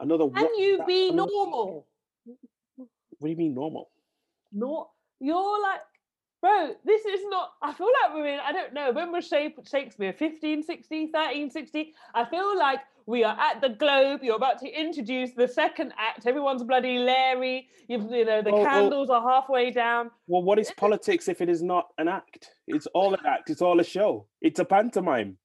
Another. 0.00 0.24
Can 0.30 0.42
what- 0.44 0.58
you 0.58 0.76
that- 0.78 0.86
be 0.86 1.08
another- 1.10 1.30
normal? 1.32 1.86
What 2.76 2.88
do 3.22 3.28
you 3.30 3.36
mean 3.36 3.54
normal? 3.54 3.90
Not 4.52 4.90
you're 5.20 5.62
like, 5.62 5.80
bro. 6.42 6.74
This 6.84 7.04
is 7.06 7.20
not. 7.28 7.52
I 7.62 7.72
feel 7.72 7.88
like 8.02 8.14
we're 8.14 8.26
in. 8.26 8.40
I 8.40 8.52
don't 8.52 8.72
know. 8.74 8.92
When 8.92 9.12
was 9.12 9.26
Shake- 9.26 9.56
Shakespeare? 9.66 10.12
1560, 10.12 11.06
1360. 11.06 11.94
I 12.14 12.24
feel 12.24 12.58
like 12.58 12.80
we 13.06 13.22
are 13.24 13.36
at 13.38 13.60
the 13.60 13.68
Globe. 13.70 14.20
You're 14.22 14.36
about 14.36 14.58
to 14.60 14.68
introduce 14.68 15.32
the 15.34 15.46
second 15.48 15.92
act. 15.96 16.26
Everyone's 16.26 16.64
bloody 16.64 16.98
Larry. 16.98 17.68
You've, 17.88 18.10
you 18.10 18.24
know 18.24 18.42
the 18.42 18.50
Well, 18.50 18.62
well- 18.62 18.70
candles 18.70 19.10
are 19.10 19.22
halfway 19.22 19.70
down. 19.70 20.10
Well, 20.26 20.42
what 20.42 20.58
is 20.58 20.70
politics 20.76 21.28
if 21.28 21.40
it 21.40 21.48
is 21.48 21.62
not 21.62 21.88
an 21.98 22.08
act? 22.08 22.50
It's 22.66 22.86
all 22.88 23.14
an 23.14 23.20
act. 23.26 23.50
It's 23.50 23.62
all 23.62 23.78
a 23.80 23.84
show. 23.84 24.26
It's 24.40 24.58
a 24.58 24.64
pantomime. 24.64 25.38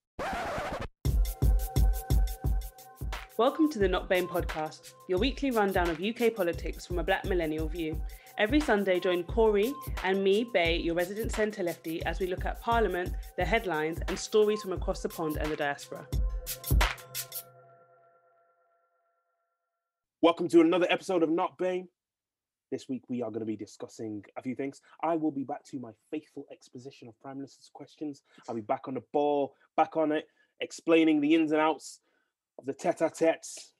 Welcome 3.40 3.70
to 3.70 3.80
the 3.80 3.88
Not 3.88 4.10
BAME 4.10 4.28
podcast, 4.28 4.96
your 5.08 5.18
weekly 5.18 5.50
rundown 5.50 5.90
of 5.90 6.04
UK 6.04 6.36
politics 6.36 6.86
from 6.86 7.00
a 7.00 7.04
black 7.06 7.24
millennial 7.24 7.70
view. 7.70 7.98
Every 8.38 8.60
Sunday, 8.60 9.00
join 9.00 9.24
Corey 9.24 9.74
and 10.04 10.22
me, 10.22 10.44
Bay, 10.44 10.76
your 10.76 10.94
resident 10.94 11.32
centre 11.32 11.64
lefty, 11.64 12.04
as 12.04 12.20
we 12.20 12.28
look 12.28 12.44
at 12.44 12.60
Parliament, 12.60 13.14
the 13.38 13.46
headlines, 13.46 14.00
and 14.10 14.20
stories 14.20 14.62
from 14.62 14.74
across 14.74 15.02
the 15.02 15.08
pond 15.08 15.38
and 15.38 15.50
the 15.50 15.56
diaspora. 15.56 16.06
Welcome 20.22 20.50
to 20.50 20.60
another 20.60 20.88
episode 20.90 21.24
of 21.24 21.30
Not 21.30 21.58
BAME. 21.58 21.88
This 22.72 22.90
week 22.90 23.04
we 23.08 23.22
are 23.22 23.32
going 23.32 23.40
to 23.40 23.46
be 23.46 23.56
discussing 23.56 24.22
a 24.36 24.42
few 24.42 24.54
things. 24.54 24.82
I 25.02 25.16
will 25.16 25.32
be 25.32 25.46
back 25.46 25.64
to 25.68 25.80
my 25.80 25.92
faithful 26.12 26.46
exposition 26.52 27.08
of 27.08 27.18
Prime 27.22 27.38
Minister's 27.38 27.72
questions. 27.74 28.22
I'll 28.50 28.56
be 28.56 28.60
back 28.60 28.90
on 28.90 28.96
the 28.96 29.04
ball, 29.14 29.56
back 29.78 29.96
on 29.96 30.12
it, 30.12 30.28
explaining 30.60 31.22
the 31.22 31.36
ins 31.36 31.54
and 31.54 31.62
outs 31.62 32.02
of 32.60 32.66
the 32.66 32.74
tete-a-tetes. 32.74 33.72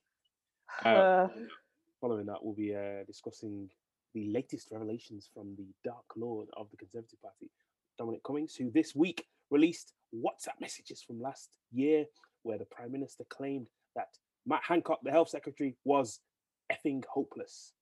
Uh, 0.84 0.88
Uh, 0.88 1.28
following 2.00 2.26
that, 2.26 2.42
we'll 2.42 2.54
be 2.54 2.74
uh, 2.74 3.04
discussing 3.06 3.68
the 4.14 4.26
latest 4.28 4.68
revelations 4.72 5.28
from 5.32 5.54
the 5.56 5.66
Dark 5.84 6.04
Lord 6.16 6.48
of 6.56 6.70
the 6.70 6.76
Conservative 6.76 7.20
Party, 7.22 7.50
Dominic 7.98 8.22
Cummings, 8.24 8.54
who 8.56 8.70
this 8.70 8.94
week 8.94 9.26
released 9.50 9.92
WhatsApp 10.14 10.58
messages 10.60 11.02
from 11.02 11.20
last 11.20 11.50
year 11.72 12.04
where 12.42 12.58
the 12.58 12.64
Prime 12.64 12.90
Minister 12.92 13.24
claimed 13.28 13.66
that 13.94 14.08
Matt 14.46 14.62
Hancock, 14.66 15.00
the 15.02 15.10
Health 15.10 15.28
Secretary, 15.28 15.76
was 15.84 16.20
effing 16.72 17.04
hopeless. 17.12 17.72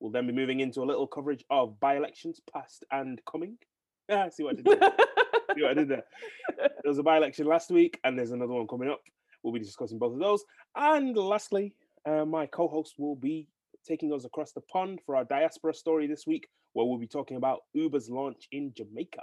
We'll 0.00 0.10
then 0.10 0.26
be 0.26 0.32
moving 0.32 0.60
into 0.60 0.82
a 0.82 0.84
little 0.90 1.06
coverage 1.06 1.44
of 1.50 1.78
by 1.80 1.96
elections 1.96 2.40
past 2.52 2.84
and 2.90 3.20
coming. 3.30 3.56
Ah, 4.10 4.28
see 4.30 4.42
what 4.42 4.54
I 4.58 4.62
did 4.62 4.80
there? 4.80 4.92
see 5.54 5.62
what 5.62 5.70
I 5.70 5.74
did 5.74 5.88
there? 5.88 6.04
There 6.58 6.90
was 6.90 6.98
a 6.98 7.02
by 7.02 7.16
election 7.18 7.46
last 7.46 7.70
week, 7.70 7.98
and 8.04 8.18
there's 8.18 8.32
another 8.32 8.52
one 8.54 8.66
coming 8.66 8.88
up. 8.90 9.00
We'll 9.48 9.58
be 9.58 9.64
discussing 9.64 9.98
both 9.98 10.12
of 10.12 10.18
those. 10.18 10.44
And 10.76 11.16
lastly, 11.16 11.72
uh, 12.04 12.26
my 12.26 12.44
co 12.44 12.68
host 12.68 12.96
will 12.98 13.16
be 13.16 13.48
taking 13.82 14.12
us 14.12 14.26
across 14.26 14.52
the 14.52 14.60
pond 14.60 15.00
for 15.06 15.16
our 15.16 15.24
diaspora 15.24 15.72
story 15.72 16.06
this 16.06 16.26
week, 16.26 16.50
where 16.74 16.84
we'll 16.84 16.98
be 16.98 17.06
talking 17.06 17.38
about 17.38 17.60
Uber's 17.72 18.10
launch 18.10 18.46
in 18.52 18.74
Jamaica. 18.74 19.22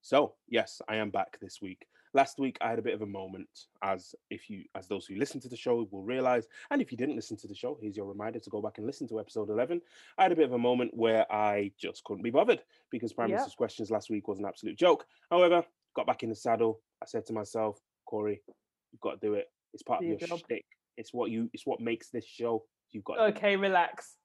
So, 0.00 0.34
yes, 0.48 0.82
I 0.88 0.96
am 0.96 1.10
back 1.10 1.38
this 1.40 1.62
week. 1.62 1.86
Last 2.12 2.40
week 2.40 2.58
I 2.60 2.70
had 2.70 2.80
a 2.80 2.82
bit 2.82 2.94
of 2.94 3.02
a 3.02 3.06
moment, 3.06 3.66
as 3.84 4.16
if 4.30 4.50
you, 4.50 4.64
as 4.74 4.88
those 4.88 5.06
who 5.06 5.14
listen 5.14 5.38
to 5.42 5.48
the 5.48 5.56
show 5.56 5.86
will 5.92 6.02
realize, 6.02 6.48
and 6.72 6.82
if 6.82 6.90
you 6.90 6.98
didn't 6.98 7.14
listen 7.14 7.36
to 7.36 7.46
the 7.46 7.54
show, 7.54 7.78
here's 7.80 7.96
your 7.96 8.06
reminder 8.06 8.40
to 8.40 8.50
go 8.50 8.60
back 8.60 8.78
and 8.78 8.86
listen 8.86 9.06
to 9.08 9.20
episode 9.20 9.48
11. 9.48 9.80
I 10.16 10.24
had 10.24 10.32
a 10.32 10.36
bit 10.36 10.46
of 10.46 10.54
a 10.54 10.58
moment 10.58 10.92
where 10.92 11.30
I 11.32 11.70
just 11.78 12.02
couldn't 12.02 12.24
be 12.24 12.30
bothered 12.30 12.62
because 12.90 13.12
Prime 13.12 13.28
Yeah. 13.28 13.36
Minister's 13.36 13.54
questions 13.54 13.92
last 13.92 14.10
week 14.10 14.26
was 14.26 14.40
an 14.40 14.46
absolute 14.46 14.76
joke. 14.76 15.06
However, 15.30 15.64
got 15.94 16.06
back 16.06 16.22
in 16.22 16.30
the 16.30 16.34
saddle. 16.34 16.80
I 17.02 17.06
said 17.06 17.26
to 17.26 17.32
myself, 17.32 17.80
Corey, 18.08 18.40
you've 18.92 19.00
got 19.00 19.20
to 19.20 19.26
do 19.26 19.34
it. 19.34 19.46
It's 19.74 19.82
part 19.82 20.02
of 20.02 20.08
your 20.08 20.16
job. 20.16 20.38
shtick. 20.40 20.64
It's 20.96 21.12
what 21.12 21.30
you. 21.30 21.50
It's 21.52 21.66
what 21.66 21.80
makes 21.80 22.08
this 22.10 22.24
show. 22.26 22.64
You've 22.90 23.04
got. 23.04 23.14
to 23.16 23.22
okay, 23.24 23.56
relax. 23.56 24.16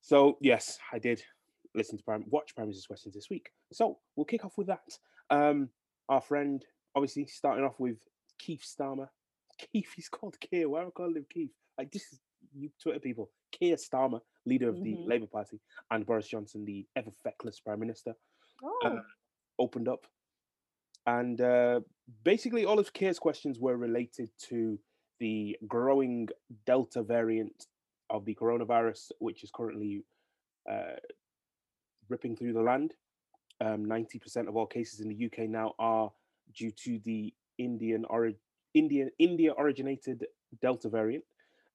So 0.00 0.36
yes, 0.40 0.78
I 0.92 0.98
did 0.98 1.22
listen 1.74 1.96
to 1.98 2.04
Prime, 2.04 2.24
watch 2.28 2.54
Prime 2.54 2.66
Minister's 2.66 2.86
questions 2.86 3.14
this 3.14 3.28
week. 3.30 3.50
So 3.72 3.98
we'll 4.16 4.24
kick 4.26 4.44
off 4.44 4.58
with 4.58 4.66
that. 4.66 4.80
Um, 5.30 5.68
our 6.08 6.20
friend, 6.20 6.62
obviously, 6.94 7.26
starting 7.26 7.64
off 7.64 7.78
with 7.78 7.98
Keith 8.38 8.64
Starmer. 8.64 9.08
Keith, 9.72 9.90
he's 9.94 10.08
called 10.08 10.36
Keir. 10.40 10.68
Why 10.68 10.80
am 10.82 10.88
I 10.88 10.90
calling 10.90 11.16
him 11.16 11.26
Keith? 11.32 11.52
Like 11.78 11.92
this 11.92 12.12
is 12.12 12.20
you 12.54 12.70
Twitter 12.82 12.98
people. 12.98 13.30
Keir 13.52 13.76
Starmer, 13.76 14.20
leader 14.46 14.68
of 14.68 14.82
the 14.82 14.96
Labour 15.06 15.26
Party, 15.26 15.60
and 15.90 16.04
Boris 16.06 16.26
Johnson, 16.26 16.64
the 16.64 16.86
ever 16.96 17.10
feckless 17.22 17.60
Prime 17.60 17.80
Minister, 17.80 18.14
Oh, 18.64 19.00
opened 19.58 19.88
up, 19.88 20.06
and 21.06 21.40
uh, 21.40 21.80
basically 22.24 22.64
all 22.64 22.78
of 22.78 22.92
Keir's 22.92 23.18
questions 23.18 23.58
were 23.58 23.76
related 23.76 24.30
to 24.48 24.78
the 25.20 25.56
growing 25.68 26.28
Delta 26.66 27.02
variant 27.02 27.66
of 28.10 28.24
the 28.24 28.34
coronavirus, 28.34 29.12
which 29.18 29.44
is 29.44 29.50
currently 29.54 30.04
uh, 30.70 30.96
ripping 32.08 32.36
through 32.36 32.52
the 32.52 32.60
land. 32.62 32.94
Um, 33.60 33.86
90% 33.86 34.48
of 34.48 34.56
all 34.56 34.66
cases 34.66 35.00
in 35.00 35.08
the 35.08 35.26
UK 35.26 35.48
now 35.48 35.74
are 35.78 36.10
due 36.54 36.72
to 36.72 36.98
the 37.04 37.32
Indian 37.58 38.04
ori- 38.06 38.36
Indian 38.74 39.10
India 39.18 39.54
originated 39.56 40.26
Delta 40.60 40.88
variant. 40.88 41.24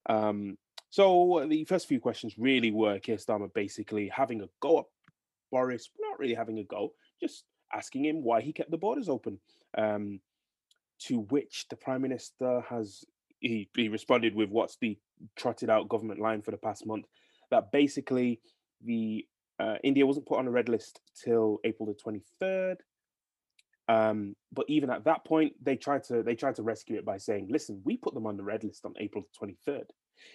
Um, 0.08 0.58
so 0.90 1.46
the 1.48 1.64
first 1.64 1.86
few 1.86 2.00
questions 2.00 2.34
really 2.38 2.70
were 2.70 2.98
Keir 2.98 3.16
Starmer 3.16 3.52
basically 3.52 4.08
having 4.08 4.42
a 4.42 4.48
go 4.60 4.80
at 4.80 4.84
Boris, 5.50 5.90
not 5.98 6.18
really 6.18 6.34
having 6.34 6.58
a 6.58 6.64
go, 6.64 6.92
just 7.20 7.44
asking 7.72 8.04
him 8.04 8.22
why 8.22 8.40
he 8.40 8.52
kept 8.52 8.70
the 8.70 8.76
borders 8.78 9.08
open. 9.08 9.38
Um, 9.76 10.20
to 11.00 11.20
which 11.20 11.66
the 11.70 11.76
Prime 11.76 12.02
Minister 12.02 12.62
has 12.68 13.04
he, 13.40 13.68
he 13.76 13.88
responded 13.88 14.34
with 14.34 14.50
what's 14.50 14.76
the 14.80 14.98
trotted 15.36 15.70
out 15.70 15.88
government 15.88 16.20
line 16.20 16.42
for 16.42 16.50
the 16.50 16.56
past 16.56 16.86
month 16.86 17.06
that 17.50 17.70
basically 17.72 18.40
the 18.84 19.24
uh, 19.60 19.76
India 19.82 20.06
wasn't 20.06 20.26
put 20.26 20.38
on 20.38 20.46
a 20.46 20.50
red 20.50 20.68
list 20.68 21.00
till 21.24 21.58
April 21.64 21.86
the 21.86 21.94
twenty 21.94 22.22
third. 22.40 22.78
Um, 23.88 24.36
but 24.52 24.66
even 24.68 24.90
at 24.90 25.04
that 25.04 25.24
point, 25.24 25.54
they 25.62 25.76
tried 25.76 26.04
to 26.04 26.22
they 26.22 26.34
tried 26.34 26.56
to 26.56 26.62
rescue 26.62 26.96
it 26.96 27.04
by 27.04 27.16
saying, 27.16 27.48
"Listen, 27.50 27.80
we 27.84 27.96
put 27.96 28.14
them 28.14 28.26
on 28.26 28.36
the 28.36 28.44
red 28.44 28.64
list 28.64 28.84
on 28.84 28.94
April 28.98 29.22
the 29.22 29.38
twenty 29.38 29.56
third. 29.64 29.86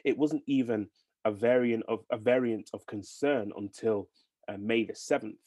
It 0.04 0.18
wasn't 0.18 0.44
even 0.48 0.88
a 1.26 1.32
variant 1.32 1.84
of 1.88 2.00
a 2.12 2.18
variant 2.18 2.70
of 2.74 2.86
concern 2.88 3.52
until 3.56 4.10
uh, 4.48 4.58
May 4.60 4.86
the 4.86 4.96
seventh." 4.96 5.38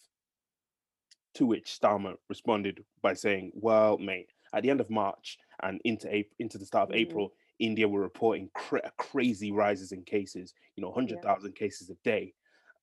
To 1.36 1.46
which 1.46 1.78
Starmer 1.78 2.16
responded 2.28 2.82
by 3.02 3.12
saying, 3.14 3.52
"Well, 3.54 3.98
mate, 3.98 4.30
at 4.54 4.62
the 4.62 4.70
end 4.70 4.80
of 4.80 4.88
March 4.88 5.38
and 5.62 5.80
into 5.84 6.08
April, 6.14 6.34
into 6.38 6.56
the 6.56 6.64
start 6.64 6.88
of 6.88 6.94
Mhm. 6.96 7.00
April, 7.00 7.34
India 7.58 7.86
were 7.86 8.00
reporting 8.00 8.48
cra- 8.54 8.90
crazy 8.96 9.52
rises 9.52 9.92
in 9.92 10.02
cases. 10.04 10.54
You 10.76 10.82
know, 10.82 10.92
hundred 10.92 11.20
thousand 11.22 11.54
cases 11.54 11.90
a 11.90 11.94
day. 11.96 12.34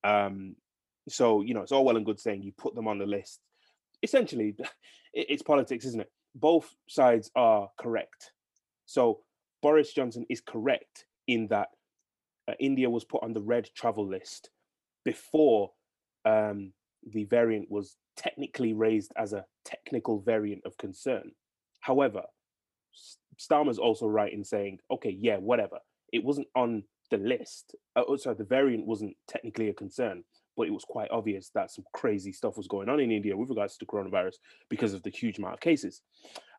Um, 0.04 0.56
so 1.08 1.40
you 1.42 1.52
know, 1.54 1.62
it's 1.62 1.72
all 1.72 1.84
well 1.84 1.96
and 1.96 2.06
good 2.06 2.20
saying 2.20 2.42
you 2.42 2.52
put 2.52 2.74
them 2.76 2.86
on 2.86 2.98
the 2.98 3.06
list. 3.06 3.40
Essentially, 4.02 4.54
it- 5.12 5.26
it's 5.30 5.42
politics, 5.42 5.84
isn't 5.84 6.00
it? 6.02 6.12
Both 6.36 6.76
sides 6.88 7.30
are 7.34 7.70
correct. 7.76 8.32
So 8.86 9.24
Boris 9.62 9.92
Johnson 9.92 10.26
is 10.28 10.40
correct 10.40 11.06
in 11.26 11.48
that 11.48 11.70
uh, 12.46 12.54
India 12.60 12.88
was 12.90 13.04
put 13.04 13.22
on 13.24 13.32
the 13.32 13.42
red 13.42 13.68
travel 13.74 14.06
list 14.06 14.50
before 15.04 15.72
um, 16.24 16.72
the 17.12 17.24
variant 17.24 17.70
was 17.70 17.96
technically 18.16 18.72
raised 18.72 19.12
as 19.16 19.32
a 19.32 19.44
technical 19.64 20.20
variant 20.20 20.62
of 20.64 20.76
concern. 20.78 21.32
However, 21.80 22.22
Starmer's 23.38 23.78
also 23.78 24.06
right 24.06 24.32
in 24.32 24.44
saying, 24.44 24.78
okay, 24.90 25.16
yeah, 25.18 25.36
whatever. 25.36 25.78
It 26.12 26.24
wasn't 26.24 26.48
on 26.54 26.84
the 27.10 27.18
list. 27.18 27.74
Uh, 27.96 28.02
oh, 28.06 28.16
sorry, 28.16 28.36
the 28.36 28.44
variant 28.44 28.86
wasn't 28.86 29.16
technically 29.28 29.68
a 29.68 29.74
concern, 29.74 30.24
but 30.56 30.66
it 30.66 30.72
was 30.72 30.84
quite 30.84 31.10
obvious 31.10 31.50
that 31.54 31.70
some 31.70 31.84
crazy 31.92 32.32
stuff 32.32 32.56
was 32.56 32.68
going 32.68 32.88
on 32.88 33.00
in 33.00 33.10
India 33.10 33.36
with 33.36 33.48
regards 33.48 33.76
to 33.76 33.86
coronavirus 33.86 34.34
because 34.70 34.94
of 34.94 35.02
the 35.02 35.10
huge 35.10 35.38
amount 35.38 35.54
of 35.54 35.60
cases. 35.60 36.02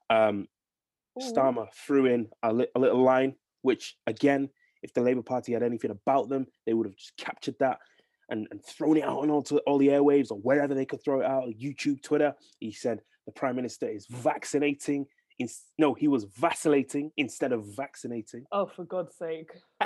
Um, 0.10 0.48
Ooh. 1.22 1.26
Starmer 1.26 1.68
threw 1.74 2.06
in 2.06 2.28
a, 2.44 2.54
li- 2.54 2.68
a 2.76 2.80
little 2.80 3.04
line, 3.04 3.36
which 3.62 3.96
again, 4.06 4.50
if 4.84 4.94
the 4.94 5.02
Labour 5.02 5.24
Party 5.24 5.54
had 5.54 5.64
anything 5.64 5.92
about 5.92 6.30
them, 6.30 6.46
they 6.66 6.74
would 6.74 6.86
have 6.86 6.98
just 6.98 7.18
captured 7.18 7.56
that 7.60 7.80
and, 8.30 8.48
and 8.52 8.64
thrown 8.64 8.98
it 8.98 9.04
out 9.04 9.20
on 9.20 9.30
all, 9.30 9.44
to, 9.44 9.60
all 9.60 9.78
the 9.78 9.90
airwaves 9.90 10.32
or 10.32 10.38
wherever 10.40 10.74
they 10.74 10.86
could 10.86 11.04
throw 11.04 11.22
it 11.22 11.26
out, 11.26 11.50
YouTube, 11.50 12.02
Twitter. 12.02 12.34
He 12.60 12.72
said 12.72 13.02
the 13.26 13.32
Prime 13.32 13.56
Minister 13.56 13.88
is 13.88 14.06
vaccinating. 14.08 15.06
In, 15.40 15.50
no, 15.78 15.94
he 15.94 16.08
was 16.08 16.24
vacillating 16.24 17.12
instead 17.18 17.52
of 17.52 17.66
vaccinating. 17.76 18.46
oh, 18.52 18.68
for 18.68 18.86
God's 18.86 19.16
sake. 19.16 19.52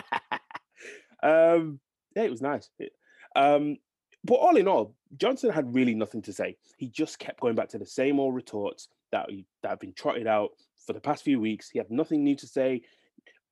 um, 1.23 1.79
yeah, 2.15 2.23
it 2.23 2.31
was 2.31 2.41
nice. 2.41 2.69
It- 2.79 2.93
um, 3.35 3.77
but 4.23 4.35
all 4.35 4.57
in 4.57 4.67
all, 4.67 4.95
Johnson 5.15 5.51
had 5.51 5.73
really 5.73 5.95
nothing 5.95 6.21
to 6.23 6.33
say. 6.33 6.57
He 6.77 6.89
just 6.89 7.19
kept 7.19 7.39
going 7.39 7.55
back 7.55 7.69
to 7.69 7.77
the 7.77 7.85
same 7.85 8.19
old 8.19 8.35
retorts 8.35 8.89
that, 9.11 9.29
he, 9.29 9.45
that 9.63 9.69
have 9.69 9.79
been 9.79 9.93
trotted 9.93 10.27
out 10.27 10.49
for 10.85 10.93
the 10.93 10.99
past 10.99 11.23
few 11.23 11.39
weeks. 11.39 11.69
He 11.69 11.77
had 11.79 11.89
nothing 11.89 12.23
new 12.23 12.35
to 12.35 12.47
say. 12.47 12.81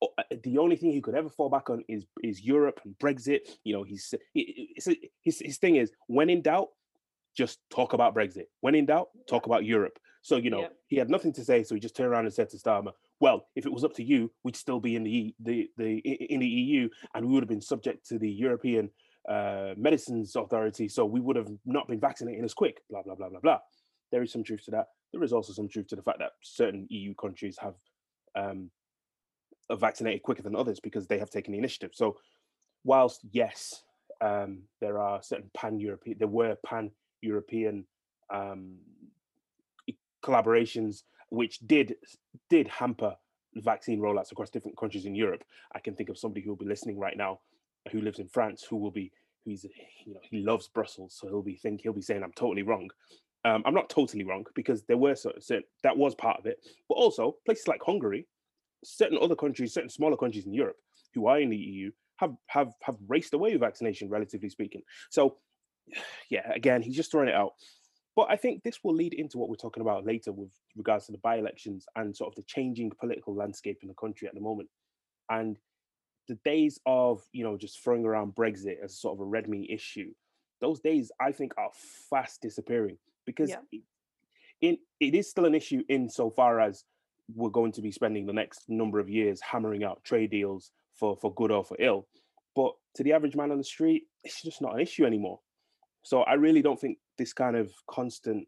Uh, 0.02 0.08
The 0.44 0.58
only 0.58 0.76
thing 0.76 0.92
he 0.92 1.02
could 1.02 1.16
ever 1.16 1.30
fall 1.30 1.50
back 1.50 1.70
on 1.70 1.84
is 1.88 2.06
is 2.24 2.42
Europe 2.42 2.80
and 2.86 2.98
Brexit. 3.00 3.42
You 3.64 3.74
know, 3.74 3.84
he's 3.84 4.14
he- 4.34 4.74
it's 4.76 4.88
a- 4.88 5.10
his 5.22 5.40
his 5.40 5.58
thing 5.58 5.76
is 5.78 5.92
when 6.08 6.30
in 6.30 6.42
doubt, 6.42 6.70
just 7.36 7.60
talk 7.70 7.94
about 7.94 8.14
Brexit. 8.16 8.48
When 8.62 8.76
in 8.76 8.86
doubt, 8.86 9.10
talk 9.28 9.46
about 9.46 9.64
Europe. 9.66 9.98
So 10.22 10.36
you 10.38 10.50
know, 10.50 10.62
Yep. 10.62 10.78
he 10.88 10.96
had 10.98 11.10
nothing 11.10 11.34
to 11.34 11.44
say, 11.44 11.64
so 11.64 11.74
he 11.76 11.82
just 11.82 11.96
turned 11.96 12.10
around 12.12 12.26
and 12.26 12.34
said 12.34 12.50
to 12.50 12.58
Starmer, 12.58 12.94
well, 13.20 13.48
if 13.56 13.66
it 13.66 13.72
was 13.72 13.84
up 13.84 13.94
to 13.94 14.04
you, 14.04 14.32
we'd 14.44 14.56
still 14.56 14.80
be 14.80 14.96
in 14.96 15.04
the 15.04 15.34
the 15.40 15.72
the 15.78 15.98
in 16.34 16.40
the 16.40 16.48
EU, 16.64 16.90
and 17.14 17.26
we 17.26 17.34
would 17.34 17.44
have 17.44 17.50
been 17.50 17.62
subject 17.62 18.06
to 18.10 18.20
the 18.20 18.30
European 18.46 18.92
uh, 19.30 19.74
Medicines 19.78 20.36
Authority, 20.36 20.88
so 20.88 21.06
we 21.06 21.20
would 21.20 21.36
have 21.36 21.52
not 21.66 21.88
been 21.88 22.00
vaccinating 22.00 22.44
as 22.44 22.54
quick. 22.54 22.82
Blah 22.90 23.04
blah 23.04 23.16
blah 23.16 23.30
blah 23.30 23.40
blah. 23.42 23.60
There 24.12 24.24
is 24.24 24.32
some 24.32 24.44
truth 24.44 24.64
to 24.66 24.72
that. 24.72 24.88
There 25.12 25.24
is 25.24 25.34
also 25.34 25.54
some 25.54 25.68
truth 25.68 25.88
to 25.88 25.96
the 25.96 26.02
fact 26.04 26.20
that 26.20 26.32
certain 26.44 26.88
EU 26.90 27.14
countries 27.16 27.58
have 27.60 27.76
um, 28.36 28.70
are 29.70 29.78
vaccinated 29.78 30.24
quicker 30.24 30.44
than 30.44 30.56
others 30.56 30.80
because 30.80 31.08
they 31.08 31.20
have 31.20 31.30
taken 31.30 31.52
the 31.52 31.58
initiative. 31.58 31.92
So, 31.94 32.18
whilst 32.84 33.22
yes, 33.32 33.84
um, 34.22 34.64
there 34.82 35.00
are 35.00 35.22
certain 35.22 35.50
pan 35.54 35.80
European, 35.80 36.18
there 36.18 36.28
were 36.28 36.56
pan 36.66 36.92
European 37.22 37.86
um, 38.30 38.78
collaborations 40.24 41.04
which 41.30 41.60
did 41.60 41.96
did 42.50 42.68
hamper 42.68 43.16
vaccine 43.56 44.00
rollouts 44.00 44.32
across 44.32 44.50
different 44.50 44.78
countries 44.78 45.06
in 45.06 45.16
Europe. 45.16 45.44
I 45.74 45.80
can 45.80 45.96
think 45.96 46.10
of 46.10 46.18
somebody 46.18 46.42
who 46.42 46.50
will 46.50 46.58
be 46.58 46.66
listening 46.66 47.00
right 47.00 47.18
now, 47.18 47.40
who 47.92 48.02
lives 48.02 48.20
in 48.20 48.28
France, 48.28 48.66
who 48.68 48.78
will 48.78 48.92
be 48.92 49.12
who's 49.46 49.66
you 50.06 50.14
know 50.14 50.20
he 50.24 50.42
loves 50.42 50.68
Brussels, 50.68 51.16
so 51.20 51.28
he'll 51.28 51.42
be 51.42 51.56
think 51.56 51.82
he'll 51.82 51.94
be 51.94 52.02
saying 52.02 52.24
I'm 52.24 52.34
totally 52.34 52.64
wrong. 52.64 52.90
Um, 53.46 53.64
I'm 53.66 53.74
not 53.74 53.90
totally 53.90 54.24
wrong 54.24 54.46
because 54.56 54.84
there 54.84 54.98
were 54.98 55.16
certain, 55.16 55.42
certain 55.42 55.64
that 55.84 55.98
was 55.98 56.16
part 56.16 56.40
of 56.40 56.46
it, 56.46 56.60
but 56.90 56.96
also 56.96 57.38
places 57.46 57.68
like 57.68 57.82
Hungary, 57.86 58.28
certain 58.84 59.18
other 59.22 59.36
countries, 59.36 59.74
certain 59.74 59.90
smaller 59.90 60.18
countries 60.18 60.46
in 60.46 60.54
Europe 60.54 60.78
who 61.14 61.28
are 61.28 61.40
in 61.40 61.50
the 61.50 61.58
EU 61.58 61.92
have 62.18 62.36
have 62.48 62.72
have 62.82 62.96
raced 63.08 63.34
away 63.34 63.52
with 63.52 63.62
vaccination, 63.62 64.10
relatively 64.10 64.50
speaking. 64.50 64.82
So, 65.10 65.38
yeah, 66.30 66.52
again, 66.54 66.82
he's 66.82 66.96
just 66.96 67.12
throwing 67.12 67.30
it 67.30 67.36
out. 67.36 67.54
But 68.16 68.28
I 68.32 68.36
think 68.36 68.64
this 68.64 68.80
will 68.84 68.96
lead 68.96 69.14
into 69.14 69.38
what 69.38 69.48
we're 69.48 69.56
talking 69.56 69.82
about 69.82 70.06
later 70.06 70.32
with 70.32 70.50
regards 70.76 71.06
to 71.06 71.12
the 71.12 71.20
by-elections 71.20 71.86
and 71.96 72.16
sort 72.18 72.30
of 72.30 72.36
the 72.36 72.42
changing 72.48 72.92
political 73.00 73.36
landscape 73.36 73.78
in 73.84 73.88
the 73.88 73.94
country 73.94 74.28
at 74.28 74.34
the 74.34 74.42
moment. 74.42 74.70
And 75.30 75.60
the 76.28 76.40
days 76.44 76.80
of 76.86 77.22
you 77.32 77.44
know 77.44 77.58
just 77.58 77.84
throwing 77.84 78.06
around 78.06 78.36
Brexit 78.36 78.84
as 78.84 79.00
sort 79.00 79.16
of 79.16 79.22
a 79.22 79.26
red 79.26 79.48
meat 79.48 79.70
issue, 79.70 80.12
those 80.62 80.80
days 80.80 81.12
I 81.22 81.32
think 81.32 81.54
are 81.58 81.70
fast 82.10 82.42
disappearing 82.42 82.98
because 83.26 83.50
Yeah. 83.50 83.60
it, 83.72 83.82
in, 84.62 84.78
it 85.00 85.14
is 85.14 85.30
still 85.30 85.46
an 85.46 85.54
issue 85.54 85.84
insofar 85.88 86.60
as 86.60 86.84
we're 87.34 87.50
going 87.50 87.72
to 87.74 87.82
be 87.82 87.92
spending 87.92 88.26
the 88.26 88.34
next 88.34 88.64
number 88.70 89.00
of 89.00 89.10
years 89.10 89.42
hammering 89.42 89.84
out 89.84 90.04
trade 90.04 90.32
deals 90.32 90.72
for 90.94 91.16
for 91.18 91.34
good 91.34 91.52
or 91.52 91.64
for 91.64 91.78
ill. 91.80 92.08
But 92.56 92.74
to 92.96 93.04
the 93.04 93.14
average 93.14 93.36
man 93.36 93.52
on 93.52 93.58
the 93.58 93.64
street, 93.64 94.04
it's 94.24 94.42
just 94.42 94.62
not 94.62 94.74
an 94.74 94.82
issue 94.82 95.06
anymore. 95.06 95.40
So 96.04 96.22
I 96.22 96.34
really 96.34 96.62
don't 96.62 96.80
think 96.80 96.98
this 97.18 97.34
kind 97.34 97.56
of 97.56 97.72
constant 97.90 98.48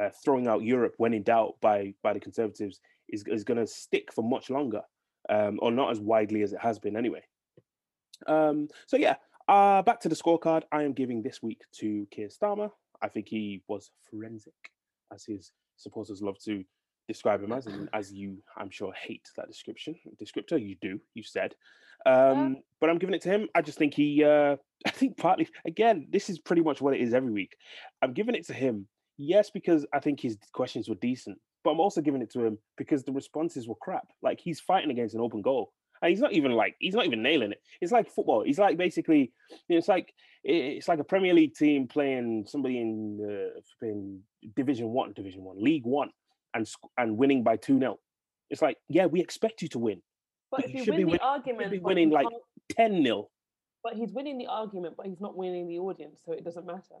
uh, 0.00 0.10
throwing 0.24 0.46
out 0.46 0.62
Europe 0.62 0.94
when 0.96 1.12
in 1.12 1.22
doubt 1.22 1.56
by 1.60 1.94
by 2.02 2.12
the 2.12 2.20
Conservatives 2.20 2.80
is 3.08 3.24
is 3.26 3.44
going 3.44 3.58
to 3.58 3.66
stick 3.66 4.12
for 4.12 4.22
much 4.22 4.50
longer, 4.50 4.82
um, 5.28 5.58
or 5.60 5.70
not 5.70 5.90
as 5.90 6.00
widely 6.00 6.42
as 6.42 6.52
it 6.52 6.60
has 6.60 6.78
been 6.78 6.96
anyway. 6.96 7.22
Um, 8.26 8.68
so 8.86 8.96
yeah, 8.96 9.16
uh, 9.48 9.82
back 9.82 10.00
to 10.00 10.08
the 10.08 10.14
scorecard. 10.14 10.62
I 10.72 10.84
am 10.84 10.92
giving 10.92 11.22
this 11.22 11.42
week 11.42 11.62
to 11.80 12.06
Keir 12.10 12.28
Starmer. 12.28 12.70
I 13.02 13.08
think 13.08 13.28
he 13.28 13.62
was 13.66 13.90
forensic, 14.10 14.70
as 15.12 15.24
his 15.24 15.52
supporters 15.76 16.22
love 16.22 16.38
to 16.44 16.64
describe 17.12 17.42
him 17.42 17.52
as, 17.52 17.66
and 17.66 17.88
as 17.92 18.12
you, 18.12 18.38
I'm 18.56 18.70
sure, 18.70 18.92
hate 18.92 19.28
that 19.36 19.48
description. 19.48 19.96
Descriptor, 20.20 20.60
you 20.60 20.76
do. 20.80 21.00
You 21.14 21.22
said, 21.22 21.54
um, 22.06 22.58
but 22.80 22.88
I'm 22.90 22.98
giving 22.98 23.14
it 23.14 23.22
to 23.22 23.28
him. 23.28 23.48
I 23.54 23.62
just 23.62 23.78
think 23.78 23.94
he. 23.94 24.24
Uh, 24.24 24.56
I 24.86 24.90
think 24.90 25.18
partly 25.18 25.48
again, 25.66 26.06
this 26.10 26.30
is 26.30 26.38
pretty 26.38 26.62
much 26.62 26.80
what 26.80 26.94
it 26.94 27.00
is 27.00 27.12
every 27.12 27.32
week. 27.32 27.56
I'm 28.00 28.14
giving 28.14 28.34
it 28.34 28.46
to 28.46 28.54
him, 28.54 28.86
yes, 29.18 29.50
because 29.50 29.86
I 29.92 30.00
think 30.00 30.20
his 30.20 30.38
questions 30.52 30.88
were 30.88 30.94
decent, 30.94 31.38
but 31.64 31.72
I'm 31.72 31.80
also 31.80 32.00
giving 32.00 32.22
it 32.22 32.30
to 32.32 32.44
him 32.44 32.58
because 32.78 33.04
the 33.04 33.12
responses 33.12 33.68
were 33.68 33.74
crap. 33.74 34.08
Like 34.22 34.40
he's 34.40 34.60
fighting 34.60 34.90
against 34.90 35.14
an 35.14 35.20
open 35.20 35.42
goal. 35.42 35.72
And 36.02 36.08
he's 36.08 36.20
not 36.20 36.32
even 36.32 36.52
like 36.52 36.76
he's 36.78 36.94
not 36.94 37.04
even 37.04 37.22
nailing 37.22 37.52
it. 37.52 37.60
It's 37.82 37.92
like 37.92 38.08
football. 38.08 38.42
He's 38.42 38.58
like 38.58 38.78
basically, 38.78 39.32
you 39.50 39.74
know, 39.74 39.76
it's 39.76 39.88
like 39.88 40.14
it's 40.42 40.88
like 40.88 40.98
a 40.98 41.04
Premier 41.04 41.34
League 41.34 41.54
team 41.54 41.86
playing 41.86 42.46
somebody 42.48 42.80
in 42.80 43.20
uh, 43.22 43.60
flipping 43.78 44.20
Division 44.56 44.88
One, 44.88 45.12
Division 45.12 45.44
One, 45.44 45.62
League 45.62 45.84
One, 45.84 46.10
and 46.54 46.66
and 46.98 47.16
winning 47.16 47.42
by 47.42 47.56
two 47.56 47.78
0 47.78 47.98
It's 48.50 48.62
like, 48.62 48.76
yeah, 48.88 49.06
we 49.06 49.20
expect 49.20 49.62
you 49.62 49.68
to 49.68 49.78
win 49.78 50.00
But 50.50 50.62
But 50.62 50.70
if 50.70 50.74
you 50.74 50.84
should 50.84 50.96
be 50.96 51.04
win 51.04 51.06
the 51.06 51.10
win- 51.12 51.20
argument, 51.22 51.70
be 51.70 51.78
winning, 51.78 52.10
like- 52.10 52.26
ten 52.70 53.02
0 53.04 53.28
but 53.82 53.94
he's 53.94 54.12
winning 54.12 54.36
the 54.36 54.46
argument, 54.46 54.94
but 54.96 55.06
he's 55.06 55.20
not 55.22 55.34
winning 55.36 55.66
the 55.66 55.78
audience, 55.78 56.20
so 56.22 56.32
it 56.32 56.44
doesn't 56.44 56.66
matter. 56.66 56.96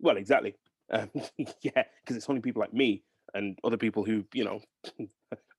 Well, 0.00 0.16
exactly. 0.16 0.54
Um, 0.90 1.10
yeah, 1.60 1.82
because 2.02 2.16
it's 2.16 2.30
only 2.30 2.40
people 2.40 2.60
like 2.60 2.72
me 2.72 3.02
and 3.34 3.58
other 3.62 3.76
people 3.76 4.02
who 4.02 4.24
you 4.32 4.44
know 4.44 4.60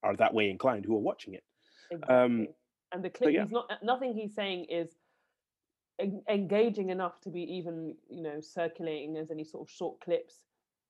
are 0.03 0.15
that 0.15 0.33
way 0.33 0.49
inclined 0.49 0.85
who 0.85 0.95
are 0.95 0.99
watching 0.99 1.35
it. 1.35 1.43
Exactly. 1.91 2.47
and 2.93 3.03
the 3.03 3.09
clip, 3.11 3.27
Um, 3.27 3.33
yeah. 3.35 3.43
he's 3.43 3.51
not 3.51 3.71
nothing 3.83 4.13
he's 4.15 4.33
saying 4.33 4.65
is 4.69 4.95
en- 5.99 6.23
engaging 6.27 6.89
enough 6.89 7.19
to 7.21 7.29
be 7.29 7.41
even, 7.41 7.95
you 8.09 8.23
know, 8.23 8.39
circulating 8.41 9.17
as 9.17 9.29
any 9.29 9.43
sort 9.43 9.67
of 9.67 9.71
short 9.71 9.99
clips. 10.01 10.41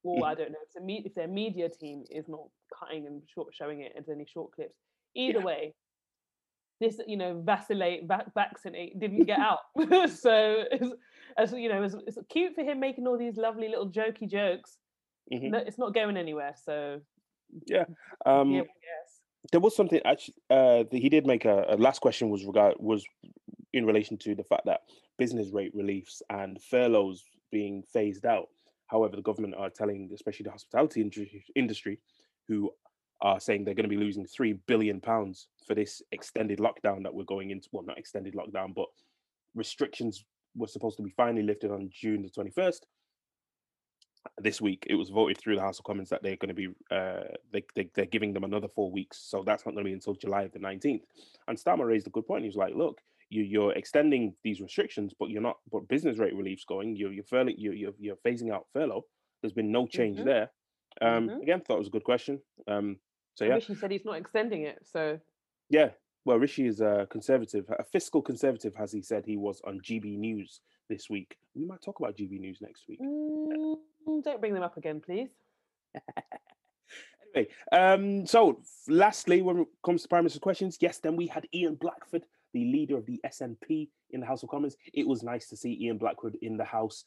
Or. 0.04 0.26
I 0.28 0.36
don't 0.36 0.52
know 0.52 0.58
if 0.66 0.74
the 0.74 0.82
me- 0.82 1.04
if 1.06 1.14
their 1.16 1.28
media 1.28 1.70
team 1.70 2.04
is 2.10 2.28
not 2.28 2.42
cutting 2.78 3.08
and 3.08 3.22
short 3.34 3.54
showing 3.54 3.82
it 3.82 3.94
as 3.98 4.10
any 4.10 4.26
short 4.26 4.52
clips. 4.52 4.76
Either 5.16 5.40
Yeah. 5.40 5.46
way, 5.46 5.74
this 6.82 7.00
you 7.08 7.16
know 7.18 7.42
vacillate 7.42 8.06
va- 8.06 8.32
vaccinate 8.36 9.00
didn't 9.00 9.24
get 9.26 9.40
out. 9.50 9.60
so 10.10 10.66
it's, 10.72 10.90
as 11.38 11.54
you 11.54 11.70
know, 11.70 11.84
it's, 11.84 11.96
it's 12.06 12.18
cute 12.30 12.54
for 12.56 12.64
him 12.64 12.80
making 12.80 13.08
all 13.08 13.18
these 13.18 13.38
lovely 13.38 13.70
little 13.70 13.90
jokey 13.90 14.30
jokes. 14.30 14.78
Mhm. 15.32 15.52
No, 15.52 15.58
it's 15.60 15.78
not 15.78 15.94
going 15.94 16.18
anywhere. 16.18 16.54
So 16.64 17.00
Um, 18.26 18.52
yeah, 18.52 18.64
there 19.52 19.62
was 19.62 19.76
something 19.76 20.02
actually 20.06 20.36
uh, 20.50 20.84
that 20.84 21.00
he 21.00 21.10
did 21.10 21.26
make 21.26 21.46
a, 21.46 21.66
a 21.70 21.78
last 21.78 22.00
question 22.02 22.30
was 22.30 22.46
regard 22.46 22.76
was 22.80 23.06
in 23.72 23.86
relation 23.86 24.18
to 24.18 24.36
the 24.36 24.44
fact 24.44 24.66
that 24.66 24.82
business 25.18 25.52
rate 25.52 25.72
reliefs 25.74 26.22
and 26.30 26.62
furloughs 26.62 27.24
being 27.52 27.84
phased 27.94 28.26
out. 28.26 28.50
However, 28.94 29.16
the 29.16 29.24
government 29.24 29.56
are 29.58 29.72
telling, 29.72 30.12
especially 30.14 30.44
the 30.44 30.52
hospitality 30.52 31.02
industry, 31.56 32.00
who 32.48 32.72
are 33.22 33.40
saying 33.40 33.66
they're 33.66 33.74
going 33.74 33.90
to 33.90 33.98
be 33.98 34.06
losing 34.06 34.26
three 34.28 34.54
billion 34.68 35.02
pounds 35.02 35.48
for 35.66 35.74
this 35.74 36.04
extended 36.12 36.60
lockdown 36.60 37.02
that 37.02 37.14
we're 37.14 37.24
going 37.24 37.50
into. 37.50 37.68
Well, 37.72 37.84
not 37.84 37.98
extended 37.98 38.36
lockdown, 38.36 38.76
but 38.76 38.86
restrictions 39.56 40.24
were 40.56 40.68
supposed 40.68 40.98
to 40.98 41.04
be 41.04 41.10
finally 41.10 41.42
lifted 41.42 41.72
on 41.72 41.90
June 41.92 42.22
the 42.22 42.30
twenty 42.30 42.52
first. 42.52 42.86
This 44.38 44.62
week, 44.62 44.86
it 44.88 44.96
was 44.96 45.10
voted 45.10 45.40
through 45.40 45.56
the 45.56 45.62
House 45.62 45.80
of 45.80 45.86
Commons 45.86 46.10
that 46.10 46.22
they're 46.22 46.38
going 46.38 46.56
to 46.56 46.62
be 46.64 46.68
uh, 46.92 47.34
they, 47.52 47.64
they 47.74 47.90
they're 47.96 48.06
giving 48.06 48.32
them 48.32 48.44
another 48.44 48.68
four 48.68 48.92
weeks, 48.92 49.18
so 49.18 49.44
that's 49.44 49.66
not 49.66 49.74
going 49.74 49.86
to 49.86 49.90
be 49.90 49.94
until 49.94 50.14
July 50.14 50.48
the 50.48 50.60
nineteenth. 50.60 51.04
And 51.48 51.58
Starmer 51.58 51.88
raised 51.88 52.06
a 52.06 52.12
good 52.12 52.28
point. 52.28 52.44
He 52.44 52.50
was 52.50 52.56
like, 52.56 52.76
"Look, 52.76 53.02
you, 53.34 53.44
you're 53.44 53.74
extending 53.74 54.36
these 54.44 54.62
restrictions, 54.62 55.14
but 55.20 55.30
you're 55.30 55.42
not. 55.42 55.58
But 55.72 55.88
business 55.88 56.18
rate 56.20 56.36
relief's 56.36 56.66
going. 56.66 56.96
You're 56.96 57.12
you're 57.12 57.24
furling, 57.24 57.56
you're, 57.58 57.74
you're 57.74 57.94
you're 58.00 58.16
phasing 58.26 58.52
out 58.54 58.68
furlough. 58.74 59.06
There's 59.42 59.54
been 59.54 59.72
no 59.72 59.88
change 59.88 60.20
Mhm. 60.20 60.26
there. 60.26 60.52
Um, 61.02 61.30
Mhm. 61.30 61.42
Again, 61.42 61.62
thought 61.62 61.76
it 61.76 61.80
was 61.80 61.88
a 61.88 61.92
good 61.98 62.04
question. 62.04 62.40
Um, 62.68 63.00
so 63.36 63.46
yeah, 63.46 63.56
wish 63.56 63.66
he 63.68 63.76
said 63.76 63.92
he's 63.92 64.06
not 64.06 64.18
extending 64.18 64.62
it. 64.64 64.80
So 64.86 65.20
yeah. 65.70 65.90
Well, 66.26 66.40
Rishi 66.40 66.68
is 66.68 66.80
a 66.80 67.06
conservative, 67.10 67.66
a 67.78 67.84
fiscal 67.84 68.22
conservative, 68.22 68.74
as 68.80 68.94
he 68.94 69.02
said 69.02 69.26
he 69.26 69.36
was 69.36 69.60
on 69.66 69.82
GB 69.82 70.18
News 70.18 70.62
this 70.88 71.10
week. 71.10 71.36
We 71.54 71.66
might 71.66 71.82
talk 71.82 72.00
about 72.00 72.16
GB 72.16 72.40
News 72.40 72.60
next 72.62 72.88
week. 72.88 73.02
mm, 73.02 73.78
don't 74.24 74.40
bring 74.40 74.54
them 74.54 74.64
up 74.64 74.78
again, 74.78 75.02
please. 75.02 75.30
Anyway, 77.36 77.50
um, 77.72 78.28
so 78.28 78.62
lastly, 78.88 79.42
when 79.42 79.58
it 79.62 79.68
comes 79.84 80.04
to 80.04 80.08
Prime 80.08 80.24
Minister's 80.24 80.40
questions, 80.40 80.78
yes, 80.80 81.00
then 81.00 81.16
we 81.16 81.26
had 81.26 81.48
Ian 81.52 81.74
Blackford, 81.74 82.26
the 82.54 82.66
leader 82.66 82.98
of 82.98 83.06
the 83.06 83.20
SNP 83.26 83.90
in 84.12 84.20
the 84.20 84.26
House 84.26 84.44
of 84.44 84.50
Commons. 84.50 84.76
It 84.94 85.08
was 85.08 85.24
nice 85.24 85.48
to 85.50 85.58
see 85.58 85.78
Ian 85.82 85.98
Blackwood 85.98 86.38
in 86.42 86.58
the 86.58 86.64
House. 86.64 87.06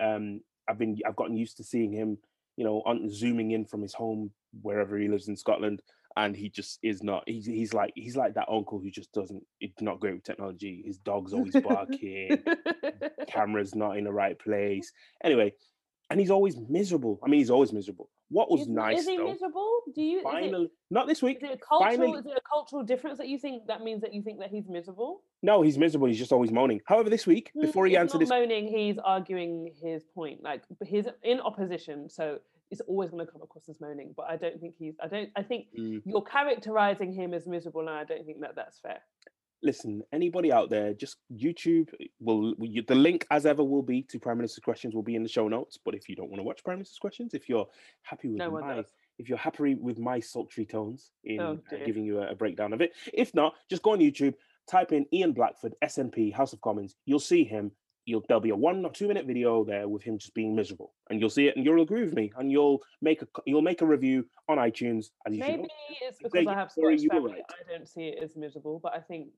Um, 0.00 0.40
I've 0.68 0.78
been, 0.78 0.98
I've 1.06 1.16
gotten 1.16 1.36
used 1.36 1.58
to 1.58 1.64
seeing 1.64 1.92
him, 1.92 2.18
you 2.56 2.64
know, 2.64 2.82
on 2.86 3.10
zooming 3.10 3.52
in 3.52 3.64
from 3.64 3.82
his 3.82 3.94
home 3.94 4.30
wherever 4.62 4.98
he 4.98 5.08
lives 5.08 5.28
in 5.28 5.36
Scotland, 5.36 5.82
and 6.16 6.34
he 6.34 6.48
just 6.48 6.78
is 6.82 7.02
not. 7.02 7.24
He's, 7.26 7.46
he's 7.46 7.74
like, 7.74 7.92
he's 7.94 8.16
like 8.16 8.34
that 8.34 8.48
uncle 8.50 8.78
who 8.78 8.90
just 8.90 9.12
doesn't. 9.12 9.44
It's 9.60 9.82
not 9.82 10.00
great 10.00 10.14
with 10.14 10.24
technology. 10.24 10.82
His 10.84 10.98
dog's 10.98 11.32
always 11.32 11.54
barking. 11.54 12.42
camera's 13.28 13.74
not 13.74 13.98
in 13.98 14.04
the 14.04 14.12
right 14.12 14.38
place. 14.38 14.92
Anyway, 15.22 15.52
and 16.10 16.18
he's 16.18 16.30
always 16.30 16.56
miserable. 16.56 17.20
I 17.22 17.28
mean, 17.28 17.40
he's 17.40 17.50
always 17.50 17.72
miserable. 17.72 18.08
What 18.28 18.50
was 18.50 18.62
is, 18.62 18.68
nice 18.68 19.00
is 19.00 19.06
he 19.08 19.16
though? 19.16 19.28
miserable? 19.30 19.80
Do 19.94 20.02
you? 20.02 20.18
Is 20.18 20.24
it, 20.52 20.70
not 20.90 21.06
this 21.06 21.22
week. 21.22 21.38
is 21.38 21.50
it 21.50 21.52
a 21.54 21.56
cultural? 21.58 21.90
finally- 21.96 22.18
Is 22.18 22.26
it 22.26 22.32
a 22.36 22.40
cultural 22.40 22.82
difference 22.82 23.18
that 23.18 23.28
you 23.28 23.38
think 23.38 23.66
that 23.68 23.82
means 23.82 24.00
that 24.02 24.12
you 24.12 24.22
think 24.22 24.40
that 24.40 24.50
he's 24.50 24.68
miserable? 24.68 25.22
No, 25.42 25.62
he's 25.62 25.78
miserable. 25.78 26.08
He's 26.08 26.18
just 26.18 26.32
always 26.32 26.50
moaning. 26.50 26.80
However, 26.86 27.08
this 27.08 27.26
week, 27.26 27.52
Mm, 27.56 27.60
before 27.62 27.86
he 27.86 27.94
it's 27.94 28.00
answered 28.00 28.20
this, 28.22 28.28
moaning, 28.28 28.66
he's 28.66 28.98
arguing 28.98 29.72
his 29.80 30.02
point. 30.14 30.42
Like 30.42 30.62
he's 30.84 31.06
in 31.22 31.38
opposition, 31.40 32.08
so 32.08 32.38
it's 32.72 32.80
always 32.82 33.10
going 33.10 33.24
to 33.24 33.30
come 33.30 33.42
across 33.42 33.68
as 33.68 33.80
moaning. 33.80 34.12
But 34.16 34.26
I 34.28 34.36
don't 34.36 34.60
think 34.60 34.74
he's. 34.76 34.94
I 35.00 35.06
don't. 35.06 35.30
I 35.36 35.42
think 35.44 35.66
Mm, 35.78 36.02
you're 36.04 36.22
characterizing 36.22 37.12
him 37.12 37.32
as 37.32 37.46
miserable, 37.46 37.82
and 37.82 37.90
I 37.90 38.02
don't 38.04 38.26
think 38.26 38.40
that 38.40 38.56
that's 38.56 38.78
fair. 38.80 39.00
Listen, 39.66 40.02
anybody 40.12 40.50
out 40.52 40.70
there, 40.70 40.94
just 40.94 41.16
YouTube 41.30 41.88
will 42.20 42.54
you- 42.60 42.82
the 42.82 42.94
link 42.94 43.26
as 43.30 43.44
ever 43.44 43.62
will 43.62 43.82
be 43.82 44.02
to 44.04 44.18
Prime 44.18 44.38
Minister's 44.38 44.62
questions 44.64 44.94
will 44.94 45.02
be 45.02 45.16
in 45.16 45.22
the 45.22 45.28
show 45.28 45.48
notes. 45.48 45.76
But 45.84 45.94
if 45.94 46.08
you 46.08 46.16
don't 46.16 46.30
want 46.30 46.38
to 46.38 46.44
watch 46.44 46.64
Prime 46.64 46.78
Minister's 46.78 46.98
questions, 46.98 47.34
if 47.34 47.48
you're 47.48 47.68
happy 48.02 48.28
with 48.28 48.38
No 48.38 48.50
my 48.52 48.84
if 49.18 49.28
you're 49.28 49.38
happy 49.38 49.74
with 49.74 49.98
my 49.98 50.20
sultry 50.20 50.66
tones 50.66 51.10
in 51.24 51.40
Oh, 51.40 51.58
uh, 51.72 51.76
giving 51.84 52.04
you 52.04 52.20
a, 52.20 52.32
a 52.32 52.34
breakdown 52.34 52.72
of 52.72 52.80
it. 52.80 52.92
If 53.12 53.34
not, 53.34 53.54
just 53.70 53.82
go 53.82 53.92
on 53.92 53.98
YouTube, 53.98 54.34
type 54.68 54.92
in 54.92 55.06
Ian 55.12 55.32
Blackford, 55.32 55.74
SNP, 55.82 56.32
House 56.34 56.52
of 56.52 56.60
Commons. 56.60 56.96
You'll 57.06 57.18
see 57.18 57.42
him. 57.44 57.72
You'll, 58.04 58.22
there'll 58.28 58.40
be 58.42 58.50
a 58.50 58.56
one 58.56 58.84
or 58.84 58.92
two 58.92 59.08
minute 59.08 59.26
video 59.26 59.64
there 59.64 59.88
with 59.88 60.02
him 60.02 60.16
just 60.18 60.32
being 60.34 60.54
miserable, 60.54 60.92
and 61.10 61.18
you'll 61.18 61.30
see 61.30 61.48
it, 61.48 61.56
and 61.56 61.64
you'll 61.64 61.82
agree 61.82 62.04
with 62.04 62.14
me, 62.14 62.30
and 62.36 62.52
you'll 62.52 62.80
make 63.02 63.20
a 63.22 63.26
you'll 63.46 63.62
make 63.62 63.80
a 63.82 63.86
review 63.86 64.24
on 64.48 64.58
iTunes. 64.58 65.10
You 65.28 65.42
should. 65.42 65.56
Maybe 65.62 65.68
it's 66.02 66.18
because 66.22 66.46
I 66.46 66.54
have 66.54 66.70
you 66.76 66.84
were 66.84 66.96
family. 67.08 67.32
right. 67.32 67.42
I 67.48 67.72
don't 67.72 67.88
see 67.88 68.08
it 68.08 68.22
as 68.22 68.36
miserable, 68.36 68.78
but 68.80 68.94
I 68.94 69.00
think 69.00 69.30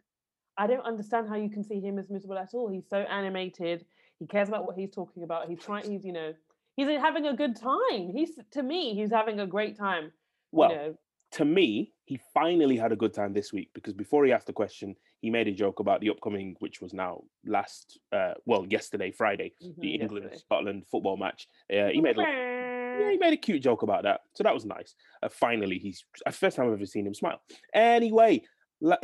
I 0.58 0.66
don't 0.66 0.84
understand 0.84 1.28
how 1.28 1.36
you 1.36 1.48
can 1.48 1.64
see 1.64 1.80
him 1.80 1.98
as 1.98 2.10
miserable 2.10 2.36
at 2.36 2.50
all. 2.52 2.68
He's 2.68 2.88
so 2.90 2.98
animated. 2.98 3.86
He 4.18 4.26
cares 4.26 4.48
about 4.48 4.66
what 4.66 4.76
he's 4.76 4.90
talking 4.90 5.22
about. 5.22 5.48
He's 5.48 5.60
trying. 5.60 5.90
He's 5.90 6.04
you 6.04 6.12
know 6.12 6.34
he's 6.76 6.88
having 6.88 7.26
a 7.26 7.34
good 7.34 7.56
time. 7.56 8.10
He's 8.12 8.38
to 8.50 8.62
me 8.62 8.94
he's 8.94 9.10
having 9.10 9.40
a 9.40 9.46
great 9.46 9.78
time. 9.78 10.12
Well, 10.50 10.70
you 10.70 10.76
know, 10.76 10.94
to 11.32 11.44
me, 11.44 11.92
he 12.04 12.18
finally 12.32 12.76
had 12.76 12.90
a 12.90 12.96
good 12.96 13.12
time 13.12 13.32
this 13.34 13.52
week 13.52 13.70
because 13.74 13.92
before 13.92 14.24
he 14.24 14.32
asked 14.32 14.46
the 14.46 14.52
question, 14.52 14.96
he 15.20 15.30
made 15.30 15.46
a 15.46 15.52
joke 15.52 15.78
about 15.80 16.00
the 16.00 16.08
upcoming, 16.08 16.56
which 16.60 16.80
was 16.80 16.94
now 16.94 17.22
last, 17.44 17.98
uh, 18.12 18.32
well, 18.46 18.66
yesterday, 18.68 19.10
Friday, 19.10 19.52
mhm, 19.62 19.78
the 19.78 19.94
England. 19.94 20.30
Scotland 20.36 20.86
football 20.90 21.16
match. 21.16 21.48
Uh, 21.70 21.88
he 21.88 22.00
made 22.00 22.16
yeah, 22.16 23.10
he 23.10 23.16
made 23.20 23.34
a 23.34 23.36
cute 23.36 23.62
joke 23.62 23.82
about 23.82 24.04
that, 24.04 24.22
so 24.34 24.42
that 24.42 24.54
was 24.54 24.64
nice. 24.64 24.94
Uh, 25.22 25.28
finally, 25.28 25.78
he's 25.78 26.04
uh, 26.24 26.30
first 26.30 26.56
time 26.56 26.66
I've 26.66 26.72
ever 26.72 26.86
seen 26.86 27.06
him 27.06 27.14
smile. 27.14 27.40
Anyway, 27.74 28.42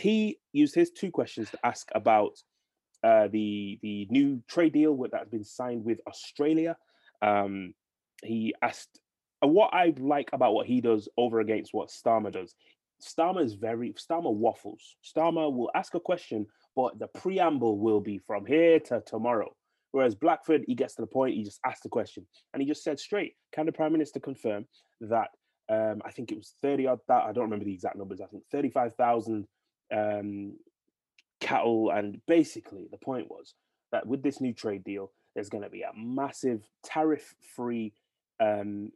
he 0.00 0.38
used 0.52 0.75
his 0.75 0.90
two 0.90 1.11
questions 1.11 1.50
to 1.50 1.59
ask 1.64 1.88
about 1.95 2.33
uh, 3.02 3.28
the 3.28 3.78
the 3.83 4.07
new 4.11 4.43
trade 4.49 4.73
deal 4.73 4.97
that's 5.11 5.28
been 5.28 5.45
signed 5.45 5.85
with 5.85 6.00
Australia. 6.07 6.76
Um, 7.23 7.75
he 8.23 8.54
asked 8.62 9.00
uh, 9.43 9.49
what 9.49 9.75
I 9.75 9.93
like 9.99 10.31
about 10.33 10.54
what 10.54 10.66
he 10.66 10.81
does 10.81 11.09
over 11.16 11.40
against 11.40 11.75
what 11.75 11.90
Starmer 11.90 12.33
does. 12.33 12.54
Starmer 13.02 13.45
is 13.45 13.54
very 13.54 13.93
Starmer 13.93 14.33
waffles. 14.33 14.97
Starmer 15.04 15.52
will 15.52 15.71
ask 15.75 15.95
a 15.95 16.00
question, 16.00 16.47
but 16.75 16.99
the 16.99 17.09
preamble 17.09 17.78
will 17.78 18.00
be 18.00 18.19
from 18.19 18.47
here 18.47 18.81
to 18.81 19.02
tomorrow. 19.07 19.54
Whereas 19.93 20.14
Blackford, 20.14 20.64
he 20.66 20.75
gets 20.75 20.95
to 20.97 21.02
the 21.02 21.07
point, 21.07 21.35
he 21.35 21.45
just 21.45 21.61
asks 21.64 21.83
the 21.83 21.88
question, 21.88 22.26
and 22.52 22.62
he 22.62 22.66
just 22.66 22.83
said 22.83 22.99
straight, 22.99 23.35
"Can 23.52 23.66
the 23.66 23.73
Prime 23.73 23.93
Minister 23.93 24.19
confirm 24.19 24.66
that 25.00 25.28
um, 25.69 26.02
I 26.04 26.11
think 26.11 26.33
it 26.33 26.37
was 26.37 26.54
thirty 26.62 26.87
odd? 26.87 27.00
That 27.09 27.25
I 27.25 27.33
don't 27.33 27.45
remember 27.45 27.64
the 27.64 27.75
exact 27.75 27.97
numbers. 27.97 28.21
I 28.21 28.26
think 28.26 28.45
thirty-five 28.50 28.95
thousand 28.95 29.47
um, 29.93 30.57
cattle, 31.41 31.91
and 31.91 32.21
basically 32.26 32.87
the 32.91 32.99
point 32.99 33.31
was 33.31 33.55
that 33.93 34.07
with 34.07 34.23
this 34.23 34.41
new 34.41 34.53
trade 34.53 34.85
deal, 34.85 35.11
there's 35.35 35.49
going 35.49 35.64
to 35.64 35.71
be 35.71 35.83
a 35.83 35.91
massive 35.97 36.69
tariff-free 36.85 37.93
um, 38.41 38.91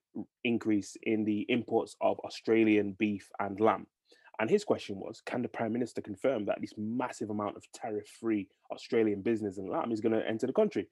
increase 0.45 0.97
in 1.03 1.25
the 1.25 1.45
imports 1.49 1.97
of 2.01 2.19
Australian 2.21 2.93
beef 2.99 3.29
and 3.41 3.61
lamb. 3.61 3.87
And 4.41 4.49
his 4.49 4.65
question 4.65 4.97
was, 4.97 5.21
can 5.27 5.43
the 5.43 5.49
Prime 5.49 5.73
Minister 5.73 6.01
confirm 6.01 6.45
that 6.47 6.61
this 6.61 6.75
massive 6.77 7.31
amount 7.31 7.57
of 7.57 7.65
tariff-free 7.73 8.49
Australian 8.73 9.23
business 9.23 9.59
and 9.59 9.69
lamb 9.69 9.91
is 9.91 10.01
going 10.01 10.13
to 10.13 10.27
enter 10.29 10.47
the 10.47 10.53
country? 10.53 10.89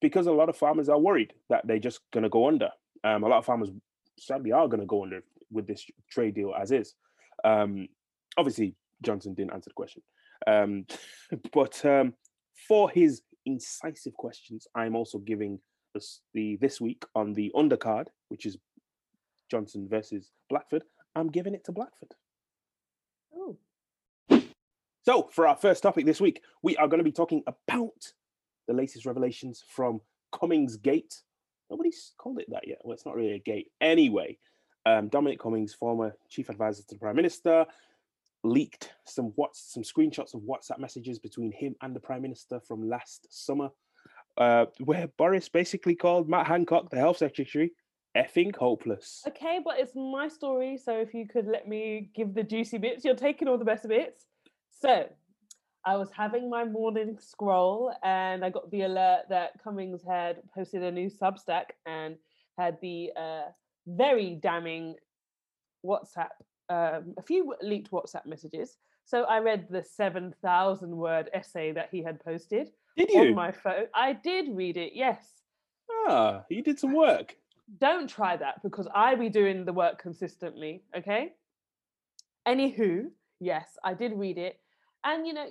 Because 0.00 0.26
a 0.26 0.32
lot 0.32 0.48
of 0.48 0.56
farmers 0.56 0.88
are 0.88 0.98
worried 0.98 1.32
that 1.48 1.66
they're 1.66 1.78
just 1.78 2.00
going 2.12 2.22
to 2.22 2.28
go 2.28 2.46
under. 2.46 2.70
Um, 3.02 3.24
a 3.24 3.28
lot 3.28 3.38
of 3.38 3.44
farmers 3.44 3.70
sadly 4.18 4.52
are 4.52 4.68
going 4.68 4.80
to 4.80 4.86
go 4.86 5.02
under 5.02 5.20
with 5.50 5.66
this 5.66 5.84
trade 6.10 6.34
deal 6.34 6.54
as 6.54 6.70
is. 6.70 6.94
Um, 7.44 7.88
obviously, 8.36 8.74
Johnson 9.02 9.34
didn't 9.34 9.52
answer 9.52 9.70
the 9.70 9.74
question. 9.74 10.02
Um, 10.46 10.86
but 11.52 11.84
um, 11.84 12.14
for 12.68 12.90
his 12.90 13.22
incisive 13.44 14.14
questions, 14.14 14.66
I'm 14.74 14.96
also 14.96 15.18
giving 15.18 15.60
this, 15.94 16.20
the 16.34 16.56
this 16.60 16.80
week 16.80 17.04
on 17.14 17.32
the 17.32 17.52
undercard, 17.54 18.06
which 18.28 18.46
is 18.46 18.56
Johnson 19.50 19.88
versus 19.88 20.30
Blackford. 20.48 20.84
I'm 21.14 21.28
giving 21.28 21.54
it 21.54 21.64
to 21.64 21.72
Blackford. 21.72 22.14
Ooh. 23.34 23.56
So, 25.02 25.28
for 25.30 25.46
our 25.46 25.56
first 25.56 25.82
topic 25.82 26.04
this 26.04 26.20
week, 26.20 26.42
we 26.62 26.76
are 26.76 26.88
going 26.88 26.98
to 26.98 27.04
be 27.04 27.12
talking 27.12 27.42
about 27.46 28.12
the 28.66 28.74
latest 28.74 29.06
revelations 29.06 29.62
from 29.68 30.00
Cummings 30.32 30.76
Gate. 30.76 31.22
Nobody's 31.70 32.12
called 32.18 32.40
it 32.40 32.50
that 32.50 32.66
yet. 32.66 32.78
Well, 32.82 32.94
it's 32.94 33.06
not 33.06 33.14
really 33.14 33.32
a 33.32 33.38
gate. 33.38 33.68
Anyway, 33.80 34.38
um, 34.84 35.08
Dominic 35.08 35.38
Cummings, 35.38 35.74
former 35.74 36.16
chief 36.28 36.48
advisor 36.48 36.82
to 36.82 36.94
the 36.94 36.98
Prime 36.98 37.16
Minister, 37.16 37.66
leaked 38.46 38.92
some 39.04 39.32
what's 39.36 39.72
some 39.72 39.82
screenshots 39.82 40.34
of 40.34 40.40
WhatsApp 40.42 40.78
messages 40.78 41.18
between 41.18 41.52
him 41.52 41.74
and 41.82 41.94
the 41.94 42.00
Prime 42.00 42.22
Minister 42.22 42.60
from 42.60 42.88
last 42.88 43.26
summer, 43.30 43.70
uh, 44.38 44.66
where 44.84 45.08
Boris 45.18 45.48
basically 45.48 45.94
called 45.94 46.28
Matt 46.28 46.46
Hancock, 46.46 46.90
the 46.90 46.96
Health 46.96 47.18
Secretary, 47.18 47.72
effing 48.16 48.54
hopeless. 48.56 49.22
Okay, 49.28 49.60
but 49.64 49.78
it's 49.78 49.94
my 49.94 50.28
story, 50.28 50.78
so 50.78 50.98
if 50.98 51.12
you 51.14 51.26
could 51.26 51.46
let 51.46 51.68
me 51.68 52.10
give 52.14 52.34
the 52.34 52.42
juicy 52.42 52.78
bits, 52.78 53.04
you're 53.04 53.14
taking 53.14 53.48
all 53.48 53.58
the 53.58 53.64
best 53.64 53.86
bits. 53.88 54.26
So, 54.70 55.08
I 55.86 55.96
was 55.96 56.10
having 56.10 56.50
my 56.50 56.64
morning 56.64 57.16
scroll 57.20 57.94
and 58.02 58.44
I 58.44 58.50
got 58.50 58.68
the 58.72 58.82
alert 58.82 59.26
that 59.28 59.52
Cummings 59.62 60.02
had 60.02 60.42
posted 60.52 60.82
a 60.82 60.90
new 60.90 61.08
Substack 61.08 61.66
and 61.86 62.16
had 62.58 62.76
the 62.82 63.12
uh, 63.16 63.42
very 63.86 64.34
damning 64.34 64.96
WhatsApp, 65.84 66.30
um, 66.68 67.14
a 67.18 67.22
few 67.22 67.54
leaked 67.62 67.90
WhatsApp 67.90 68.26
messages. 68.26 68.76
So 69.04 69.22
I 69.24 69.38
read 69.38 69.66
the 69.70 69.84
7,000 69.84 70.96
word 70.96 71.30
essay 71.32 71.72
that 71.72 71.88
he 71.92 72.02
had 72.02 72.22
posted 72.24 72.70
Did 72.96 73.10
on 73.14 73.26
you? 73.28 73.34
my 73.34 73.52
phone. 73.52 73.86
I 73.94 74.12
did 74.14 74.48
read 74.50 74.76
it, 74.76 74.92
yes. 74.94 75.42
Ah, 76.08 76.44
you 76.50 76.62
did 76.62 76.78
some 76.80 76.92
work. 76.94 77.36
don't 77.78 78.08
try 78.08 78.36
that 78.36 78.62
because 78.62 78.88
I 78.94 79.14
be 79.14 79.28
doing 79.28 79.64
the 79.64 79.72
work 79.72 80.00
consistently. 80.02 80.82
Okay. 80.96 81.34
Anywho, 82.46 83.06
yes, 83.40 83.76
I 83.84 83.94
did 83.94 84.12
read 84.14 84.38
it. 84.38 84.58
And, 85.04 85.26
you 85.26 85.34
know, 85.34 85.46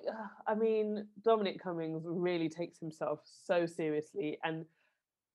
I 0.47 0.55
mean, 0.55 1.07
Dominic 1.23 1.61
Cummings 1.61 2.03
really 2.05 2.49
takes 2.49 2.77
himself 2.79 3.21
so 3.23 3.65
seriously. 3.65 4.37
And 4.43 4.65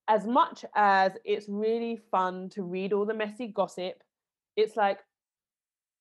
as 0.08 0.26
much 0.26 0.64
as 0.75 1.12
it's 1.25 1.49
really 1.49 1.96
fun 2.10 2.50
to 2.50 2.62
read 2.62 2.92
all 2.92 3.06
the 3.06 3.14
messy 3.14 3.46
gossip, 3.46 4.02
it's 4.56 4.76
like, 4.76 4.99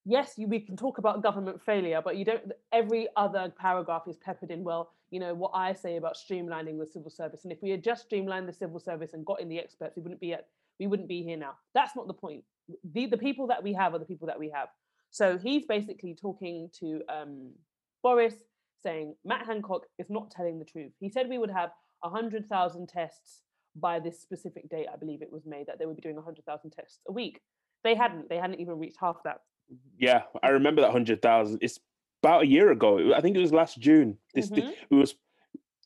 yes, 0.10 0.34
you, 0.38 0.48
we 0.48 0.60
can 0.60 0.76
talk 0.76 0.98
about 0.98 1.22
government 1.22 1.62
failure, 1.62 2.02
but 2.04 2.18
you 2.18 2.26
don't, 2.26 2.52
every 2.74 3.08
other 3.16 3.54
paragraph 3.58 4.04
is 4.08 4.18
peppered 4.18 4.50
in, 4.50 4.64
well, 4.64 4.92
you 5.12 5.20
know, 5.20 5.34
what 5.36 5.52
I 5.54 5.74
say 5.74 5.98
about 5.98 6.18
streamlining 6.18 6.80
the 6.80 6.86
civil 6.86 7.12
service. 7.12 7.44
And 7.44 7.54
if 7.54 7.60
we 7.62 7.70
had 7.70 7.84
just 7.84 8.06
streamlined 8.06 8.48
the 8.48 8.54
civil 8.54 8.80
service 8.80 9.14
and 9.14 9.26
got 9.26 9.40
in 9.40 9.48
the 9.50 9.60
experts, 9.60 9.96
we 9.96 10.02
wouldn't 10.02 10.20
be 10.20 10.34
at 10.34 10.48
we 10.80 10.88
wouldn't 10.88 11.10
be 11.10 11.22
here 11.22 11.36
now. 11.36 11.56
That's 11.74 11.96
not 11.96 12.08
the 12.08 12.14
point. 12.14 12.44
The, 12.94 13.06
the 13.06 13.18
people 13.18 13.48
that 13.48 13.62
we 13.62 13.74
have 13.74 13.94
are 13.94 14.00
the 14.00 14.06
people 14.06 14.28
that 14.28 14.40
we 14.40 14.50
have. 14.50 14.70
So 15.12 15.38
he's 15.38 15.66
basically 15.66 16.16
talking 16.16 16.70
to 16.80 17.02
um, 17.10 17.52
Boris, 18.02 18.36
saying 18.82 19.16
Matt 19.26 19.46
Hancock 19.46 19.88
is 19.98 20.10
not 20.10 20.32
telling 20.32 20.58
the 20.58 20.64
truth. 20.64 20.94
He 21.02 21.10
said 21.10 21.28
we 21.28 21.38
would 21.38 21.52
have 21.52 21.72
100,000 22.00 22.88
tests 22.88 23.42
by 23.76 24.00
this 24.00 24.22
specific 24.22 24.70
date, 24.70 24.88
I 24.92 24.96
believe 24.96 25.22
it 25.22 25.32
was 25.32 25.46
made, 25.46 25.68
that 25.68 25.80
they 25.80 25.86
would 25.86 25.98
be 25.98 26.02
doing 26.02 26.16
100,000 26.16 26.72
tests 26.72 27.00
a 27.10 27.12
week. 27.12 27.42
They 27.84 27.96
hadn't. 27.96 28.30
They 28.30 28.38
hadn't 28.38 28.62
even 28.62 28.80
reached 28.80 28.98
half 29.02 29.18
that. 29.26 29.42
Yeah, 29.98 30.24
I 30.44 30.50
remember 30.50 30.82
that 30.82 30.92
hundred 30.92 31.22
thousand. 31.22 31.60
It's 31.62 31.80
about 32.24 32.44
a 32.44 32.48
year 32.48 32.72
ago. 32.72 33.14
I 33.14 33.22
think 33.22 33.36
it 33.38 33.42
was 33.42 33.54
last 33.54 33.80
June. 33.80 34.18
This 34.34 34.50
Mhm. 34.50 34.74
it 34.90 34.96
was 34.96 35.16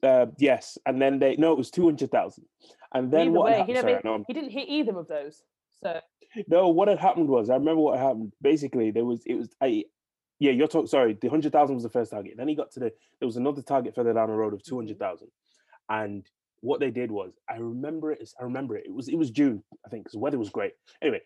uh, 0.04 0.28
yes, 0.38 0.78
and 0.86 1.02
then 1.02 1.20
they 1.20 1.36
no, 1.38 1.52
it 1.52 1.58
was 1.58 1.72
two 1.72 1.86
hundred 1.86 2.12
thousand. 2.12 2.46
And 2.94 3.12
then 3.12 3.30
Either 3.30 3.32
what? 3.32 3.46
way, 3.46 3.58
hap- 3.60 3.68
he, 3.68 3.76
sorry, 3.76 4.00
know 4.04 4.24
he 4.28 4.34
didn't 4.34 4.52
hit 4.52 4.68
either 4.70 4.98
of 4.98 5.08
those. 5.08 5.44
So 5.82 6.00
no, 6.48 6.70
what 6.70 6.88
had 6.88 7.00
happened 7.00 7.28
was 7.30 7.50
I 7.50 7.56
remember 7.56 7.82
what 7.82 8.00
happened. 8.00 8.34
Basically, 8.42 8.92
there 8.92 9.06
was 9.06 9.24
it 9.26 9.36
was 9.36 9.56
I. 9.62 9.86
Yeah, 10.40 10.52
you're 10.52 10.68
talking. 10.68 10.88
Sorry, 10.88 11.14
the 11.22 11.30
hundred 11.30 11.52
thousand 11.52 11.76
was 11.76 11.84
the 11.84 11.90
first 11.90 12.12
target. 12.12 12.34
Then 12.38 12.48
he 12.48 12.56
got 12.56 12.72
to 12.72 12.80
the. 12.80 12.92
There 13.20 13.28
was 13.28 13.38
another 13.38 13.62
target 13.62 13.96
further 13.96 14.14
down 14.14 14.30
the 14.30 14.36
road 14.36 14.54
of 14.54 14.62
two 14.64 14.76
hundred 14.76 15.00
thousand, 15.00 15.30
and 15.90 16.26
what 16.62 16.80
they 16.80 16.92
did 16.92 17.12
was 17.12 17.34
I 17.50 17.58
remember 17.58 18.12
it. 18.12 18.30
I 18.40 18.44
remember 18.44 18.76
it. 18.78 18.86
It 18.86 18.94
was 18.94 19.08
it 19.08 19.16
was 19.16 19.32
June, 19.32 19.64
I 19.86 19.90
think, 19.90 20.04
because 20.04 20.14
the 20.14 20.20
weather 20.20 20.38
was 20.40 20.50
great. 20.50 20.74
Anyway, 21.02 21.22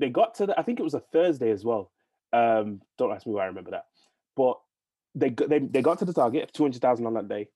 they 0.00 0.10
got 0.10 0.34
to 0.36 0.46
the. 0.46 0.58
I 0.58 0.62
think 0.62 0.80
it 0.80 0.82
was 0.82 0.94
a 0.94 1.00
Thursday 1.00 1.50
as 1.50 1.64
well. 1.64 1.92
Um, 2.32 2.80
don't 2.98 3.12
ask 3.12 3.26
me 3.26 3.32
why 3.32 3.44
I 3.44 3.46
remember 3.46 3.72
that, 3.72 3.86
but 4.36 4.58
they 5.14 5.30
got 5.30 5.48
they, 5.48 5.58
they 5.58 5.82
got 5.82 5.98
to 6.00 6.04
the 6.04 6.12
target 6.12 6.42
of 6.44 6.52
two 6.52 6.64
hundred 6.64 6.80
thousand 6.82 7.06
on 7.06 7.14
that 7.14 7.28
day, 7.28 7.48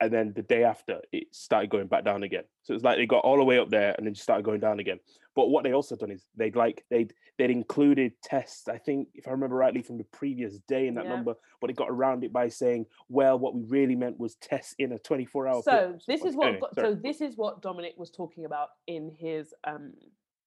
and 0.00 0.12
then 0.12 0.32
the 0.34 0.42
day 0.42 0.64
after 0.64 1.00
it 1.12 1.34
started 1.34 1.70
going 1.70 1.86
back 1.86 2.04
down 2.04 2.22
again. 2.22 2.44
So 2.62 2.74
it's 2.74 2.84
like 2.84 2.98
they 2.98 3.06
got 3.06 3.24
all 3.24 3.36
the 3.38 3.44
way 3.44 3.58
up 3.58 3.70
there 3.70 3.94
and 3.96 4.06
then 4.06 4.14
just 4.14 4.24
started 4.24 4.44
going 4.44 4.60
down 4.60 4.80
again. 4.80 5.00
But 5.34 5.48
what 5.50 5.62
they 5.64 5.72
also 5.72 5.94
done 5.96 6.10
is 6.10 6.26
they'd 6.36 6.56
like 6.56 6.84
they'd 6.90 7.14
they'd 7.38 7.50
included 7.50 8.12
tests. 8.22 8.68
I 8.68 8.76
think 8.76 9.08
if 9.14 9.26
I 9.26 9.30
remember 9.30 9.56
rightly 9.56 9.82
from 9.82 9.96
the 9.96 10.04
previous 10.04 10.58
day 10.68 10.88
in 10.88 10.94
that 10.96 11.04
Yeah. 11.04 11.10
number, 11.10 11.34
but 11.60 11.70
it 11.70 11.76
got 11.76 11.88
around 11.88 12.24
it 12.24 12.32
by 12.32 12.48
saying, 12.48 12.86
well, 13.08 13.38
what 13.38 13.54
we 13.54 13.62
really 13.62 13.96
meant 13.96 14.18
was 14.18 14.34
tests 14.36 14.74
in 14.78 14.92
a 14.92 14.98
twenty 14.98 15.24
four 15.24 15.48
hour. 15.48 15.62
so 15.62 15.96
this 16.06 16.22
is 16.24 16.36
what 16.36 16.48
Anyway, 16.48 16.60
got, 16.60 16.74
so 16.74 16.94
this 16.94 17.20
is 17.22 17.36
what 17.36 17.62
Dominic 17.62 17.94
was 17.96 18.10
talking 18.10 18.44
about 18.44 18.68
in 18.86 19.10
his 19.18 19.54
um, 19.64 19.94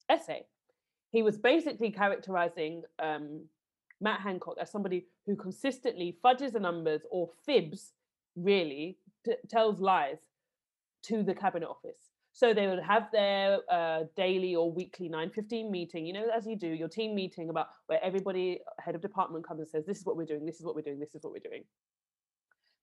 essay. 0.10 0.46
He 1.12 1.24
was 1.24 1.38
basically 1.38 1.92
characterizing 1.92 2.84
um, 3.00 3.42
Matt 4.00 4.22
Hancock 4.22 4.56
as 4.60 4.72
somebody 4.72 5.06
who 5.26 5.36
consistently 5.36 6.18
fudges 6.24 6.54
the 6.54 6.60
numbers 6.60 7.02
or 7.12 7.30
fibs, 7.46 7.94
really 8.36 8.98
t- 9.26 9.36
tells 9.50 9.80
lies 9.80 10.18
to 11.04 11.24
the 11.24 11.34
cabinet 11.34 11.68
office. 11.68 12.12
So 12.34 12.54
they 12.54 12.68
would 12.68 12.82
have 12.82 13.10
their 13.12 13.60
uh, 13.70 14.04
daily 14.16 14.56
or 14.56 14.72
weekly 14.72 15.10
9:15 15.10 15.70
meeting, 15.70 16.06
you 16.06 16.14
know, 16.14 16.28
as 16.34 16.48
you 16.48 16.56
do, 16.56 16.68
your 16.68 16.88
team 16.88 17.14
meeting 17.14 17.50
about 17.50 17.68
where 17.88 18.02
everybody, 18.02 18.62
head 18.80 18.96
of 18.96 19.02
department 19.02 19.46
comes 19.46 19.60
and 19.60 19.70
says, 19.70 19.86
"This 19.86 20.00
is 20.00 20.06
what 20.06 20.16
we're 20.16 20.26
doing. 20.26 20.46
This 20.46 20.60
is 20.60 20.66
what 20.66 20.76
we're 20.76 20.82
doing. 20.82 21.00
This 21.00 21.14
is 21.14 21.24
what 21.24 21.34
we're 21.34 21.40
doing." 21.40 21.66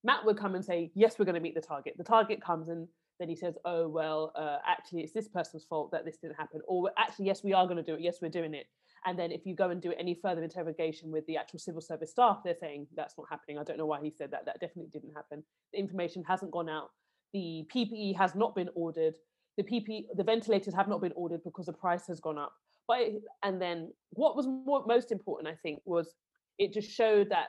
Matt 0.03 0.23
would 0.23 0.37
come 0.37 0.53
and 0.53 0.63
say, 0.63 0.91
"Yes, 0.93 1.17
we're 1.17 1.25
going 1.25 1.35
to 1.35 1.41
meet 1.41 1.55
the 1.55 1.61
target." 1.61 1.95
The 1.97 2.03
target 2.03 2.41
comes 2.41 2.69
and 2.69 2.87
then 3.19 3.29
he 3.29 3.35
says, 3.35 3.57
"Oh 3.65 3.87
well, 3.87 4.31
uh, 4.35 4.57
actually, 4.65 5.01
it's 5.01 5.13
this 5.13 5.27
person's 5.27 5.65
fault 5.65 5.91
that 5.91 6.05
this 6.05 6.17
didn't 6.17 6.37
happen." 6.37 6.61
Or 6.67 6.91
actually, 6.97 7.25
yes, 7.25 7.43
we 7.43 7.53
are 7.53 7.65
going 7.65 7.77
to 7.77 7.83
do 7.83 7.95
it. 7.95 8.01
Yes, 8.01 8.17
we're 8.21 8.29
doing 8.29 8.53
it. 8.53 8.67
And 9.05 9.17
then 9.17 9.31
if 9.31 9.45
you 9.45 9.55
go 9.55 9.69
and 9.69 9.81
do 9.81 9.93
any 9.97 10.15
further 10.15 10.43
interrogation 10.43 11.11
with 11.11 11.25
the 11.27 11.37
actual 11.37 11.59
civil 11.59 11.81
service 11.81 12.11
staff, 12.11 12.39
they're 12.43 12.55
saying 12.59 12.87
that's 12.95 13.15
not 13.17 13.27
happening. 13.29 13.57
I 13.57 13.63
don't 13.63 13.77
know 13.77 13.85
why 13.85 14.01
he 14.01 14.11
said 14.11 14.31
that. 14.31 14.45
That 14.45 14.59
definitely 14.59 14.89
didn't 14.91 15.13
happen. 15.13 15.43
The 15.73 15.79
information 15.79 16.23
hasn't 16.27 16.51
gone 16.51 16.69
out. 16.69 16.89
The 17.33 17.65
PPE 17.73 18.17
has 18.17 18.35
not 18.35 18.55
been 18.55 18.69
ordered. 18.75 19.15
The 19.57 19.63
PPE, 19.63 20.05
the 20.15 20.23
ventilators 20.23 20.73
have 20.73 20.87
not 20.87 21.01
been 21.01 21.13
ordered 21.15 21.43
because 21.43 21.67
the 21.67 21.73
price 21.73 22.07
has 22.07 22.19
gone 22.19 22.37
up. 22.37 22.53
But 22.87 23.01
it, 23.01 23.21
and 23.43 23.61
then 23.61 23.93
what 24.11 24.35
was 24.35 24.47
more, 24.47 24.83
most 24.87 25.11
important, 25.11 25.47
I 25.47 25.55
think, 25.61 25.79
was 25.85 26.15
it 26.57 26.73
just 26.73 26.89
showed 26.89 27.29
that 27.29 27.47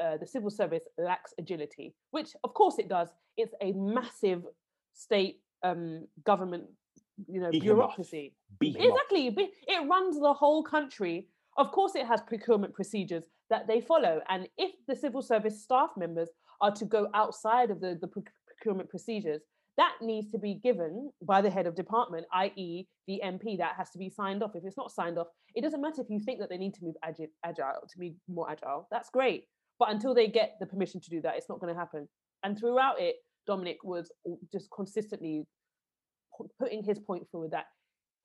uh, 0.00 0.16
the 0.16 0.26
civil 0.26 0.50
service 0.50 0.84
lacks 0.96 1.34
agility, 1.38 1.94
which 2.10 2.30
of 2.44 2.54
course 2.54 2.78
it 2.78 2.88
does. 2.88 3.08
It's 3.36 3.54
a 3.60 3.72
massive 3.72 4.44
state 4.94 5.40
um, 5.62 6.06
government, 6.24 6.64
you 7.26 7.40
know, 7.40 7.50
Beat 7.50 7.62
bureaucracy. 7.62 8.34
Exactly. 8.60 9.34
It 9.68 9.88
runs 9.88 10.18
the 10.18 10.32
whole 10.32 10.62
country. 10.62 11.28
Of 11.56 11.72
course, 11.72 11.94
it 11.94 12.06
has 12.06 12.20
procurement 12.22 12.74
procedures 12.74 13.24
that 13.50 13.66
they 13.66 13.80
follow. 13.80 14.20
And 14.28 14.48
if 14.56 14.72
the 14.86 14.96
civil 14.96 15.22
service 15.22 15.62
staff 15.62 15.90
members 15.96 16.28
are 16.60 16.70
to 16.72 16.84
go 16.84 17.08
outside 17.14 17.70
of 17.70 17.80
the, 17.80 17.98
the 18.00 18.08
procurement 18.08 18.88
procedures, 18.88 19.42
that 19.76 19.94
needs 20.02 20.30
to 20.32 20.38
be 20.38 20.54
given 20.54 21.10
by 21.22 21.40
the 21.40 21.50
head 21.50 21.66
of 21.66 21.74
department, 21.74 22.26
i.e., 22.34 22.86
the 23.06 23.20
MP. 23.24 23.56
That 23.56 23.74
has 23.76 23.90
to 23.90 23.98
be 23.98 24.10
signed 24.10 24.42
off. 24.42 24.54
If 24.54 24.64
it's 24.64 24.76
not 24.76 24.92
signed 24.92 25.18
off, 25.18 25.28
it 25.54 25.62
doesn't 25.62 25.80
matter 25.80 26.02
if 26.02 26.10
you 26.10 26.20
think 26.20 26.38
that 26.40 26.50
they 26.50 26.58
need 26.58 26.74
to 26.74 26.84
move 26.84 26.96
agi- 27.04 27.28
agile 27.44 27.86
to 27.88 27.98
be 27.98 28.14
more 28.28 28.50
agile. 28.50 28.86
That's 28.90 29.10
great. 29.10 29.44
But 29.78 29.90
until 29.90 30.14
they 30.14 30.28
get 30.28 30.56
the 30.60 30.66
permission 30.66 31.00
to 31.00 31.10
do 31.10 31.22
that, 31.22 31.36
it's 31.36 31.48
not 31.48 31.60
going 31.60 31.72
to 31.72 31.78
happen. 31.78 32.08
And 32.42 32.58
throughout 32.58 33.00
it, 33.00 33.16
Dominic 33.46 33.78
was 33.82 34.10
just 34.52 34.68
consistently 34.74 35.46
putting 36.58 36.82
his 36.82 36.98
point 36.98 37.26
forward 37.30 37.50
that 37.50 37.66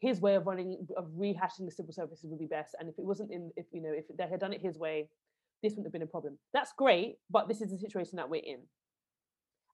his 0.02 0.22
way 0.22 0.36
of 0.36 0.46
running 0.46 0.86
of 0.98 1.06
rehashing 1.18 1.66
the 1.66 1.72
civil 1.72 1.94
services 1.94 2.26
would 2.30 2.40
be 2.40 2.46
best 2.46 2.76
and 2.80 2.90
if 2.90 2.98
it 2.98 3.06
wasn't 3.06 3.32
in 3.32 3.52
if 3.56 3.66
you 3.72 3.82
know 3.82 3.92
if 3.92 4.06
they 4.18 4.28
had 4.28 4.40
done 4.40 4.54
it 4.54 4.62
his 4.62 4.78
way 4.78 5.10
this 5.64 5.72
wouldn't 5.72 5.88
have 5.88 5.94
been 5.94 6.02
a 6.04 6.08
problem. 6.08 6.38
That's 6.54 6.74
great 6.78 7.16
but 7.30 7.48
this 7.48 7.62
is 7.62 7.72
the 7.72 7.78
situation 7.78 8.18
that 8.18 8.30
we're 8.30 8.44
in. 8.44 8.60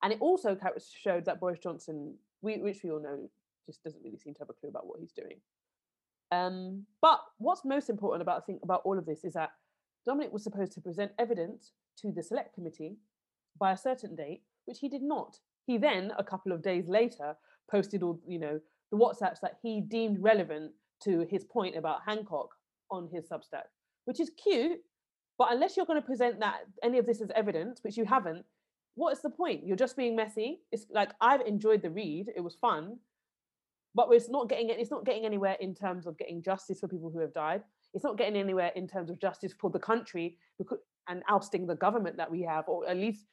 And 0.04 0.14
it 0.14 0.20
also 0.22 0.58
showed 1.04 1.26
that 1.26 1.40
boris 1.40 1.60
johnson 1.60 2.16
we, 2.42 2.58
which 2.58 2.80
we 2.84 2.92
all 2.92 3.02
know 3.02 3.30
just 3.66 3.84
doesn't 3.84 4.02
really 4.04 4.18
seem 4.18 4.34
to 4.34 4.40
have 4.40 4.50
a 4.50 4.54
clue 4.54 4.70
about 4.70 4.88
what 4.88 5.00
he's 5.00 5.12
doing. 5.12 5.40
Um, 6.32 6.86
but 7.02 7.20
what's 7.38 7.66
most 7.66 7.90
important 7.90 8.22
about 8.22 8.46
think 8.46 8.62
about 8.64 8.82
all 8.86 8.98
of 8.98 9.06
this 9.06 9.24
is 9.24 9.34
that 9.34 9.52
dominic 10.06 10.32
was 10.32 10.44
supposed 10.44 10.72
to 10.74 10.82
present 10.82 11.12
evidence 11.20 11.74
to 11.98 12.12
the 12.12 12.24
select 12.24 12.56
committee 12.56 12.96
by 13.60 13.74
a 13.74 13.78
certain 13.78 14.16
date 14.16 14.44
which 14.66 14.80
he 14.80 14.90
did 14.90 15.02
not 15.02 15.38
he 15.66 15.78
then 15.78 16.12
a 16.18 16.24
couple 16.24 16.52
of 16.52 16.62
days 16.62 16.88
later 16.88 17.36
posted 17.70 18.04
all 18.04 18.20
you 18.28 18.40
know 18.40 18.60
the 18.92 18.98
WhatsApps 18.98 19.40
that 19.42 19.58
he 19.62 19.82
deemed 19.82 20.22
relevant 20.22 20.72
to 21.04 21.26
his 21.30 21.46
point 21.46 21.78
about 21.78 22.02
Hancock 22.06 22.50
on 22.92 23.08
his 23.12 23.30
Substack, 23.30 23.70
which 24.06 24.20
is 24.20 24.32
cute. 24.32 24.80
But 25.38 25.54
unless 25.54 25.78
you're 25.78 25.86
going 25.86 26.02
to 26.02 26.06
present 26.06 26.40
that 26.42 26.60
any 26.84 26.98
of 26.98 27.06
this 27.06 27.22
as 27.22 27.32
evidence, 27.36 27.80
which 27.84 27.98
you 27.98 28.06
haven't, 28.06 28.46
what 28.96 29.14
is 29.14 29.22
the 29.22 29.30
point? 29.30 29.66
You're 29.66 29.78
just 29.78 29.96
being 29.96 30.16
messy. 30.16 30.60
It's 30.72 30.86
like 30.92 31.12
I've 31.22 31.42
enjoyed 31.42 31.82
the 31.82 31.90
read; 31.90 32.28
it 32.36 32.42
was 32.42 32.56
fun, 32.56 32.98
but 33.96 34.10
it's 34.12 34.30
not 34.30 34.50
getting 34.50 34.70
it. 34.70 34.80
It's 34.80 34.92
not 34.92 35.06
getting 35.06 35.26
anywhere 35.26 35.56
in 35.62 35.74
terms 35.74 36.06
of 36.06 36.18
getting 36.18 36.44
justice 36.44 36.82
for 36.82 36.90
people 36.90 37.10
who 37.10 37.20
have 37.20 37.34
died. 37.34 37.64
It's 37.94 38.04
not 38.04 38.18
getting 38.18 38.36
anywhere 38.36 38.72
in 38.76 38.88
terms 38.88 39.10
of 39.10 39.20
justice 39.20 39.54
for 39.60 39.70
the 39.70 39.80
country 39.80 40.38
because, 40.58 40.80
and 41.08 41.24
ousting 41.30 41.66
the 41.66 41.76
government 41.76 42.18
that 42.18 42.30
we 42.30 42.42
have, 42.42 42.68
or 42.68 42.88
at 42.88 42.98
least 42.98 43.26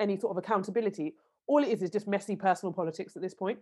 any 0.00 0.18
sort 0.18 0.32
of 0.32 0.42
accountability. 0.42 1.14
All 1.46 1.62
it 1.62 1.68
is 1.68 1.82
is 1.82 1.90
just 1.90 2.08
messy 2.08 2.36
personal 2.36 2.72
politics 2.72 3.16
at 3.16 3.22
this 3.22 3.34
point 3.34 3.58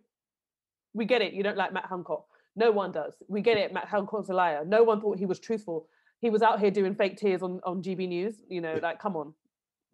we 0.94 1.04
get 1.04 1.22
it. 1.22 1.32
You 1.32 1.42
don't 1.42 1.56
like 1.56 1.72
Matt 1.72 1.86
Hancock. 1.88 2.24
No 2.56 2.70
one 2.70 2.92
does. 2.92 3.14
We 3.28 3.40
get 3.40 3.56
it. 3.56 3.72
Matt 3.72 3.88
Hancock's 3.88 4.28
a 4.28 4.34
liar. 4.34 4.64
No 4.66 4.82
one 4.82 5.00
thought 5.00 5.18
he 5.18 5.26
was 5.26 5.38
truthful. 5.38 5.86
He 6.20 6.30
was 6.30 6.42
out 6.42 6.60
here 6.60 6.70
doing 6.70 6.94
fake 6.94 7.16
tears 7.16 7.42
on, 7.42 7.60
on 7.64 7.82
GB 7.82 8.08
News. 8.08 8.36
You 8.48 8.60
know, 8.60 8.78
like, 8.82 8.98
come 8.98 9.16
on, 9.16 9.32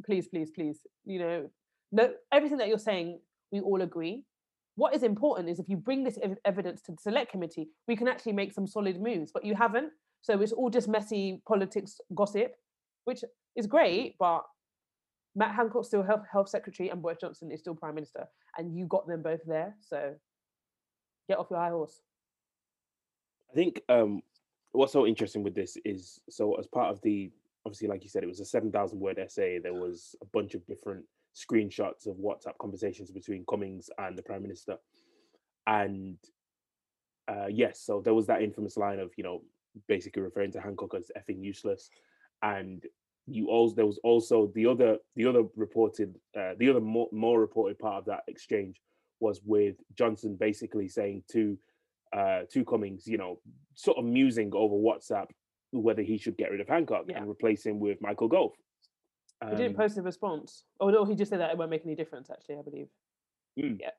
please, 0.05 0.29
please, 0.29 0.51
please. 0.51 0.79
You 1.05 1.19
know, 1.19 1.51
no, 1.93 2.13
everything 2.33 2.59
that 2.59 2.69
you're 2.69 2.79
saying, 2.79 3.21
we 3.53 3.61
all 3.61 3.83
agree. 3.83 4.25
What 4.77 4.95
is 4.95 5.03
important 5.03 5.49
is 5.51 5.61
if 5.61 5.69
you 5.69 5.77
bring 5.77 6.03
this 6.03 6.19
ev- 6.23 6.39
evidence 6.45 6.81
to 6.83 6.93
the 6.93 6.99
select 6.99 7.31
committee, 7.31 7.69
we 7.87 7.95
can 7.95 8.09
actually 8.09 8.33
make 8.33 8.53
some 8.53 8.67
solid 8.67 9.01
moves. 9.01 9.31
But 9.33 9.45
you 9.45 9.55
haven't. 9.55 9.91
So 10.23 10.41
it's 10.41 10.53
all 10.53 10.71
just 10.71 10.89
messy 10.89 11.43
politics 11.47 12.01
gossip, 12.15 12.55
which 13.05 13.23
is 13.55 13.67
great. 13.67 14.17
But 14.19 14.45
Matt 15.37 15.55
Hancock's 15.55 15.89
still 15.89 16.03
health, 16.03 16.25
health 16.31 16.49
secretary 16.49 16.91
and 16.91 17.03
Boris 17.03 17.19
Johnson 17.21 17.51
is 17.51 17.61
still 17.61 17.75
prime 17.75 17.95
minister. 17.95 18.27
And 18.57 18.77
you 18.77 18.87
got 18.87 19.07
them 19.07 19.23
both 19.23 19.41
there. 19.47 19.75
So 19.81 20.15
get 21.29 21.39
off 21.39 21.49
your 21.51 21.59
high 21.61 21.71
horse. 21.71 22.01
I 23.51 23.55
think 23.55 23.81
um, 23.89 24.23
what's 24.73 24.93
so 24.93 25.07
interesting 25.07 25.43
with 25.43 25.55
this 25.55 25.77
is 25.85 26.21
so 26.29 26.55
as 26.55 26.67
part 26.67 26.91
of 26.91 27.01
the 27.03 27.31
obviously, 27.67 27.89
like 27.89 28.03
you 28.03 28.11
said, 28.11 28.23
it 28.23 28.29
was 28.29 28.41
a 28.41 28.45
seven 28.45 28.71
thousand 28.71 29.01
word 29.01 29.19
essay. 29.19 29.59
There 29.59 29.75
was 29.75 30.15
a 30.23 30.27
bunch 30.27 30.55
of 30.55 30.67
different 30.67 31.05
screenshots 31.35 32.07
of 32.07 32.17
WhatsApp 32.17 32.59
conversations 32.61 33.11
between 33.11 33.45
Cummings 33.49 33.91
and 33.99 34.17
the 34.17 34.23
Prime 34.23 34.43
Minister, 34.43 34.77
and 35.67 36.19
uh, 37.29 37.47
yes, 37.49 37.81
so 37.81 38.01
there 38.01 38.15
was 38.15 38.27
that 38.27 38.43
infamous 38.43 38.77
line 38.77 38.99
of 38.99 39.13
you 39.17 39.25
know 39.25 39.43
basically 39.89 40.23
referring 40.23 40.53
to 40.53 40.61
Hancock 40.61 40.95
as 40.95 41.11
effing 41.17 41.43
useless, 41.43 41.91
and 42.43 42.85
you 43.27 43.49
also 43.49 43.75
there 43.75 43.87
was 43.87 43.99
also 44.05 44.53
the 44.55 44.67
other 44.67 44.99
the 45.17 45.27
other 45.27 45.45
reported 45.57 46.15
uh, 46.39 46.53
the 46.59 46.69
other 46.69 46.81
more, 46.81 47.09
more 47.13 47.41
reported 47.41 47.79
part 47.79 47.97
of 47.97 48.05
that 48.07 48.23
exchange 48.29 48.81
was 49.21 49.41
with 49.45 49.77
Johnson 49.97 50.37
basically 50.39 50.89
saying 50.89 51.23
to 51.33 51.57
uh, 52.15 52.43
to 52.53 52.65
Cummings, 52.65 53.07
you 53.07 53.17
know, 53.19 53.41
sort 53.75 53.99
of 53.99 54.05
musing 54.05 54.53
over 54.55 54.75
WhatsApp 54.75 55.27
whether 55.73 56.03
he 56.03 56.17
should 56.19 56.37
get 56.37 56.51
rid 56.53 56.61
of 56.61 56.69
Hancock 56.69 57.07
Yeah. 57.09 57.19
and 57.19 57.29
replace 57.29 57.67
him 57.67 57.81
with 57.81 58.01
Michael 58.01 58.29
Gove. 58.29 58.53
He 59.43 59.57
didn't 59.57 59.71
Um, 59.71 59.75
post 59.75 59.99
a 59.99 60.03
response. 60.03 60.65
Oh 60.79 60.91
no, 60.91 61.05
he 61.05 61.15
just 61.17 61.31
said 61.31 61.41
that 61.41 61.51
it 61.51 61.59
won't 61.59 61.71
make 61.71 61.85
any 61.85 61.95
difference. 61.97 62.31
Actually, 62.31 62.59
I 62.59 62.63
believe. 62.63 62.89
Mm. 63.59 63.81
Yeah. 63.81 63.91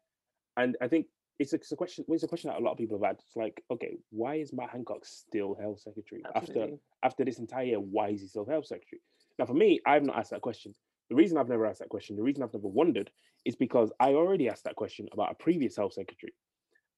And 0.56 0.78
I 0.80 0.88
think 0.88 1.08
it's 1.40 1.52
a, 1.52 1.58
it's 1.58 1.72
a 1.72 1.76
question. 1.76 2.06
It's 2.08 2.24
a 2.24 2.28
question 2.28 2.50
that 2.50 2.60
a 2.60 2.64
lot 2.64 2.72
of 2.72 2.78
people 2.78 2.98
have 2.98 3.06
had. 3.06 3.18
It's 3.20 3.36
like, 3.36 3.62
okay, 3.70 3.98
why 4.12 4.36
is 4.36 4.54
Matt 4.54 4.70
Hancock 4.70 5.06
still 5.06 5.56
health 5.56 5.82
secretary 5.82 6.24
after 6.34 6.70
after 7.04 7.26
this 7.26 7.40
entire 7.40 7.66
year? 7.66 7.80
Why 7.80 8.10
is 8.10 8.22
he 8.22 8.28
still 8.28 8.46
health 8.46 8.68
secretary? 8.68 9.02
Now, 9.38 9.46
for 9.46 9.54
me, 9.54 9.80
I've 9.86 10.04
not 10.04 10.18
asked 10.18 10.32
that 10.32 10.42
question. 10.42 10.74
The 11.10 11.16
reason 11.16 11.38
I've 11.38 11.50
never 11.50 11.66
asked 11.66 11.80
that 11.80 11.90
question, 11.90 12.16
the 12.16 12.24
reason 12.24 12.44
I've 12.44 12.54
never 12.54 12.68
wondered, 12.68 13.12
is 13.44 13.56
because 13.56 13.92
I 14.00 14.14
already 14.14 14.50
asked 14.50 14.64
that 14.64 14.76
question 14.76 15.08
about 15.12 15.32
a 15.32 15.36
previous 15.36 15.76
health 15.76 15.94
secretary. 15.94 16.34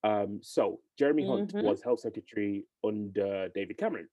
Um, 0.04 0.40
so 0.42 0.80
Jeremy 0.98 1.26
Hunt 1.26 1.54
Mhm. 1.54 1.64
was 1.64 1.82
health 1.82 2.00
secretary 2.02 2.66
under 2.84 3.50
David 3.50 3.78
Cameron, 3.78 4.08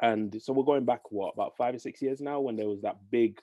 and 0.00 0.40
so 0.40 0.52
we're 0.52 0.64
going 0.64 0.84
back 0.84 1.10
what 1.10 1.32
about 1.32 1.56
five 1.56 1.74
or 1.74 1.78
six 1.78 2.02
years 2.02 2.20
now 2.20 2.40
when 2.40 2.56
there 2.56 2.68
was 2.68 2.82
that 2.82 2.98
big 3.10 3.40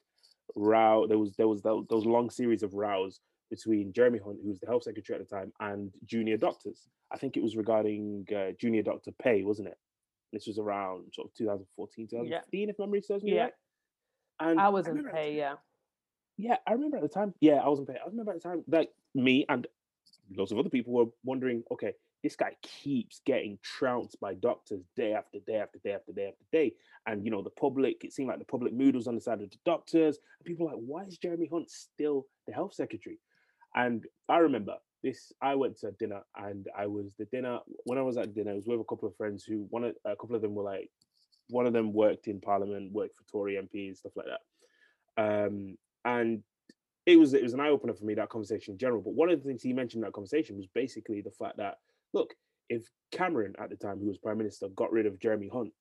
row. 0.55 1.07
There 1.07 1.17
was 1.17 1.35
there 1.35 1.47
was 1.47 1.61
tho- 1.63 1.85
those 1.89 2.05
long 2.05 2.29
series 2.29 2.61
of 2.63 2.73
rows 2.75 3.19
between 3.49 3.91
Jeremy 3.91 4.19
Hunt, 4.19 4.39
who 4.41 4.49
was 4.49 4.59
the 4.59 4.67
health 4.67 4.83
secretary 4.83 5.19
at 5.19 5.27
the 5.27 5.35
time, 5.35 5.51
and 5.59 5.91
junior 6.05 6.37
doctors. 6.37 6.87
I 7.11 7.17
think 7.17 7.35
it 7.35 7.43
was 7.43 7.57
regarding 7.57 8.27
uh, 8.33 8.51
junior 8.53 8.83
doctor 8.83 9.11
pay, 9.13 9.43
wasn't 9.43 9.69
it? 9.69 9.77
This 10.31 10.47
was 10.47 10.57
around 10.59 11.13
sort 11.13 11.27
of 11.27 11.33
2014, 11.33 12.07
2015, 12.07 12.69
if 12.69 12.79
memory 12.79 13.01
serves 13.01 13.23
me 13.23 13.33
Yeah. 13.35 13.43
right. 13.45 13.53
And 14.39 14.59
I 14.59 14.69
was 14.69 14.87
in 14.87 14.93
remember 14.93 15.09
at 15.09 15.15
the 15.15 15.21
pay. 15.21 15.37
Yeah. 15.37 15.53
yeah, 16.37 16.57
I 16.67 16.73
remember 16.73 16.97
at 16.97 17.03
the 17.03 17.09
time. 17.09 17.33
Yeah, 17.39 17.55
I 17.55 17.69
was 17.69 17.79
in 17.79 17.85
pay. 17.85 17.93
I 17.93 18.09
remember 18.09 18.31
at 18.31 18.41
the 18.41 18.49
time, 18.49 18.63
like 18.67 18.89
me 19.15 19.45
and 19.49 19.67
lots 20.35 20.51
of 20.51 20.57
other 20.57 20.69
people 20.69 20.93
were 20.93 21.05
wondering, 21.23 21.63
okay, 21.71 21.93
this 22.23 22.35
guy 22.37 22.55
keeps 22.61 23.21
getting 23.25 23.59
trounced 23.61 24.19
by 24.19 24.33
doctors 24.33 24.81
day 24.95 25.13
after 25.13 25.39
day 25.45 25.57
after 25.57 25.77
day 25.83 25.91
after 25.91 26.13
day 26.13 26.27
after 26.27 26.45
day. 26.51 26.73
And 27.05 27.25
you 27.25 27.31
know, 27.31 27.41
the 27.41 27.49
public, 27.49 28.03
it 28.03 28.13
seemed 28.13 28.29
like 28.29 28.39
the 28.39 28.45
public 28.45 28.73
mood 28.73 28.95
was 28.95 29.07
on 29.07 29.15
the 29.15 29.21
side 29.21 29.41
of 29.41 29.49
the 29.49 29.57
doctors. 29.65 30.19
And 30.39 30.45
people 30.45 30.65
were 30.65 30.71
like, 30.71 30.81
why 30.85 31.03
is 31.03 31.17
Jeremy 31.17 31.49
Hunt 31.51 31.69
still 31.69 32.25
the 32.47 32.53
health 32.53 32.73
secretary? 32.73 33.19
And 33.75 34.05
I 34.29 34.37
remember 34.37 34.75
this, 35.03 35.33
I 35.41 35.55
went 35.55 35.77
to 35.79 35.91
dinner 35.91 36.21
and 36.37 36.67
I 36.77 36.87
was 36.87 37.13
the 37.19 37.25
dinner 37.25 37.59
when 37.83 37.97
I 37.97 38.03
was 38.03 38.17
at 38.17 38.33
dinner, 38.33 38.51
I 38.51 38.55
was 38.55 38.67
with 38.67 38.79
a 38.79 38.85
couple 38.85 39.09
of 39.09 39.17
friends 39.17 39.43
who 39.43 39.67
one 39.69 39.83
of 39.83 39.95
a 40.05 40.15
couple 40.15 40.35
of 40.35 40.41
them 40.41 40.55
were 40.55 40.63
like, 40.63 40.89
one 41.49 41.67
of 41.67 41.73
them 41.73 41.93
worked 41.93 42.27
in 42.27 42.39
parliament, 42.39 42.91
worked 42.91 43.15
for 43.15 43.23
Tory 43.25 43.55
MPs, 43.55 43.97
stuff 43.97 44.13
like 44.15 44.27
that. 44.27 45.45
Um, 45.45 45.77
and 46.05 46.43
it 47.05 47.17
was 47.17 47.33
it 47.33 47.43
was 47.43 47.53
an 47.53 47.59
eye 47.59 47.69
opener 47.69 47.93
for 47.93 48.05
me 48.05 48.13
that 48.15 48.29
conversation 48.29 48.73
in 48.73 48.77
general. 48.77 49.01
But 49.01 49.13
one 49.13 49.29
of 49.29 49.41
the 49.41 49.47
things 49.47 49.61
he 49.61 49.73
mentioned 49.73 50.03
in 50.03 50.07
that 50.07 50.13
conversation 50.13 50.55
was 50.57 50.67
basically 50.73 51.21
the 51.21 51.31
fact 51.31 51.57
that 51.57 51.79
look, 52.13 52.33
if 52.69 52.89
Cameron 53.11 53.53
at 53.59 53.69
the 53.69 53.75
time, 53.75 53.99
who 53.99 54.07
was 54.07 54.17
prime 54.17 54.37
minister, 54.37 54.67
got 54.69 54.91
rid 54.91 55.05
of 55.05 55.19
Jeremy 55.19 55.49
Hunt 55.51 55.71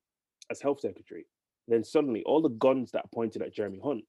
as 0.51 0.61
health 0.61 0.81
secretary, 0.81 1.27
then 1.69 1.85
suddenly 1.85 2.23
all 2.25 2.43
the 2.43 2.49
guns 2.51 2.91
that 2.93 3.11
pointed 3.13 3.43
at 3.43 3.55
Jeremy 3.55 3.81
Hunt 3.83 4.05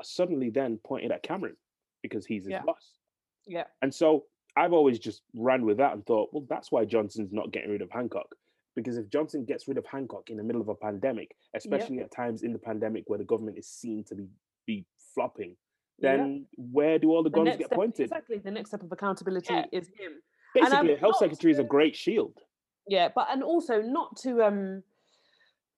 are 0.00 0.04
suddenly 0.04 0.50
then 0.50 0.78
pointed 0.84 1.12
at 1.12 1.22
Cameron 1.22 1.56
because 2.02 2.26
he's 2.26 2.44
his 2.44 2.50
Yeah. 2.50 2.62
boss. 2.62 2.98
Yeah. 3.46 3.64
And 3.82 3.94
so 3.94 4.26
I've 4.56 4.72
always 4.72 4.98
just 4.98 5.22
ran 5.34 5.64
with 5.64 5.76
that 5.78 5.92
and 5.92 6.04
thought, 6.04 6.30
well, 6.32 6.44
that's 6.48 6.72
why 6.72 6.84
Johnson's 6.84 7.32
not 7.32 7.52
getting 7.52 7.70
rid 7.70 7.82
of 7.82 7.90
Hancock. 7.90 8.34
Because 8.76 8.98
if 8.98 9.08
Johnson 9.08 9.44
gets 9.44 9.66
rid 9.66 9.78
of 9.78 9.86
Hancock 9.86 10.28
in 10.30 10.36
the 10.36 10.42
middle 10.44 10.60
of 10.60 10.68
a 10.68 10.74
pandemic, 10.74 11.34
especially 11.54 11.98
at 12.00 12.10
times 12.12 12.42
in 12.42 12.52
the 12.52 12.58
pandemic 12.58 13.04
where 13.06 13.18
the 13.18 13.24
government 13.24 13.56
is 13.58 13.66
seen 13.66 14.04
to 14.04 14.14
be 14.14 14.28
be 14.66 14.84
flopping, 15.14 15.56
Yep. 15.98 16.18
then 16.18 16.46
where 16.56 16.98
do 16.98 17.10
all 17.10 17.22
the 17.22 17.30
The 17.30 17.36
guns 17.36 17.56
get 17.56 17.66
step, 17.66 17.76
pointed? 17.76 18.02
exactly. 18.02 18.38
The 18.38 18.50
next 18.50 18.68
step 18.70 18.82
of 18.82 18.92
accountability 18.92 19.54
Yeah. 19.54 19.64
is 19.72 19.88
him. 19.88 20.20
Basically, 20.54 20.92
a 20.92 20.96
health 20.98 21.16
secretary 21.16 21.50
is 21.52 21.58
a 21.58 21.64
great 21.64 21.96
shield. 21.96 22.38
Yeah, 22.86 23.08
but 23.14 23.28
and 23.30 23.42
also 23.42 23.80
not 23.80 24.16
to 24.18 24.42
um 24.44 24.82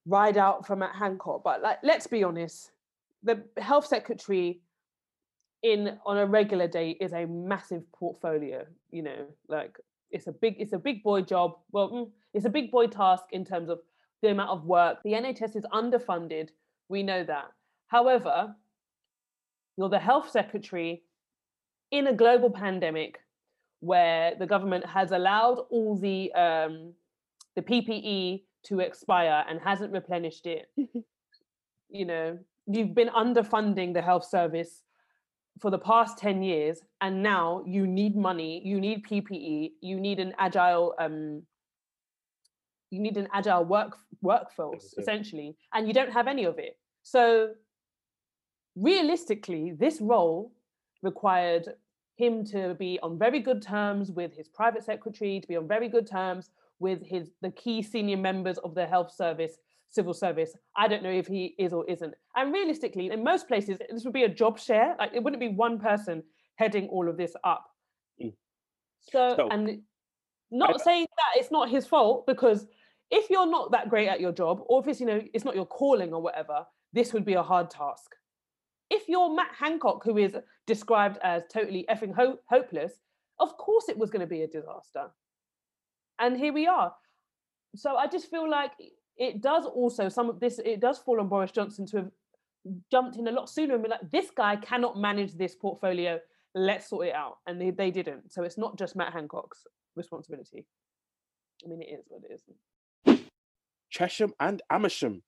ride 0.06 0.36
out 0.36 0.66
from 0.66 0.82
at 0.82 0.94
Hancock, 0.96 1.44
but 1.44 1.62
like 1.62 1.78
let's 1.84 2.06
be 2.08 2.24
honest, 2.24 2.72
the 3.22 3.44
health 3.58 3.86
secretary 3.86 4.60
in 5.62 5.98
on 6.04 6.16
a 6.18 6.26
regular 6.26 6.66
day 6.66 6.90
is 6.92 7.12
a 7.12 7.26
massive 7.26 7.84
portfolio. 7.92 8.66
You 8.90 9.02
know, 9.02 9.26
like 9.48 9.78
it's 10.10 10.26
a 10.26 10.32
big 10.32 10.56
it's 10.58 10.72
a 10.72 10.78
big 10.78 11.02
boy 11.02 11.22
job. 11.22 11.58
Well, 11.72 11.90
mm, 11.90 12.10
it's 12.34 12.44
a 12.44 12.50
big 12.50 12.70
boy 12.70 12.86
task 12.86 13.24
in 13.32 13.44
terms 13.44 13.68
of 13.68 13.80
the 14.22 14.30
amount 14.30 14.50
of 14.50 14.64
work. 14.64 14.98
The 15.04 15.12
NHS 15.12 15.56
is 15.56 15.64
underfunded. 15.72 16.48
We 16.88 17.02
know 17.02 17.24
that. 17.24 17.46
However, 17.88 18.54
you're 19.76 19.88
the 19.88 19.98
health 19.98 20.30
secretary 20.30 21.02
in 21.90 22.08
a 22.08 22.12
global 22.12 22.50
pandemic 22.50 23.20
where 23.80 24.34
the 24.38 24.46
government 24.46 24.84
has 24.86 25.12
allowed 25.12 25.64
all 25.70 25.96
the 25.96 26.32
um, 26.32 26.92
the 27.54 27.62
PPE 27.62 28.42
to 28.64 28.80
expire 28.80 29.44
and 29.48 29.60
hasn't 29.60 29.92
replenished 29.92 30.46
it. 30.46 30.68
you 31.88 32.04
know, 32.04 32.38
you've 32.66 32.94
been 32.94 33.08
underfunding 33.08 33.94
the 33.94 34.02
health 34.02 34.24
service 34.24 34.82
for 35.60 35.70
the 35.70 35.78
past 35.78 36.18
10 36.18 36.42
years 36.42 36.80
and 37.00 37.22
now 37.22 37.62
you 37.66 37.86
need 37.86 38.16
money, 38.16 38.62
you 38.64 38.80
need 38.80 39.04
PPE, 39.04 39.72
you 39.80 40.00
need 40.00 40.18
an 40.18 40.34
agile 40.38 40.94
um 40.98 41.42
you 42.90 43.00
need 43.00 43.16
an 43.16 43.28
agile 43.34 43.64
work 43.64 43.96
workforce 44.22 44.94
essentially 44.98 45.56
and 45.74 45.86
you 45.86 45.92
don't 45.92 46.12
have 46.12 46.26
any 46.26 46.44
of 46.44 46.58
it. 46.58 46.78
So 47.02 47.50
realistically 48.76 49.74
this 49.78 50.00
role 50.00 50.52
required 51.02 51.68
him 52.16 52.44
to 52.44 52.74
be 52.74 52.98
on 53.02 53.18
very 53.18 53.40
good 53.40 53.62
terms 53.62 54.10
with 54.10 54.34
his 54.34 54.48
private 54.48 54.84
secretary, 54.84 55.40
to 55.40 55.46
be 55.46 55.56
on 55.56 55.68
very 55.68 55.88
good 55.88 56.06
terms 56.06 56.50
with 56.80 57.00
his 57.04 57.30
the 57.42 57.50
key 57.50 57.82
senior 57.82 58.16
members 58.16 58.58
of 58.58 58.74
the 58.74 58.86
health 58.86 59.12
service, 59.12 59.56
civil 59.88 60.14
service. 60.14 60.54
I 60.76 60.88
don't 60.88 61.02
know 61.02 61.10
if 61.10 61.26
he 61.26 61.54
is 61.58 61.72
or 61.72 61.88
isn't. 61.88 62.14
And 62.36 62.52
realistically, 62.52 63.10
in 63.10 63.24
most 63.24 63.48
places, 63.48 63.78
this 63.90 64.04
would 64.04 64.12
be 64.12 64.24
a 64.24 64.28
job 64.28 64.58
share. 64.58 64.94
Like 64.98 65.12
it 65.14 65.22
wouldn't 65.22 65.40
be 65.40 65.48
one 65.48 65.78
person 65.78 66.22
heading 66.56 66.88
all 66.88 67.08
of 67.08 67.16
this 67.16 67.34
up. 67.44 67.64
Mm. 68.22 68.34
So, 69.00 69.34
So, 69.36 69.48
and 69.48 69.80
not 70.50 70.80
saying 70.80 71.06
that 71.16 71.40
it's 71.40 71.50
not 71.50 71.68
his 71.68 71.86
fault 71.86 72.26
because 72.26 72.66
if 73.10 73.30
you're 73.30 73.50
not 73.50 73.72
that 73.72 73.88
great 73.88 74.08
at 74.08 74.20
your 74.20 74.32
job, 74.32 74.62
or 74.66 74.80
if 74.80 74.88
it's 74.88 75.00
you 75.00 75.06
know 75.06 75.22
it's 75.32 75.44
not 75.44 75.54
your 75.54 75.66
calling 75.66 76.12
or 76.12 76.20
whatever, 76.20 76.66
this 76.92 77.12
would 77.12 77.24
be 77.24 77.34
a 77.34 77.42
hard 77.42 77.70
task. 77.70 78.14
If 78.90 79.08
you're 79.08 79.34
Matt 79.34 79.54
Hancock, 79.58 80.02
who 80.04 80.16
is 80.16 80.34
described 80.66 81.18
as 81.22 81.42
totally 81.52 81.84
effing 81.90 82.14
ho- 82.14 82.38
hopeless, 82.48 83.00
of 83.38 83.56
course 83.58 83.88
it 83.88 83.98
was 83.98 84.10
going 84.10 84.20
to 84.20 84.26
be 84.26 84.42
a 84.42 84.46
disaster. 84.46 85.08
And 86.18 86.36
here 86.36 86.52
we 86.52 86.66
are. 86.66 86.94
So 87.76 87.96
I 87.96 88.06
just 88.06 88.30
feel 88.30 88.48
like 88.50 88.72
it 89.18 89.42
does 89.42 89.66
also 89.66 90.08
some 90.08 90.30
of 90.30 90.40
this. 90.40 90.60
It 90.64 90.80
does 90.80 90.98
fall 90.98 91.20
on 91.20 91.28
Boris 91.28 91.50
Johnson 91.50 91.86
to 91.86 91.96
have 91.98 92.10
jumped 92.90 93.16
in 93.16 93.26
a 93.28 93.32
lot 93.32 93.48
sooner 93.48 93.74
and 93.74 93.82
be 93.82 93.88
like, 93.88 94.10
this 94.10 94.30
guy 94.30 94.56
cannot 94.56 94.98
manage 94.98 95.34
this 95.34 95.54
portfolio. 95.54 96.18
Let's 96.54 96.88
sort 96.88 97.08
it 97.08 97.14
out. 97.14 97.38
And 97.46 97.60
they, 97.60 97.70
they 97.70 97.90
didn't. 97.90 98.32
So 98.32 98.42
it's 98.42 98.58
not 98.58 98.78
just 98.78 98.96
Matt 98.96 99.12
Hancock's 99.12 99.66
responsibility. 99.96 100.66
I 101.64 101.68
mean, 101.68 101.82
it 101.82 101.86
is 101.86 102.04
what 102.08 102.22
it 102.28 102.32
is. 102.32 103.20
Chesham 103.90 104.32
and 104.38 104.62
Amersham, 104.70 105.22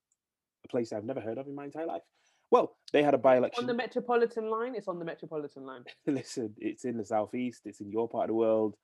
a 0.63 0.67
place 0.67 0.93
I've 0.93 1.03
never 1.03 1.19
heard 1.19 1.37
of 1.37 1.47
in 1.47 1.55
my 1.55 1.65
entire 1.65 1.85
life. 1.85 2.03
Well, 2.51 2.75
they 2.91 3.01
had 3.01 3.13
a 3.13 3.17
by 3.17 3.37
election. 3.37 3.63
On 3.63 3.67
the 3.67 3.73
Metropolitan 3.73 4.49
line, 4.49 4.75
it's 4.75 4.87
on 4.87 4.99
the 4.99 5.05
Metropolitan 5.05 5.65
line. 5.65 5.83
Listen, 6.05 6.53
it's 6.57 6.85
in 6.85 6.97
the 6.97 7.05
southeast, 7.05 7.61
it's 7.65 7.79
in 7.79 7.89
your 7.89 8.07
part 8.07 8.25
of 8.25 8.29
the 8.29 8.33
world. 8.35 8.75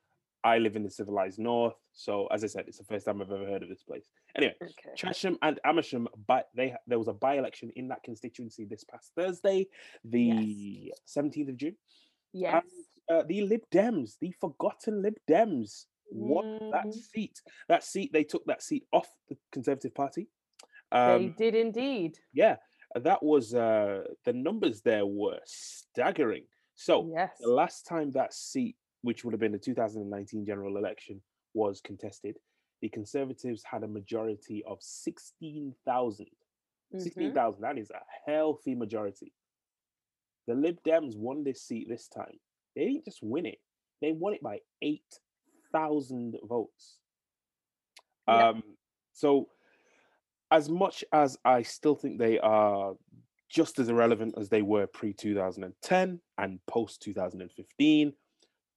I 0.44 0.60
live 0.60 0.76
in 0.76 0.84
the 0.84 0.90
civilized 0.90 1.40
north. 1.40 1.76
So, 1.94 2.28
as 2.28 2.44
I 2.44 2.48
said, 2.48 2.66
it's 2.68 2.78
the 2.78 2.84
first 2.86 3.06
time 3.06 3.22
I've 3.22 3.32
ever 3.32 3.46
heard 3.46 3.64
of 3.64 3.70
this 3.70 3.84
place. 3.84 4.06
Anyway, 4.36 4.56
Okay. 4.62 4.96
Chesham 4.96 5.38
and 5.42 5.60
Amersham, 5.66 6.08
but 6.28 6.50
they 6.56 6.76
there 6.86 7.00
was 7.00 7.08
a 7.08 7.14
by-election 7.14 7.72
in 7.76 7.88
that 7.90 8.04
constituency 8.04 8.66
this 8.66 8.84
past 8.84 9.12
Thursday, 9.16 9.68
the 10.06 10.94
seventeenth 11.06 11.50
of 11.50 11.58
June. 11.58 11.76
Yes. 12.34 12.64
And 13.10 13.18
uh, 13.20 13.24
the 13.28 13.42
Lib 13.42 13.62
Dems, 13.74 14.18
the 14.20 14.32
forgotten 14.40 15.02
Lib 15.02 15.16
Dems, 15.30 15.86
won 16.12 16.72
that 16.72 16.86
Mhm. 16.86 16.94
seat. 16.94 17.42
That 17.68 17.84
seat, 17.84 18.14
they 18.14 18.24
took 18.24 18.46
that 18.46 18.62
seat 18.62 18.86
off 18.94 19.10
the 19.30 19.38
Conservative 19.52 19.94
Party. 19.94 20.28
they 20.92 20.98
Um, 20.98 21.34
did 21.38 21.54
indeed. 21.56 22.18
yeah, 22.34 22.58
that 22.96 23.22
was 23.24 23.54
uh, 23.54 24.04
the 24.24 24.34
numbers 24.34 24.82
there 24.82 25.06
were 25.06 25.40
staggering. 25.46 26.46
So 26.76 27.10
Yes. 27.14 27.38
the 27.40 27.50
last 27.52 27.86
time 27.88 28.12
that 28.12 28.34
seat, 28.34 28.78
which 29.02 29.24
would 29.24 29.34
have 29.34 29.40
been 29.40 29.52
the 29.52 29.58
2019 29.58 30.46
general 30.46 30.78
election, 30.78 31.22
was 31.54 31.82
contested, 31.82 32.38
the 32.82 32.90
Conservatives 32.90 33.64
had 33.64 33.84
a 33.84 33.88
majority 33.88 34.64
of 34.68 34.78
16,000. 34.82 36.28
Mhm. 36.94 37.02
16,000, 37.02 37.62
that 37.62 37.78
is 37.78 37.90
a 37.92 38.02
healthy 38.26 38.76
majority. 38.76 39.34
The 40.46 40.56
Lib 40.56 40.82
Dems 40.84 41.18
won 41.18 41.44
this 41.44 41.64
seat 41.64 41.90
this 41.90 42.08
time. 42.08 42.40
They 42.76 42.86
didn't 42.86 43.06
just 43.06 43.22
win 43.22 43.46
it, 43.46 43.60
they 44.02 44.12
won 44.12 44.34
it 44.34 44.42
by 44.42 44.62
8,000 44.82 46.40
votes. 46.44 47.00
Yeah. 48.28 48.50
Um, 48.50 48.78
so, 49.14 49.50
as 50.52 50.70
much 50.70 51.04
as 51.12 51.38
I 51.44 51.64
still 51.64 51.96
think 51.96 52.20
they 52.20 52.40
are 52.40 52.96
just 53.50 53.80
as 53.80 53.90
irrelevant 53.90 54.36
as 54.38 54.50
they 54.50 54.62
were 54.62 54.88
pre 54.88 55.14
2010 55.14 56.22
and 56.38 56.66
post 56.68 57.02
2015, 57.02 58.14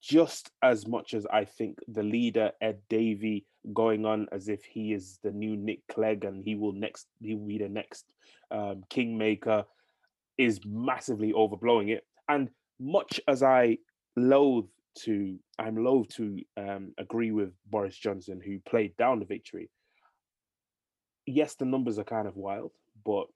just 0.01 0.51
as 0.63 0.87
much 0.87 1.15
as 1.15 1.27
I 1.27 1.45
think 1.45 1.79
the 1.89 2.03
leader 2.03 2.53
Ed 2.61 2.81
Davey 2.89 3.47
going 3.75 4.07
on 4.07 4.27
as 4.33 4.49
if 4.49 4.65
he 4.65 4.93
is 4.93 5.19
the 5.23 5.31
new 5.31 5.57
Nick 5.57 5.81
Clegg 5.91 6.25
and 6.25 6.43
he 6.43 6.55
will 6.55 6.73
next 6.73 7.07
he 7.21 7.35
will 7.35 7.47
be 7.47 7.59
the 7.59 7.69
next 7.69 8.07
um, 8.51 8.83
kingmaker 8.89 9.65
is 10.39 10.61
massively 10.65 11.33
overblowing 11.33 11.91
it. 11.91 12.07
And 12.29 12.49
much 12.79 13.21
as 13.29 13.43
I 13.43 13.79
loathe 14.17 14.69
to 15.01 15.39
I'm 15.59 15.77
loath 15.77 16.09
to 16.17 16.41
um, 16.57 16.95
agree 16.99 17.31
with 17.31 17.53
Boris 17.67 17.97
Johnson 17.97 18.41
who 18.45 18.59
played 18.61 18.97
down 18.97 19.19
the 19.19 19.27
victory. 19.27 19.69
Yes, 21.27 21.55
the 21.55 21.67
numbers 21.67 21.99
are 21.99 22.05
kind 22.05 22.27
of 22.27 22.37
wild, 22.37 22.73
but 23.05 23.27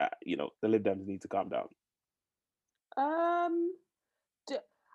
uh, 0.00 0.08
you 0.22 0.36
know 0.36 0.50
the 0.62 0.68
Lib 0.68 0.82
Dems 0.82 1.06
need 1.06 1.22
to 1.22 1.28
calm 1.28 1.48
down. 1.48 1.68
Um, 2.96 3.72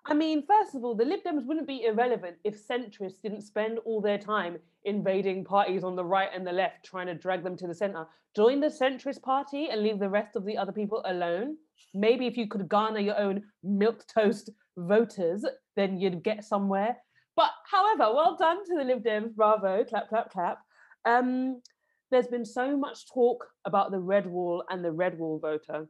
I 0.06 0.12
mean, 0.12 0.44
first 0.46 0.74
of 0.74 0.84
all, 0.84 0.94
the 0.94 1.04
Lib 1.04 1.20
Dems 1.24 1.46
wouldn't 1.46 1.66
be 1.66 1.84
irrelevant 1.84 2.36
if 2.44 2.66
centrists 2.68 3.22
didn't 3.22 3.40
spend 3.40 3.78
all 3.86 4.02
their 4.02 4.18
time 4.18 4.58
invading 4.84 5.44
parties 5.44 5.82
on 5.82 5.96
the 5.96 6.04
right 6.04 6.28
and 6.34 6.46
the 6.46 6.52
left, 6.52 6.84
trying 6.84 7.06
to 7.06 7.14
drag 7.14 7.42
them 7.42 7.56
to 7.56 7.66
the 7.66 7.74
center. 7.74 8.06
Join 8.36 8.60
the 8.60 8.66
centrist 8.66 9.22
party 9.22 9.68
and 9.70 9.82
leave 9.82 9.98
the 9.98 10.10
rest 10.10 10.36
of 10.36 10.44
the 10.44 10.58
other 10.58 10.72
people 10.72 11.02
alone. 11.06 11.56
Maybe 11.94 12.26
if 12.26 12.36
you 12.36 12.46
could 12.48 12.68
garner 12.68 13.00
your 13.00 13.18
own 13.18 13.44
milk 13.62 14.04
toast 14.06 14.50
voters, 14.76 15.46
then 15.74 15.98
you'd 15.98 16.22
get 16.22 16.44
somewhere. 16.44 16.96
But 17.34 17.50
however, 17.70 18.14
well 18.14 18.36
done 18.36 18.62
to 18.62 18.76
the 18.76 18.84
Lib 18.84 19.02
Dems. 19.02 19.34
Bravo, 19.34 19.84
clap, 19.84 20.10
clap, 20.10 20.30
clap. 20.30 20.58
Um, 21.06 21.62
there's 22.10 22.26
been 22.26 22.44
so 22.44 22.76
much 22.76 23.10
talk 23.10 23.46
about 23.64 23.90
the 23.90 24.00
red 24.00 24.26
wall 24.26 24.64
and 24.68 24.84
the 24.84 24.92
red 24.92 25.18
wall 25.18 25.38
voter 25.38 25.88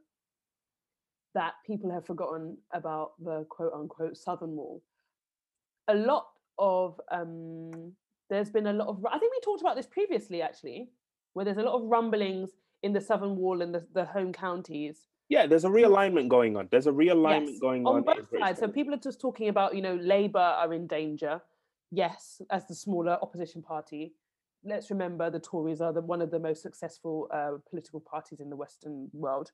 that 1.35 1.53
people 1.67 1.91
have 1.91 2.05
forgotten 2.05 2.57
about 2.73 3.11
the 3.23 3.45
quote 3.49 3.73
unquote 3.73 4.17
southern 4.17 4.55
wall. 4.55 4.81
A 5.87 5.93
lot 5.93 6.27
of 6.57 6.99
um, 7.11 7.93
there's 8.29 8.49
been 8.49 8.67
a 8.67 8.73
lot 8.73 8.87
of 8.87 9.05
I 9.05 9.19
think 9.19 9.31
we 9.31 9.39
talked 9.41 9.61
about 9.61 9.75
this 9.75 9.85
previously 9.85 10.41
actually, 10.41 10.89
where 11.33 11.45
there's 11.45 11.57
a 11.57 11.61
lot 11.61 11.75
of 11.75 11.83
rumblings 11.83 12.51
in 12.81 12.93
the 12.93 13.01
southern 13.01 13.35
wall 13.35 13.61
and 13.61 13.75
the, 13.75 13.85
the 13.93 14.05
home 14.05 14.33
counties. 14.33 15.07
Yeah, 15.27 15.47
there's 15.47 15.65
a 15.65 15.69
realignment 15.69 16.29
going 16.29 16.55
on. 16.55 16.67
There's 16.71 16.87
a 16.87 16.91
realignment 16.91 17.51
Yes, 17.51 17.59
going 17.59 17.85
on. 17.85 17.95
on 17.95 18.03
both 18.03 18.29
sides. 18.39 18.59
So 18.59 18.67
people 18.67 18.93
are 18.93 18.97
just 18.97 19.19
talking 19.19 19.49
about, 19.49 19.75
you 19.75 19.81
know, 19.81 19.95
Labour 19.95 20.37
are 20.37 20.71
in 20.71 20.85
danger. 20.85 21.41
Yes, 21.91 22.41
as 22.51 22.67
the 22.67 22.75
smaller 22.75 23.17
opposition 23.21 23.63
party. 23.63 24.13
Let's 24.63 24.91
remember 24.91 25.31
the 25.31 25.39
Tories 25.39 25.81
are 25.81 25.93
the, 25.93 26.01
one 26.01 26.21
of 26.21 26.29
the 26.29 26.39
most 26.39 26.61
successful 26.61 27.27
uh, 27.33 27.53
political 27.67 27.99
parties 27.99 28.39
in 28.39 28.51
the 28.51 28.55
Western 28.55 29.09
world. 29.13 29.51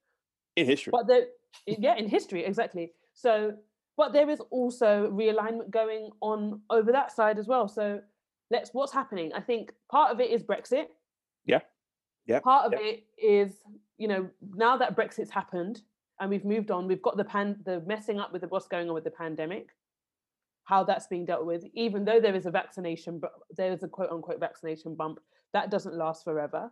In 0.55 0.65
history. 0.65 0.91
But 0.91 1.07
there, 1.07 1.25
yeah, 1.67 1.95
in 1.97 2.07
history, 2.07 2.45
exactly. 2.45 2.91
So, 3.13 3.53
but 3.97 4.13
there 4.13 4.29
is 4.29 4.39
also 4.51 5.09
realignment 5.11 5.69
going 5.69 6.11
on 6.21 6.61
over 6.69 6.91
that 6.91 7.11
side 7.11 7.37
as 7.39 7.47
well. 7.47 7.67
So, 7.67 8.01
let's 8.49 8.71
what's 8.73 8.93
happening. 8.93 9.31
I 9.33 9.41
think 9.41 9.71
part 9.89 10.11
of 10.11 10.19
it 10.19 10.29
is 10.31 10.43
Brexit. 10.43 10.85
Yeah. 11.45 11.59
Yeah, 12.27 12.39
Part 12.39 12.67
of 12.67 12.73
yeah. 12.73 12.91
it 12.91 13.03
is, 13.17 13.63
you 13.97 14.07
know, 14.07 14.29
now 14.53 14.77
that 14.77 14.95
Brexit's 14.95 15.31
happened 15.31 15.81
and 16.19 16.29
we've 16.29 16.45
moved 16.45 16.69
on, 16.69 16.87
we've 16.87 17.01
got 17.01 17.17
the 17.17 17.23
pan, 17.23 17.57
the 17.65 17.81
messing 17.87 18.19
up 18.19 18.31
with 18.31 18.41
the, 18.41 18.47
what's 18.47 18.67
going 18.67 18.87
on 18.89 18.93
with 18.93 19.03
the 19.03 19.11
pandemic. 19.11 19.69
how 20.65 20.83
that's 20.83 21.07
being 21.07 21.25
dealt 21.25 21.45
with, 21.45 21.65
even 21.73 22.05
though 22.05 22.19
there 22.19 22.35
is 22.35 22.45
a 22.45 22.51
vaccination, 22.51 23.19
but 23.19 23.31
there 23.57 23.71
is 23.73 23.83
a 23.83 23.87
quote 23.87 24.11
unquote 24.11 24.39
vaccination 24.39 24.95
bump, 24.95 25.19
that 25.53 25.71
doesn't 25.71 25.95
last 25.95 26.23
forever. 26.23 26.71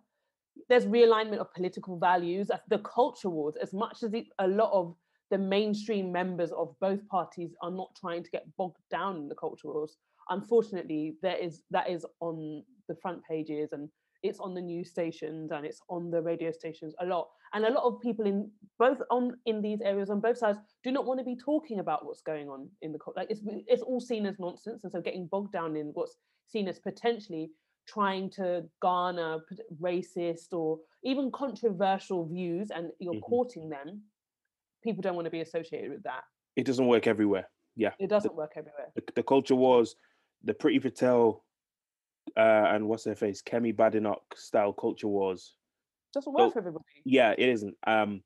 There's 0.67 0.85
realignment 0.85 1.37
of 1.37 1.53
political 1.53 1.97
values, 1.97 2.49
uh, 2.51 2.57
the 2.67 2.79
culture 2.79 3.29
wars, 3.29 3.55
as 3.61 3.73
much 3.73 4.03
as 4.03 4.13
a 4.39 4.47
lot 4.47 4.71
of 4.71 4.95
the 5.31 5.37
mainstream 5.37 6.11
members 6.11 6.51
of 6.51 6.75
both 6.79 7.07
parties 7.07 7.53
are 7.61 7.71
not 7.71 7.95
trying 7.99 8.23
to 8.23 8.31
get 8.31 8.45
bogged 8.57 8.81
down 8.89 9.17
in 9.17 9.29
the 9.29 9.35
culture 9.35 9.67
wars. 9.67 9.97
Unfortunately, 10.29 11.15
there 11.21 11.37
is 11.37 11.63
that 11.71 11.89
is 11.89 12.05
on 12.19 12.63
the 12.87 12.95
front 12.95 13.23
pages 13.23 13.71
and 13.71 13.89
it's 14.23 14.39
on 14.39 14.53
the 14.53 14.61
news 14.61 14.89
stations 14.89 15.51
and 15.51 15.65
it's 15.65 15.81
on 15.89 16.11
the 16.11 16.21
radio 16.21 16.51
stations 16.51 16.93
a 16.99 17.05
lot 17.05 17.29
and 17.53 17.65
a 17.65 17.71
lot 17.71 17.83
of 17.83 18.01
people 18.01 18.25
in 18.25 18.49
both 18.77 18.97
on 19.09 19.33
in 19.45 19.61
these 19.61 19.79
areas 19.81 20.09
on 20.09 20.19
both 20.19 20.37
sides 20.37 20.59
do 20.83 20.91
not 20.91 21.05
want 21.05 21.19
to 21.19 21.23
be 21.23 21.37
talking 21.37 21.79
about 21.79 22.05
what's 22.05 22.21
going 22.21 22.49
on 22.49 22.67
in 22.81 22.91
the 22.91 22.99
like 23.15 23.29
it's 23.29 23.41
it's 23.67 23.81
all 23.81 23.99
seen 23.99 24.25
as 24.25 24.37
nonsense 24.39 24.83
and 24.83 24.91
so 24.91 24.99
getting 24.99 25.27
bogged 25.27 25.53
down 25.53 25.75
in 25.75 25.87
what's 25.93 26.17
seen 26.47 26.67
as 26.67 26.79
potentially 26.79 27.49
trying 27.91 28.29
to 28.29 28.63
garner 28.81 29.39
racist 29.81 30.53
or 30.53 30.79
even 31.03 31.31
controversial 31.31 32.25
views 32.25 32.71
and 32.71 32.89
you're 32.99 33.13
mm-hmm. 33.13 33.21
courting 33.21 33.69
them 33.69 34.01
people 34.83 35.01
don't 35.01 35.15
want 35.15 35.25
to 35.25 35.31
be 35.31 35.41
associated 35.41 35.89
with 35.89 36.03
that 36.03 36.23
it 36.55 36.65
doesn't 36.65 36.87
work 36.87 37.07
everywhere 37.07 37.49
yeah 37.75 37.91
it 37.99 38.09
doesn't 38.09 38.31
the, 38.31 38.37
work 38.37 38.51
everywhere 38.55 38.87
the, 38.95 39.03
the 39.15 39.23
culture 39.23 39.55
wars 39.55 39.95
the 40.43 40.53
Priti 40.53 40.81
Patel 40.81 41.43
uh, 42.37 42.67
and 42.69 42.87
what's 42.87 43.03
their 43.03 43.15
face, 43.15 43.41
Kemi 43.41 43.75
Badenoch 43.75 44.21
style 44.35 44.73
culture 44.73 45.07
wars. 45.07 45.55
Doesn't 46.13 46.33
work 46.33 46.49
so, 46.49 46.51
for 46.51 46.59
everybody. 46.59 46.85
Yeah, 47.05 47.33
it 47.37 47.49
isn't. 47.49 47.75
Um, 47.85 48.23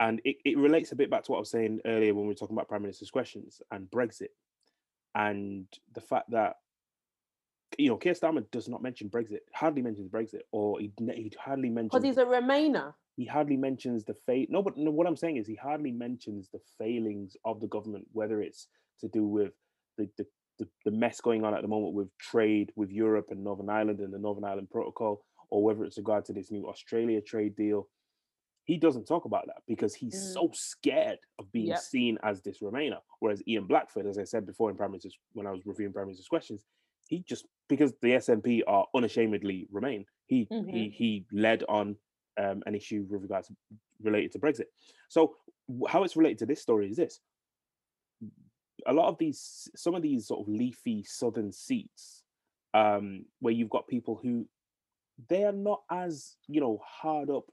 and 0.00 0.20
it, 0.24 0.36
it 0.44 0.58
relates 0.58 0.92
a 0.92 0.96
bit 0.96 1.10
back 1.10 1.24
to 1.24 1.32
what 1.32 1.38
I 1.38 1.40
was 1.40 1.50
saying 1.50 1.80
earlier 1.84 2.14
when 2.14 2.24
we 2.24 2.28
were 2.28 2.34
talking 2.34 2.56
about 2.56 2.68
Prime 2.68 2.82
Minister's 2.82 3.10
questions 3.10 3.62
and 3.70 3.90
Brexit, 3.90 4.28
and 5.14 5.66
the 5.94 6.00
fact 6.00 6.30
that 6.30 6.56
you 7.78 7.88
know 7.88 7.96
Keir 7.96 8.14
Starmer 8.14 8.44
does 8.50 8.68
not 8.68 8.82
mention 8.82 9.08
Brexit, 9.08 9.40
hardly 9.54 9.82
mentions 9.82 10.08
Brexit, 10.08 10.42
or 10.52 10.78
he 10.80 10.90
he 11.14 11.32
hardly 11.38 11.70
mentions 11.70 11.92
because 11.92 12.04
he's 12.04 12.18
a 12.18 12.24
Remainer. 12.24 12.94
He 13.16 13.24
hardly 13.24 13.56
mentions 13.56 14.04
the 14.04 14.14
fate. 14.14 14.50
No, 14.50 14.62
but 14.62 14.76
no, 14.76 14.90
what 14.90 15.06
I'm 15.06 15.16
saying 15.16 15.38
is 15.38 15.46
he 15.46 15.54
hardly 15.54 15.90
mentions 15.90 16.48
the 16.50 16.60
failings 16.78 17.36
of 17.44 17.60
the 17.60 17.66
government, 17.66 18.06
whether 18.12 18.42
it's 18.42 18.68
to 19.00 19.08
do 19.08 19.26
with 19.26 19.52
the, 19.96 20.08
the 20.18 20.26
the, 20.58 20.68
the 20.84 20.90
mess 20.90 21.20
going 21.20 21.44
on 21.44 21.54
at 21.54 21.62
the 21.62 21.68
moment 21.68 21.94
with 21.94 22.08
trade 22.18 22.72
with 22.76 22.90
Europe 22.90 23.26
and 23.30 23.44
Northern 23.44 23.68
Ireland 23.68 24.00
and 24.00 24.12
the 24.12 24.18
Northern 24.18 24.44
Ireland 24.44 24.70
Protocol, 24.70 25.22
or 25.50 25.62
whether 25.62 25.84
it's 25.84 25.98
regard 25.98 26.24
to 26.26 26.32
this 26.32 26.50
new 26.50 26.66
Australia 26.68 27.20
trade 27.20 27.56
deal, 27.56 27.88
he 28.64 28.76
doesn't 28.76 29.06
talk 29.06 29.24
about 29.24 29.46
that 29.46 29.62
because 29.68 29.94
he's 29.94 30.14
mm. 30.14 30.32
so 30.32 30.50
scared 30.52 31.18
of 31.38 31.50
being 31.52 31.68
yep. 31.68 31.78
seen 31.78 32.18
as 32.22 32.42
this 32.42 32.58
Remainer. 32.60 32.98
Whereas 33.20 33.42
Ian 33.46 33.66
Blackford, 33.66 34.06
as 34.06 34.18
I 34.18 34.24
said 34.24 34.46
before 34.46 34.70
in 34.70 34.76
Prime 34.76 34.90
Minister's, 34.90 35.16
when 35.32 35.46
I 35.46 35.52
was 35.52 35.62
reviewing 35.64 35.92
Prime 35.92 36.06
Minister's 36.06 36.28
questions, 36.28 36.64
he 37.06 37.24
just 37.28 37.46
because 37.68 37.92
the 38.02 38.12
SNP 38.12 38.62
are 38.66 38.86
unashamedly 38.94 39.66
Remain, 39.70 40.04
he 40.26 40.46
mm-hmm. 40.46 40.68
he 40.68 40.88
he 40.90 41.26
led 41.32 41.64
on 41.68 41.96
um, 42.38 42.62
an 42.66 42.74
issue 42.74 43.06
with 43.08 43.22
regards 43.22 43.50
related 44.02 44.32
to 44.32 44.38
Brexit. 44.38 44.66
So 45.08 45.36
how 45.88 46.04
it's 46.04 46.16
related 46.16 46.38
to 46.38 46.46
this 46.46 46.62
story 46.62 46.90
is 46.90 46.96
this: 46.96 47.20
a 48.86 48.92
lot 48.92 49.08
of 49.08 49.18
these, 49.18 49.68
some 49.74 49.94
of 49.94 50.02
these 50.02 50.26
sort 50.26 50.40
of 50.40 50.52
leafy 50.52 51.04
southern 51.04 51.52
seats, 51.52 52.22
um, 52.74 53.24
where 53.40 53.54
you've 53.54 53.70
got 53.70 53.88
people 53.88 54.18
who 54.22 54.46
they 55.28 55.44
are 55.44 55.52
not 55.52 55.82
as 55.90 56.36
you 56.48 56.60
know 56.60 56.80
hard 56.84 57.30
up 57.30 57.44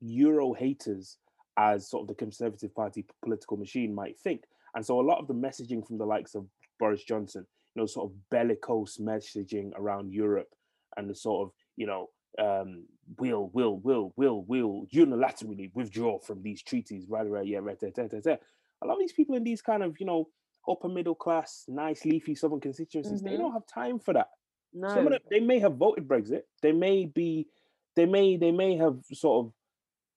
Euro 0.00 0.52
haters 0.52 1.18
as 1.58 1.90
sort 1.90 2.02
of 2.02 2.08
the 2.08 2.14
Conservative 2.14 2.74
Party 2.74 3.04
political 3.22 3.56
machine 3.56 3.94
might 3.94 4.18
think. 4.18 4.44
And 4.74 4.84
so 4.84 5.00
a 5.00 5.02
lot 5.02 5.18
of 5.18 5.26
the 5.26 5.34
messaging 5.34 5.84
from 5.84 5.98
the 5.98 6.06
likes 6.06 6.36
of 6.36 6.46
Boris 6.78 7.02
Johnson, 7.02 7.46
you 7.78 7.82
know, 7.84 7.86
sort 7.86 8.10
of 8.10 8.16
bellicose 8.28 8.98
messaging 8.98 9.70
around 9.76 10.12
Europe 10.12 10.52
and 10.96 11.08
the 11.08 11.14
sort 11.14 11.46
of, 11.46 11.54
you 11.76 11.86
know, 11.86 12.08
um, 12.40 12.84
will, 13.18 13.50
will, 13.52 13.78
will, 13.78 14.12
will, 14.16 14.42
will 14.42 14.86
unilaterally 14.92 15.70
withdraw 15.74 16.18
from 16.18 16.42
these 16.42 16.60
treaties, 16.60 17.06
right, 17.08 17.28
right, 17.30 17.46
yeah, 17.46 17.58
right, 17.58 17.78
right, 17.80 17.96
right, 17.96 18.12
right. 18.26 18.38
A 18.82 18.86
lot 18.86 18.94
of 18.94 18.98
these 18.98 19.12
people 19.12 19.36
in 19.36 19.44
these 19.44 19.62
kind 19.62 19.84
of, 19.84 20.00
you 20.00 20.06
know, 20.06 20.28
upper 20.68 20.88
middle 20.88 21.14
class, 21.14 21.66
nice 21.68 22.04
leafy 22.04 22.34
southern 22.34 22.58
constituencies, 22.58 23.22
mm-hmm. 23.22 23.30
they 23.30 23.36
don't 23.36 23.52
have 23.52 23.66
time 23.72 24.00
for 24.00 24.12
that. 24.12 24.30
No. 24.74 24.88
Some 24.88 25.06
of 25.06 25.12
them 25.12 25.20
they 25.30 25.38
may 25.38 25.60
have 25.60 25.76
voted 25.76 26.08
Brexit. 26.08 26.42
They 26.60 26.72
may 26.72 27.06
be, 27.06 27.46
they 27.94 28.06
may 28.06 28.36
they 28.36 28.50
may 28.50 28.76
have 28.76 28.96
sort 29.12 29.46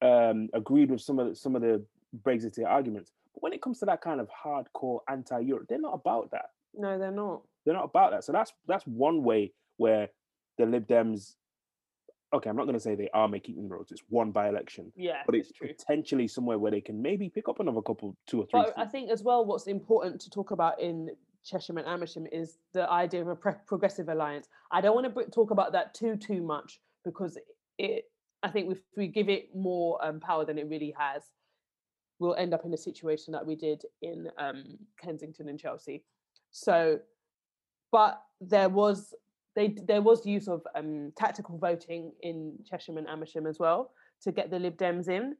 of 0.02 0.34
um, 0.34 0.50
agreed 0.52 0.90
with 0.90 1.02
some 1.02 1.20
of 1.20 1.30
the, 1.30 1.36
some 1.36 1.56
of 1.56 1.62
the 1.62 1.86
Brexit 2.24 2.58
arguments. 2.66 3.12
But 3.36 3.44
when 3.44 3.54
it 3.54 3.62
comes 3.62 3.80
to 3.80 3.86
that 3.86 4.02
kind 4.02 4.20
of 4.20 4.30
hardcore 4.30 5.00
anti-Europe, 5.08 5.68
they're 5.70 5.80
not 5.80 5.94
about 5.94 6.32
that. 6.32 6.50
No, 6.74 6.98
they're 6.98 7.12
not. 7.12 7.42
They're 7.66 7.76
not 7.76 7.86
about 7.86 8.12
that. 8.12 8.24
So 8.24 8.32
that's 8.32 8.54
that's 8.68 8.86
one 8.86 9.24
way 9.24 9.54
where 9.78 10.10
the 10.58 10.66
Lib 10.66 10.88
Dems 10.88 11.36
okay, 12.34 12.50
I'm 12.50 12.56
not 12.56 12.64
going 12.64 12.76
to 12.76 12.80
say 12.80 12.96
they 12.96 13.10
are 13.14 13.28
making 13.28 13.58
inroads. 13.58 13.92
It's 13.92 14.04
one 14.10 14.32
by 14.32 14.48
election. 14.48 14.92
Yeah, 14.96 15.24
but 15.26 15.36
it's 15.36 15.52
potentially 15.52 16.28
somewhere 16.28 16.58
where 16.58 16.72
they 16.72 16.82
can 16.82 17.02
maybe 17.02 17.30
pick 17.30 17.50
up 17.50 17.60
another 17.60 17.82
couple, 17.82 18.16
two 18.28 18.42
or 18.42 18.46
three. 18.46 18.62
But 18.62 18.74
I 18.78 18.86
think 18.86 19.10
as 19.10 19.24
well, 19.24 19.46
what's 19.46 19.68
important 19.68 20.22
to 20.22 20.30
talk 20.30 20.52
about 20.52 20.80
in 20.80 21.10
Chesham 21.44 21.78
and 21.78 21.88
Amersham 21.88 22.28
is 22.32 22.58
the 22.74 22.90
idea 22.90 23.22
of 23.22 23.28
a 23.28 23.36
pre- 23.36 23.54
progressive 23.68 24.10
alliance. 24.10 24.48
I 24.72 24.82
don't 24.82 24.96
want 24.96 25.14
to 25.14 25.32
talk 25.32 25.52
about 25.52 25.72
that 25.74 25.94
too 25.94 26.16
too 26.16 26.42
much 26.42 26.80
because 27.04 27.38
it. 27.78 28.06
I 28.44 28.50
think 28.50 28.72
if 28.72 28.80
we 28.98 29.08
give 29.08 29.30
it 29.30 29.50
more 29.56 30.04
um, 30.04 30.20
power 30.20 30.46
than 30.46 30.58
it 30.58 30.68
really 30.68 30.96
has, 30.98 31.22
we'll 32.18 32.36
end 32.36 32.56
up 32.56 32.66
in 32.66 32.74
a 32.74 32.78
situation 32.78 33.34
that 33.34 33.46
we 33.46 33.56
did 33.56 33.84
in 34.02 34.30
um, 34.40 34.64
Kensington 35.00 35.48
and 35.48 35.60
Chelsea. 35.60 36.04
So, 36.50 37.00
but 37.92 38.22
there 38.40 38.70
was 38.70 39.14
they 39.56 39.76
there 39.86 40.02
was 40.02 40.26
use 40.26 40.48
of 40.48 40.66
um, 40.76 41.12
tactical 41.18 41.58
voting 41.58 42.12
in 42.22 42.58
Chesham 42.70 42.98
and 42.98 43.08
Amersham 43.08 43.46
as 43.46 43.60
well 43.60 43.92
to 44.24 44.32
get 44.32 44.50
the 44.50 44.60
Lib 44.60 44.78
Dems 44.78 45.10
in. 45.10 45.36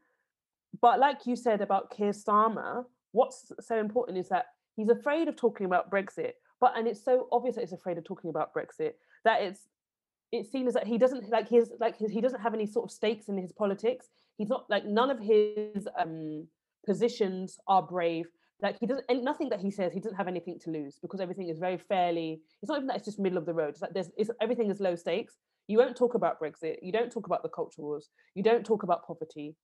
But 0.82 1.00
like 1.00 1.26
you 1.26 1.36
said 1.36 1.62
about 1.62 1.92
Keir 1.92 2.12
Starmer, 2.12 2.86
what's 3.12 3.52
so 3.60 3.78
important 3.78 4.18
is 4.18 4.30
that 4.30 4.48
he's 4.76 4.90
afraid 4.90 5.28
of 5.28 5.36
talking 5.36 5.66
about 5.66 5.90
Brexit. 5.90 6.34
But 6.60 6.74
and 6.78 6.88
it's 6.88 7.04
so 7.04 7.28
obvious 7.32 7.56
that 7.56 7.62
he's 7.62 7.74
afraid 7.74 7.98
of 7.98 8.04
talking 8.04 8.30
about 8.30 8.54
Brexit 8.54 8.94
that 9.24 9.42
it's 9.42 10.52
seen 10.52 10.68
as 10.68 10.74
that 10.74 10.88
he 10.88 10.98
doesn't 10.98 11.30
like 11.30 11.50
his 11.50 11.72
like 11.80 11.98
his, 11.98 12.12
he 12.12 12.22
doesn't 12.22 12.42
have 12.42 12.54
any 12.54 12.66
sort 12.66 12.86
of 12.86 12.92
stakes 12.92 13.30
in 13.30 13.38
his 13.38 13.52
politics. 13.52 14.08
He's 14.38 14.50
not 14.50 14.70
like 14.70 14.86
none 14.86 15.10
of 15.10 15.20
his 15.20 15.88
um, 16.00 16.48
positions 16.86 17.60
are 17.68 17.82
brave 17.82 18.28
like 18.62 18.78
he 18.80 18.86
doesn't 18.86 19.06
and 19.10 19.24
nothing 19.24 19.50
that 19.50 19.60
he 19.60 19.72
says 19.72 19.92
he 19.94 20.00
doesn't 20.00 20.18
have 20.18 20.28
anything 20.28 20.60
to 20.60 20.70
lose 20.70 21.00
because 21.02 21.20
everything 21.20 21.50
is 21.50 21.58
very 21.58 21.78
fairly 21.78 22.42
it's 22.62 22.70
not 22.70 22.78
even 22.78 22.88
that 22.88 22.98
it's 22.98 23.06
just 23.06 23.20
middle 23.20 23.38
of 23.38 23.46
the 23.46 23.54
road 23.54 23.70
it's 23.70 23.82
like 23.82 23.94
there's 23.94 24.12
it's, 24.18 24.30
everything 24.42 24.70
is 24.70 24.80
low 24.80 24.96
stakes. 24.96 25.38
You 25.68 25.78
won't 25.78 25.96
talk 25.96 26.16
about 26.16 26.40
brexit 26.40 26.78
you 26.82 26.92
don't 26.92 27.12
talk 27.12 27.26
about 27.28 27.44
the 27.44 27.50
culture 27.50 27.82
wars 27.82 28.10
you 28.36 28.44
don't 28.44 28.66
talk 28.66 28.84
about 28.84 29.06
poverty 29.06 29.56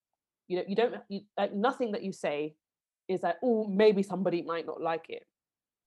you 0.48 0.58
know 0.58 0.64
you 0.68 0.76
don't 0.76 0.96
you, 1.10 1.22
like 1.38 1.54
nothing 1.54 1.92
that 1.92 2.04
you 2.04 2.12
say 2.12 2.56
is 3.08 3.24
like 3.24 3.36
oh 3.44 3.68
maybe 3.68 4.04
somebody 4.04 4.42
might 4.42 4.66
not 4.66 4.82
like 4.82 5.06
it. 5.10 5.24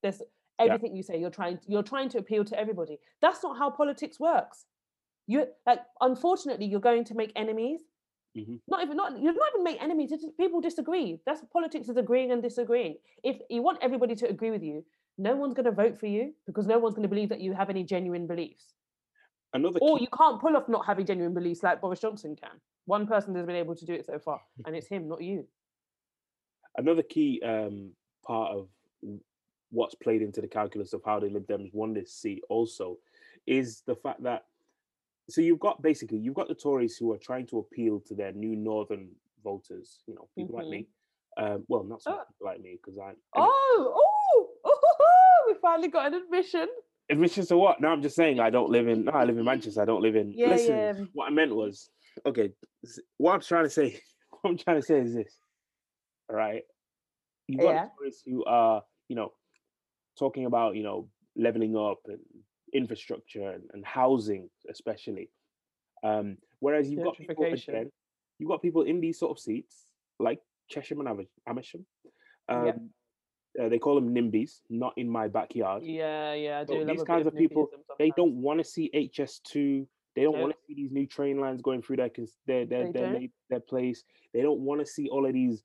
There's 0.01 0.21
everything 0.59 0.91
yeah. 0.91 0.97
you 0.97 1.03
say 1.03 1.19
you're 1.19 1.29
trying 1.29 1.59
you're 1.67 1.83
trying 1.83 2.09
to 2.09 2.17
appeal 2.17 2.45
to 2.45 2.59
everybody. 2.59 2.97
That's 3.21 3.43
not 3.43 3.57
how 3.57 3.69
politics 3.69 4.19
works. 4.19 4.65
You 5.27 5.45
like 5.65 5.79
unfortunately 5.99 6.65
you're 6.65 6.79
going 6.79 7.05
to 7.05 7.15
make 7.15 7.31
enemies 7.35 7.81
Mm-hmm. 8.37 8.55
Not 8.67 8.83
even 8.83 8.97
not 8.97 9.19
you 9.19 9.33
not 9.33 9.49
even 9.53 9.63
make 9.63 9.81
enemies. 9.81 10.09
Just, 10.09 10.25
people 10.37 10.61
disagree. 10.61 11.19
That's 11.25 11.41
politics 11.51 11.89
is 11.89 11.97
agreeing 11.97 12.31
and 12.31 12.41
disagreeing. 12.41 12.95
If 13.23 13.37
you 13.49 13.61
want 13.61 13.79
everybody 13.81 14.15
to 14.15 14.29
agree 14.29 14.51
with 14.51 14.63
you, 14.63 14.85
no 15.17 15.35
one's 15.35 15.53
going 15.53 15.65
to 15.65 15.71
vote 15.71 15.99
for 15.99 16.07
you 16.07 16.33
because 16.45 16.65
no 16.65 16.79
one's 16.79 16.95
going 16.95 17.03
to 17.03 17.09
believe 17.09 17.29
that 17.29 17.41
you 17.41 17.53
have 17.53 17.69
any 17.69 17.83
genuine 17.83 18.27
beliefs. 18.27 18.73
Another 19.53 19.79
or 19.81 19.97
key... 19.97 20.03
you 20.05 20.09
can't 20.17 20.39
pull 20.39 20.55
off 20.55 20.69
not 20.69 20.85
having 20.85 21.05
genuine 21.05 21.33
beliefs 21.33 21.61
like 21.61 21.81
Boris 21.81 21.99
Johnson 21.99 22.35
can. 22.35 22.59
One 22.85 23.05
person 23.05 23.35
has 23.35 23.45
been 23.45 23.55
able 23.55 23.75
to 23.75 23.85
do 23.85 23.93
it 23.93 24.05
so 24.05 24.17
far, 24.17 24.41
and 24.65 24.75
it's 24.75 24.87
him, 24.87 25.09
not 25.09 25.21
you. 25.21 25.45
Another 26.77 27.03
key 27.03 27.41
um, 27.43 27.91
part 28.25 28.51
of 28.53 28.69
what's 29.71 29.95
played 29.95 30.21
into 30.21 30.41
the 30.41 30.47
calculus 30.47 30.93
of 30.93 31.01
how 31.05 31.19
the 31.19 31.27
Lib 31.27 31.47
Dems 31.47 31.73
won 31.73 31.93
this 31.93 32.13
seat 32.13 32.41
also 32.49 32.97
is 33.45 33.81
the 33.85 33.95
fact 33.95 34.23
that 34.23 34.45
so 35.31 35.41
you've 35.41 35.59
got 35.59 35.81
basically 35.81 36.17
you've 36.17 36.35
got 36.35 36.47
the 36.47 36.55
Tories 36.55 36.97
who 36.97 37.11
are 37.11 37.17
trying 37.17 37.47
to 37.47 37.59
appeal 37.59 38.01
to 38.07 38.15
their 38.15 38.31
new 38.31 38.55
northern 38.55 39.09
voters, 39.43 40.03
you 40.07 40.15
know, 40.15 40.27
people 40.35 40.55
mm-hmm. 40.55 40.63
like 40.63 40.69
me. 40.69 40.87
Um, 41.37 41.63
well, 41.67 41.83
not 41.83 42.01
so 42.01 42.11
oh. 42.11 42.23
people 42.27 42.45
like 42.45 42.61
me 42.61 42.77
because 42.83 42.99
I. 42.99 43.03
Anyway. 43.03 43.17
Oh, 43.35 43.93
oh, 44.35 44.47
oh, 44.65 45.45
we 45.47 45.55
finally 45.61 45.87
got 45.87 46.07
an 46.07 46.15
admission. 46.15 46.67
Admission 47.09 47.45
to 47.47 47.57
what? 47.57 47.81
No, 47.81 47.89
I'm 47.89 48.01
just 48.01 48.15
saying 48.15 48.39
I 48.39 48.49
don't 48.49 48.69
live 48.69 48.87
in. 48.87 49.05
No, 49.05 49.11
I 49.11 49.23
live 49.23 49.37
in 49.37 49.45
Manchester. 49.45 49.81
I 49.81 49.85
don't 49.85 50.01
live 50.01 50.15
in. 50.15 50.33
Yeah, 50.35 50.49
listen, 50.49 50.75
yeah. 50.75 50.93
what 51.13 51.27
I 51.27 51.29
meant 51.29 51.55
was 51.55 51.89
okay. 52.25 52.51
What 53.17 53.33
I'm 53.35 53.41
trying 53.41 53.65
to 53.65 53.69
say, 53.69 53.99
what 54.41 54.51
I'm 54.51 54.57
trying 54.57 54.81
to 54.81 54.85
say 54.85 54.99
is 54.99 55.13
this. 55.13 55.33
All 56.29 56.35
right, 56.35 56.63
you 57.47 57.57
got 57.57 57.69
yeah. 57.69 57.85
Tories 57.97 58.21
who 58.25 58.43
are, 58.45 58.83
you 59.07 59.15
know, 59.15 59.31
talking 60.17 60.45
about 60.45 60.75
you 60.75 60.83
know 60.83 61.09
leveling 61.35 61.75
up 61.75 61.99
and 62.07 62.19
infrastructure 62.73 63.49
and, 63.49 63.63
and 63.73 63.85
housing, 63.85 64.49
especially. 64.69 65.29
Um, 66.03 66.37
whereas 66.59 66.89
you've 66.89 67.03
got 67.03 67.17
people 67.17 67.45
again, 67.45 67.91
you've 68.39 68.49
got 68.49 68.61
people 68.61 68.83
in 68.83 69.01
these 69.01 69.19
sort 69.19 69.31
of 69.31 69.39
seats, 69.39 69.85
like 70.19 70.39
Chesham 70.69 70.99
and 70.99 71.27
Amersham, 71.47 71.85
um, 72.49 72.65
yep. 72.65 72.77
Uh, 73.61 73.67
they 73.67 73.79
call 73.79 73.95
them 73.95 74.15
NIMBYs, 74.15 74.61
not 74.69 74.93
in 74.95 75.09
my 75.09 75.27
backyard. 75.27 75.83
Yeah, 75.83 76.33
yeah. 76.33 76.63
So 76.65 76.85
these 76.85 77.03
kinds 77.03 77.27
of 77.27 77.35
people, 77.35 77.69
They 77.99 78.11
don't 78.15 78.35
want 78.35 78.59
to 78.59 78.63
see 78.63 78.89
HS2. 78.93 79.85
They 80.15 80.23
don't 80.23 80.35
No. 80.35 80.41
want 80.41 80.53
to 80.53 80.59
see 80.67 80.73
these 80.73 80.91
new 80.91 81.05
train 81.05 81.39
lines 81.39 81.61
going 81.61 81.81
through 81.81 81.97
their 81.97 82.09
cons- 82.09 82.37
their 82.45 82.65
their 82.65 82.91
their, 82.91 83.21
their 83.49 83.59
place. 83.59 84.03
They 84.33 84.41
don't 84.41 84.61
want 84.61 84.79
to 84.79 84.85
see 84.85 85.09
all 85.09 85.25
of 85.25 85.33
these. 85.33 85.63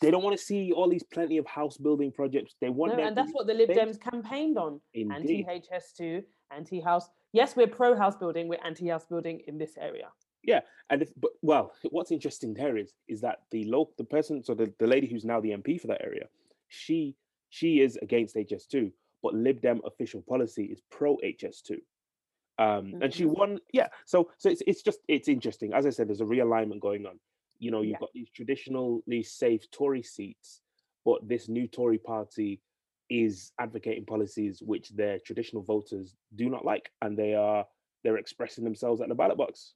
They 0.00 0.10
don't 0.10 0.22
want 0.22 0.36
to 0.38 0.42
see 0.42 0.72
all 0.72 0.88
these 0.88 1.02
plenty 1.02 1.36
of 1.36 1.46
house 1.46 1.76
building 1.76 2.12
projects. 2.12 2.54
They 2.60 2.70
want 2.70 2.96
No, 2.96 3.04
and 3.04 3.16
that's 3.16 3.32
what 3.32 3.46
the 3.46 3.54
Lib 3.54 3.68
Dems 3.70 4.00
campaigned 4.00 4.56
on. 4.56 4.80
Anti 4.94 5.44
HS2, 5.44 6.24
anti 6.50 6.80
house. 6.80 7.08
Yes, 7.32 7.56
we're 7.56 7.66
pro 7.66 7.94
house 7.96 8.16
building. 8.16 8.48
We're 8.48 8.64
anti 8.64 8.88
house 8.88 9.04
building 9.04 9.42
in 9.46 9.58
this 9.58 9.76
area. 9.78 10.08
Yeah, 10.42 10.60
and 10.88 11.02
if, 11.02 11.10
but 11.16 11.32
well, 11.42 11.72
what's 11.90 12.10
interesting 12.10 12.54
there 12.54 12.78
is 12.78 12.94
is 13.08 13.20
that 13.20 13.40
the 13.50 13.64
local 13.64 13.92
the 13.98 14.04
person, 14.04 14.42
so 14.42 14.54
the, 14.54 14.72
the 14.78 14.86
lady 14.86 15.06
who's 15.06 15.24
now 15.24 15.40
the 15.40 15.50
MP 15.50 15.78
for 15.78 15.88
that 15.88 16.02
area, 16.02 16.26
she 16.68 17.14
she 17.50 17.80
is 17.80 17.96
against 18.00 18.36
HS2, 18.36 18.90
but 19.22 19.34
Lib 19.34 19.60
Dem 19.60 19.80
official 19.84 20.22
policy 20.26 20.64
is 20.64 20.80
pro 20.90 21.18
HS2. 21.18 21.76
Um, 22.58 22.94
and 23.00 23.12
she 23.12 23.24
Mhm. 23.24 23.38
won, 23.38 23.58
yeah. 23.72 23.88
So 24.06 24.30
so 24.38 24.48
it's 24.48 24.62
it's 24.66 24.82
just 24.82 25.00
it's 25.08 25.28
interesting. 25.28 25.74
As 25.74 25.84
I 25.84 25.90
said, 25.90 26.08
there's 26.08 26.20
a 26.22 26.24
realignment 26.24 26.80
going 26.80 27.04
on. 27.06 27.18
You 27.60 27.70
know, 27.70 27.82
you've 27.82 27.92
Yeah. 27.92 27.98
got 27.98 28.12
these 28.12 28.30
traditionally 28.30 29.22
safe 29.22 29.70
Tory 29.70 30.02
seats, 30.02 30.62
but 31.04 31.28
this 31.28 31.48
new 31.48 31.68
Tory 31.68 31.98
party 31.98 32.60
is 33.08 33.52
advocating 33.58 34.06
policies 34.06 34.62
which 34.62 34.90
their 34.90 35.18
traditional 35.18 35.62
voters 35.62 36.16
do 36.34 36.48
not 36.48 36.64
like, 36.64 36.90
and 37.02 37.16
they 37.16 37.34
are 37.34 37.66
they're 38.02 38.16
expressing 38.16 38.64
themselves 38.64 39.00
at 39.02 39.08
the 39.08 39.14
ballot 39.14 39.36
box. 39.36 39.74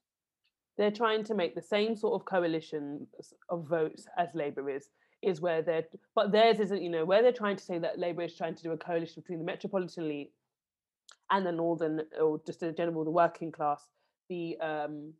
They're 0.78 0.90
trying 0.90 1.24
to 1.24 1.34
make 1.34 1.54
the 1.54 1.62
same 1.62 1.94
sort 1.94 2.14
of 2.20 2.24
coalition 2.24 3.06
of 3.50 3.68
votes 3.68 4.06
as 4.16 4.34
Labour 4.34 4.70
is, 4.70 4.88
is 5.20 5.40
where 5.40 5.60
they're, 5.62 5.86
but 6.14 6.32
theirs 6.32 6.58
isn't, 6.58 6.82
you 6.82 6.88
know, 6.88 7.04
where 7.04 7.22
they're 7.22 7.32
trying 7.32 7.56
to 7.56 7.64
say 7.64 7.78
that 7.78 7.98
Labour 7.98 8.22
is 8.22 8.34
trying 8.34 8.54
to 8.54 8.62
do 8.62 8.72
a 8.72 8.78
coalition 8.78 9.20
between 9.20 9.38
the 9.40 9.44
metropolitan 9.44 10.04
elite 10.04 10.32
and 11.30 11.44
the 11.44 11.52
northern, 11.52 12.02
or 12.18 12.40
just 12.46 12.62
in 12.62 12.74
general, 12.74 13.04
the 13.04 13.10
working 13.10 13.52
class. 13.52 13.88
The 14.30 14.58
um, 14.58 15.12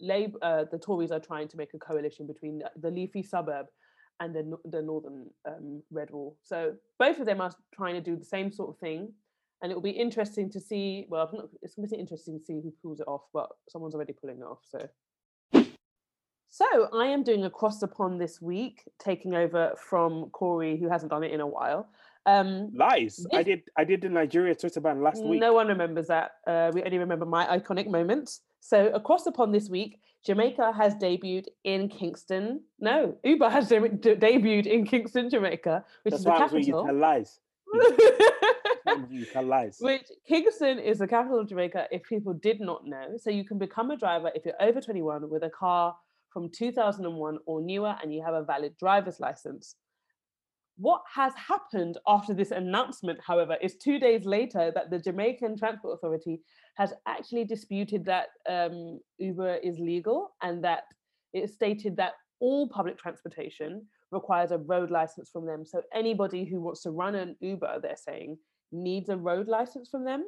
Labour, 0.00 0.38
uh, 0.42 0.64
the 0.70 0.78
Tories 0.78 1.10
are 1.10 1.20
trying 1.20 1.48
to 1.48 1.56
make 1.56 1.74
a 1.74 1.78
coalition 1.78 2.26
between 2.26 2.62
the, 2.80 2.90
leafy 2.90 3.22
suburb 3.22 3.66
and 4.20 4.34
the 4.34 4.56
the 4.70 4.82
northern 4.82 5.26
um, 5.46 5.82
red 5.90 6.10
wall. 6.10 6.36
So 6.42 6.74
both 6.98 7.18
of 7.18 7.26
them 7.26 7.40
are 7.40 7.52
trying 7.74 7.94
to 7.94 8.00
do 8.00 8.16
the 8.16 8.24
same 8.24 8.52
sort 8.52 8.70
of 8.70 8.78
thing, 8.78 9.12
and 9.62 9.70
it 9.70 9.74
will 9.74 9.82
be 9.82 9.90
interesting 9.90 10.50
to 10.50 10.60
see. 10.60 11.06
Well, 11.08 11.30
not, 11.32 11.48
it's 11.62 11.74
going 11.74 11.88
to 11.88 11.94
be 11.94 12.00
interesting 12.00 12.38
to 12.38 12.44
see 12.44 12.60
who 12.62 12.72
pulls 12.82 13.00
it 13.00 13.08
off, 13.08 13.22
but 13.32 13.48
someone's 13.68 13.94
already 13.94 14.12
pulling 14.12 14.38
it 14.38 14.44
off. 14.44 14.60
So. 14.64 14.88
So 16.54 16.90
I 16.92 17.06
am 17.06 17.22
doing 17.22 17.44
a 17.44 17.50
cross 17.50 17.80
upon 17.80 18.18
this 18.18 18.42
week, 18.42 18.82
taking 19.02 19.34
over 19.34 19.72
from 19.78 20.28
Corey, 20.32 20.76
who 20.78 20.86
hasn't 20.86 21.10
done 21.10 21.24
it 21.24 21.32
in 21.32 21.40
a 21.40 21.46
while. 21.46 21.88
Um, 22.26 22.70
Lies. 22.74 23.26
I 23.32 23.42
did. 23.42 23.62
I 23.76 23.84
did 23.84 24.02
the 24.02 24.08
Nigeria 24.08 24.54
Twitter 24.54 24.80
ban 24.80 25.02
last 25.02 25.24
week. 25.24 25.40
no 25.40 25.54
one 25.54 25.68
remembers 25.68 26.08
that. 26.08 26.32
Uh, 26.46 26.70
we 26.72 26.82
only 26.82 26.98
remember 26.98 27.24
my 27.24 27.46
iconic 27.58 27.88
moments. 27.88 28.42
So 28.64 28.86
across 28.94 29.24
the 29.24 29.32
pond 29.32 29.52
this 29.52 29.68
week, 29.68 29.98
Jamaica 30.24 30.72
has 30.72 30.94
debuted 30.94 31.46
in 31.64 31.88
Kingston. 31.88 32.60
No, 32.78 33.16
Uber 33.24 33.50
has 33.50 33.68
de- 33.68 33.88
de- 33.88 34.14
debuted 34.14 34.66
in 34.66 34.86
Kingston, 34.86 35.28
Jamaica, 35.28 35.84
which 36.04 36.12
That's 36.12 36.20
is 36.20 36.24
the 36.24 36.30
why 36.30 36.36
I 36.36 36.42
was 36.44 36.52
when 36.52 36.62
you 36.62 36.72
capital. 36.74 36.96
lies. 36.96 37.40
That's 37.74 39.00
why 39.00 39.06
you 39.10 39.24
tell 39.24 39.42
lies. 39.44 39.78
Which 39.80 40.06
Kingston 40.28 40.78
is 40.78 41.00
the 41.00 41.08
capital 41.08 41.40
of 41.40 41.48
Jamaica, 41.48 41.88
if 41.90 42.04
people 42.04 42.34
did 42.34 42.60
not 42.60 42.86
know. 42.86 43.16
So 43.16 43.30
you 43.30 43.44
can 43.44 43.58
become 43.58 43.90
a 43.90 43.96
driver 43.96 44.30
if 44.32 44.44
you're 44.44 44.62
over 44.62 44.80
21 44.80 45.28
with 45.28 45.42
a 45.42 45.50
car 45.50 45.96
from 46.32 46.48
2001 46.48 47.38
or 47.44 47.60
newer 47.62 47.96
and 48.00 48.14
you 48.14 48.22
have 48.24 48.34
a 48.34 48.44
valid 48.44 48.76
driver's 48.78 49.18
license. 49.18 49.74
What 50.82 51.02
has 51.14 51.32
happened 51.36 51.98
after 52.08 52.34
this 52.34 52.50
announcement, 52.50 53.20
however, 53.24 53.56
is 53.62 53.76
two 53.76 54.00
days 54.00 54.24
later 54.24 54.72
that 54.74 54.90
the 54.90 54.98
Jamaican 54.98 55.56
Transport 55.56 55.94
Authority 55.94 56.40
has 56.74 56.92
actually 57.06 57.44
disputed 57.44 58.04
that 58.06 58.30
um, 58.50 58.98
Uber 59.20 59.58
is 59.62 59.78
legal 59.78 60.34
and 60.42 60.64
that 60.64 60.82
it 61.32 61.50
stated 61.50 61.96
that 61.98 62.14
all 62.40 62.68
public 62.68 62.98
transportation 62.98 63.86
requires 64.10 64.50
a 64.50 64.58
road 64.58 64.90
license 64.90 65.30
from 65.30 65.46
them. 65.46 65.64
So 65.64 65.82
anybody 65.94 66.44
who 66.44 66.60
wants 66.60 66.82
to 66.82 66.90
run 66.90 67.14
an 67.14 67.36
Uber, 67.38 67.78
they're 67.80 67.94
saying, 67.96 68.38
needs 68.72 69.08
a 69.08 69.16
road 69.16 69.46
license 69.46 69.88
from 69.88 70.04
them. 70.04 70.24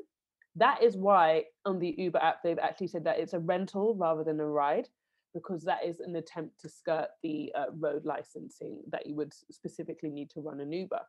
That 0.55 0.85
is 0.85 0.97
why 0.97 1.47
on 1.65 1.81
the 1.81 1.97
Uber 1.99 2.21
app 2.21 2.45
they've 2.45 2.61
actually 2.61 2.87
said 2.87 3.03
that 3.07 3.19
it's 3.19 3.33
a 3.33 3.41
rental 3.41 3.97
rather 3.97 4.23
than 4.23 4.39
a 4.39 4.47
ride, 4.47 4.87
because 5.35 5.65
that 5.65 5.85
is 5.85 6.01
an 6.01 6.17
attempt 6.17 6.61
to 6.61 6.69
skirt 6.69 7.09
the 7.23 7.53
uh, 7.55 7.67
road 7.79 8.05
licensing 8.05 8.81
that 8.91 9.07
you 9.07 9.15
would 9.17 9.35
specifically 9.51 10.11
need 10.11 10.31
to 10.31 10.41
run 10.41 10.61
an 10.61 10.73
Uber. 10.73 11.01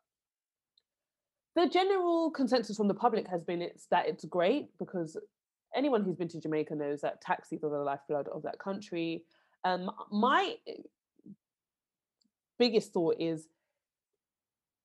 The 1.56 1.70
general 1.70 2.32
consensus 2.32 2.76
from 2.76 2.90
the 2.90 2.94
public 2.94 3.28
has 3.28 3.44
been 3.44 3.62
it's 3.62 3.86
that 3.92 4.08
it's 4.08 4.26
great 4.26 4.70
because 4.78 5.18
anyone 5.74 6.04
who's 6.04 6.18
been 6.18 6.28
to 6.30 6.42
Jamaica 6.42 6.76
knows 6.76 7.02
that 7.02 7.22
taxis 7.22 7.64
are 7.64 7.70
the 7.70 7.78
lifeblood 7.78 8.28
of 8.28 8.44
that 8.44 8.60
country. 8.60 9.24
Um, 9.64 9.90
my 10.12 10.56
eh, 10.68 10.74
biggest 12.60 12.92
thought 12.92 13.16
is 13.20 13.48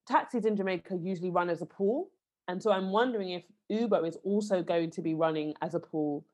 taxis 0.07 0.45
in 0.45 0.57
Jamaica 0.57 0.99
usually 1.01 1.31
run 1.31 1.51
as 1.51 1.63
a 1.63 1.67
pool. 1.67 2.11
And 2.49 2.63
so 2.63 2.73
I'm 2.73 2.91
wondering 2.91 3.31
if 3.31 3.45
Uber 3.69 4.05
is 4.07 4.19
also 4.25 4.63
going 4.63 4.91
to 4.93 5.03
be 5.03 5.15
running 5.15 5.55
as 5.63 5.75
a 5.75 5.81
pool 5.81 6.25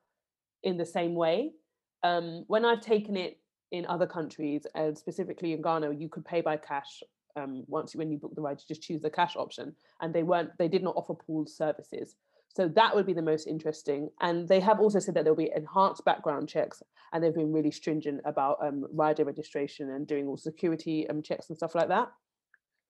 in 0.63 0.77
the 0.77 0.87
same 0.87 1.15
way. 1.15 1.53
Um, 2.03 2.45
when 2.47 2.65
I've 2.65 2.81
taken 2.81 3.17
it 3.17 3.39
in 3.73 3.87
other 3.87 4.07
countries, 4.07 4.67
and 4.75 4.97
specifically 4.97 5.53
in 5.53 5.63
Ghana, 5.63 5.93
you 5.93 6.09
could 6.09 6.25
pay 6.25 6.41
by 6.41 6.57
cash. 6.57 7.03
Um, 7.37 7.65
once 7.67 7.95
when 7.95 8.11
you 8.11 8.17
book 8.17 8.35
the 8.35 8.41
ride, 8.41 8.59
you 8.61 8.65
just 8.67 8.83
choose 8.83 9.03
the 9.03 9.11
cash 9.11 9.37
option, 9.37 9.75
and 10.01 10.15
they 10.15 10.23
weren't, 10.23 10.51
they 10.59 10.69
did 10.69 10.83
not 10.83 10.97
offer 10.97 11.15
pooled 11.15 11.51
services. 11.51 12.17
So 12.55 12.69
that 12.69 12.95
would 12.95 13.05
be 13.05 13.13
the 13.13 13.21
most 13.21 13.47
interesting. 13.47 14.09
And 14.23 14.49
they 14.49 14.61
have 14.61 14.81
also 14.81 14.99
said 14.99 15.15
that 15.15 15.25
there'll 15.25 15.37
be 15.37 15.53
enhanced 15.55 16.07
background 16.07 16.49
checks, 16.49 16.83
and 17.13 17.23
they've 17.23 17.35
been 17.35 17.53
really 17.53 17.71
stringent 17.71 18.23
about 18.25 18.57
um, 18.63 18.87
rider 18.93 19.25
registration 19.25 19.91
and 19.91 20.07
doing 20.07 20.27
all 20.27 20.39
security 20.39 21.07
um, 21.11 21.23
checks 21.23 21.51
and 21.51 21.59
stuff 21.59 21.75
like 21.75 21.89
that. 21.89 22.11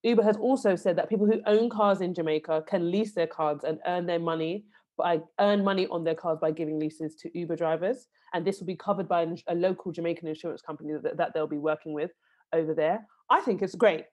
Uber 0.05 0.23
has 0.23 0.37
also 0.37 0.77
said 0.77 0.95
that 0.97 1.09
people 1.09 1.27
who 1.27 1.40
own 1.47 1.69
cars 1.69 2.01
in 2.01 2.14
Jamaica 2.14 2.62
can 2.69 2.92
lease 2.92 3.12
their 3.12 3.27
cars 3.27 3.64
and 3.64 3.81
earn 3.87 4.07
their 4.07 4.21
money 4.21 4.64
by 4.97 5.21
earn 5.41 5.63
money 5.63 5.87
on 5.89 6.05
their 6.05 6.15
cars 6.15 6.39
by 6.41 6.51
giving 6.51 6.79
leases 6.79 7.15
to 7.17 7.39
Uber 7.39 7.57
drivers, 7.57 8.07
and 8.33 8.47
this 8.47 8.59
will 8.59 8.67
be 8.67 8.77
covered 8.77 9.09
by 9.09 9.27
a 9.49 9.55
local 9.55 9.93
Jamaican 9.93 10.29
insurance 10.29 10.63
company 10.63 10.95
that, 11.03 11.17
that 11.17 11.35
they'll 11.35 11.47
be 11.47 11.59
working 11.59 11.93
with 11.93 12.11
over 12.53 12.75
there. 12.75 13.07
I 13.31 13.41
think 13.41 13.63
it's 13.63 13.75
great. 13.75 14.05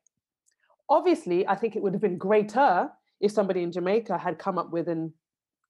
Obviously, 0.89 1.47
I 1.47 1.55
think 1.55 1.75
it 1.75 1.81
would 1.83 1.93
have 1.93 2.01
been 2.01 2.17
greater 2.17 2.89
if 3.21 3.31
somebody 3.31 3.63
in 3.63 3.71
Jamaica 3.71 4.17
had 4.17 4.37
come 4.37 4.57
up 4.57 4.71
with 4.71 4.89
an 4.89 5.13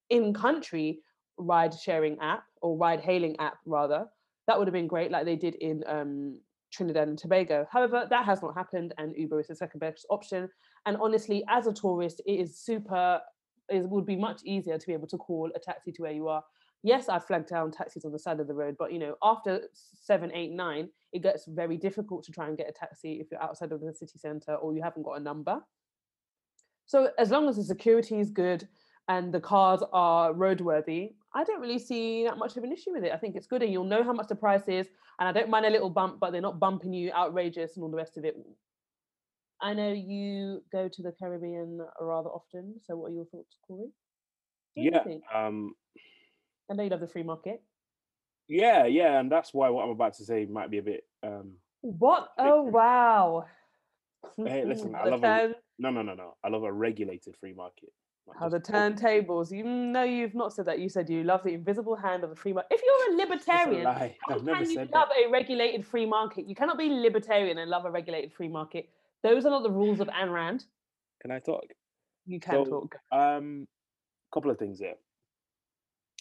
in-country 0.09 1.01
ride-sharing 1.37 2.17
app 2.19 2.43
or 2.61 2.77
ride-hailing 2.77 3.35
app, 3.39 3.57
rather. 3.65 4.05
That 4.47 4.57
would 4.57 4.67
have 4.67 4.73
been 4.73 4.87
great, 4.87 5.11
like 5.11 5.25
they 5.25 5.35
did 5.35 5.55
in 5.55 5.83
um, 5.87 6.39
Trinidad 6.71 7.07
and 7.07 7.17
Tobago. 7.17 7.67
However, 7.71 8.07
that 8.09 8.25
has 8.25 8.41
not 8.41 8.55
happened, 8.55 8.93
and 8.97 9.15
Uber 9.15 9.39
is 9.39 9.47
the 9.47 9.55
second 9.55 9.79
best 9.79 10.05
option. 10.09 10.49
And 10.85 10.97
honestly, 10.97 11.43
as 11.47 11.67
a 11.67 11.73
tourist, 11.73 12.21
it 12.25 12.39
is 12.39 12.57
super. 12.57 13.21
It 13.69 13.87
would 13.89 14.05
be 14.05 14.15
much 14.15 14.41
easier 14.43 14.77
to 14.77 14.87
be 14.87 14.93
able 14.93 15.07
to 15.07 15.17
call 15.17 15.51
a 15.55 15.59
taxi 15.59 15.91
to 15.93 16.01
where 16.01 16.11
you 16.11 16.27
are. 16.27 16.43
Yes, 16.83 17.07
I 17.07 17.17
flagged 17.17 17.47
down 17.47 17.71
taxis 17.71 18.03
on 18.03 18.11
the 18.11 18.19
side 18.19 18.41
of 18.41 18.47
the 18.47 18.53
road, 18.53 18.75
but 18.77 18.91
you 18.91 18.99
know, 18.99 19.15
after 19.23 19.61
seven, 19.73 20.31
eight, 20.33 20.51
nine, 20.51 20.89
it 21.13 21.23
gets 21.23 21.45
very 21.47 21.77
difficult 21.77 22.25
to 22.25 22.31
try 22.31 22.47
and 22.47 22.57
get 22.57 22.69
a 22.69 22.73
taxi 22.73 23.21
if 23.21 23.27
you're 23.31 23.41
outside 23.41 23.71
of 23.71 23.79
the 23.79 23.93
city 23.93 24.17
centre 24.17 24.55
or 24.55 24.73
you 24.73 24.83
haven't 24.83 25.03
got 25.03 25.13
a 25.13 25.23
number. 25.23 25.61
So 26.85 27.11
as 27.17 27.31
long 27.31 27.47
as 27.47 27.55
the 27.55 27.63
security 27.63 28.19
is 28.19 28.29
good 28.29 28.67
and 29.07 29.33
the 29.33 29.39
cars 29.39 29.81
are 29.93 30.33
roadworthy, 30.33 31.13
I 31.33 31.45
don't 31.45 31.61
really 31.61 31.79
see 31.79 32.25
that 32.25 32.37
much 32.37 32.57
of 32.57 32.63
an 32.63 32.71
issue 32.71 32.91
with 32.91 33.05
it. 33.05 33.13
I 33.13 33.17
think 33.17 33.35
it's 33.35 33.47
good 33.47 33.63
and 33.63 33.71
you'll 33.71 33.85
know 33.85 34.03
how 34.03 34.13
much 34.13 34.27
the 34.27 34.35
price 34.35 34.67
is. 34.67 34.87
And 35.19 35.29
I 35.29 35.31
don't 35.31 35.49
mind 35.49 35.65
a 35.65 35.69
little 35.69 35.89
bump, 35.89 36.19
but 36.19 36.31
they're 36.31 36.41
not 36.41 36.59
bumping 36.59 36.93
you 36.93 37.11
outrageous 37.11 37.75
and 37.75 37.83
all 37.83 37.89
the 37.89 37.97
rest 37.97 38.17
of 38.17 38.25
it. 38.25 38.35
I 39.63 39.73
know 39.73 39.93
you 39.93 40.61
go 40.73 40.89
to 40.89 41.01
the 41.01 41.13
Caribbean 41.13 41.79
rather 42.01 42.29
often. 42.29 42.75
So 42.85 42.97
what 42.97 43.11
are 43.11 43.15
your 43.15 43.25
thoughts, 43.25 43.55
Corey? 43.65 43.87
Yeah. 44.75 44.99
Um. 45.33 45.73
I 46.69 46.73
know 46.73 46.83
you 46.83 46.89
love 46.89 46.99
the 46.99 47.07
free 47.07 47.23
market. 47.23 47.61
Yeah. 48.49 48.85
Yeah. 48.85 49.19
And 49.19 49.31
that's 49.31 49.53
why 49.53 49.69
what 49.69 49.83
I'm 49.83 49.91
about 49.91 50.15
to 50.15 50.25
say 50.25 50.45
might 50.45 50.69
be 50.69 50.79
a 50.79 50.83
bit. 50.83 51.05
Um. 51.23 51.53
What? 51.81 52.29
Oh 52.37 52.63
wow. 52.63 53.45
Hey, 54.37 54.65
listen, 54.67 54.95
I 54.95 55.07
love 55.07 55.23
a- 55.23 55.55
No. 55.79 55.89
No. 55.91 56.01
No. 56.01 56.13
No. 56.13 56.35
I 56.43 56.49
love 56.49 56.63
a 56.63 56.71
regulated 56.71 57.37
free 57.37 57.53
market. 57.53 57.89
How 58.37 58.49
the 58.49 58.59
turntables. 58.59 59.51
You 59.51 59.63
know 59.63 60.03
you've 60.03 60.35
not 60.35 60.53
said 60.53 60.65
that. 60.65 60.79
You 60.79 60.89
said 60.89 61.09
you 61.09 61.23
love 61.23 61.43
the 61.43 61.53
invisible 61.53 61.95
hand 61.95 62.23
of 62.23 62.29
the 62.29 62.35
free 62.35 62.51
market. 62.53 62.75
If 62.75 62.81
you're 62.85 63.13
a 63.13 63.15
a 63.15 63.23
libertarian, 63.23 63.83
lie. 63.83 64.15
how 64.27 64.35
I've 64.35 64.45
can 64.45 64.69
you 64.69 64.77
love 64.79 64.89
that. 64.91 65.07
a 65.25 65.29
regulated 65.29 65.85
free 65.85 66.05
market? 66.05 66.47
You 66.47 66.55
cannot 66.55 66.77
be 66.77 66.89
libertarian 66.89 67.57
and 67.59 67.69
love 67.69 67.85
a 67.85 67.91
regulated 67.91 68.33
free 68.33 68.47
market. 68.47 68.89
Those 69.23 69.45
are 69.45 69.49
not 69.49 69.63
the 69.63 69.71
rules 69.71 69.99
of 69.99 70.07
Ayn 70.09 70.31
Rand. 70.31 70.65
Can 71.21 71.31
I 71.31 71.39
talk? 71.39 71.63
You 72.25 72.39
can 72.39 72.65
So, 72.65 72.69
talk. 72.69 72.95
Um, 73.11 73.67
couple 74.33 74.51
of 74.51 74.57
things 74.57 74.79
here. 74.79 74.95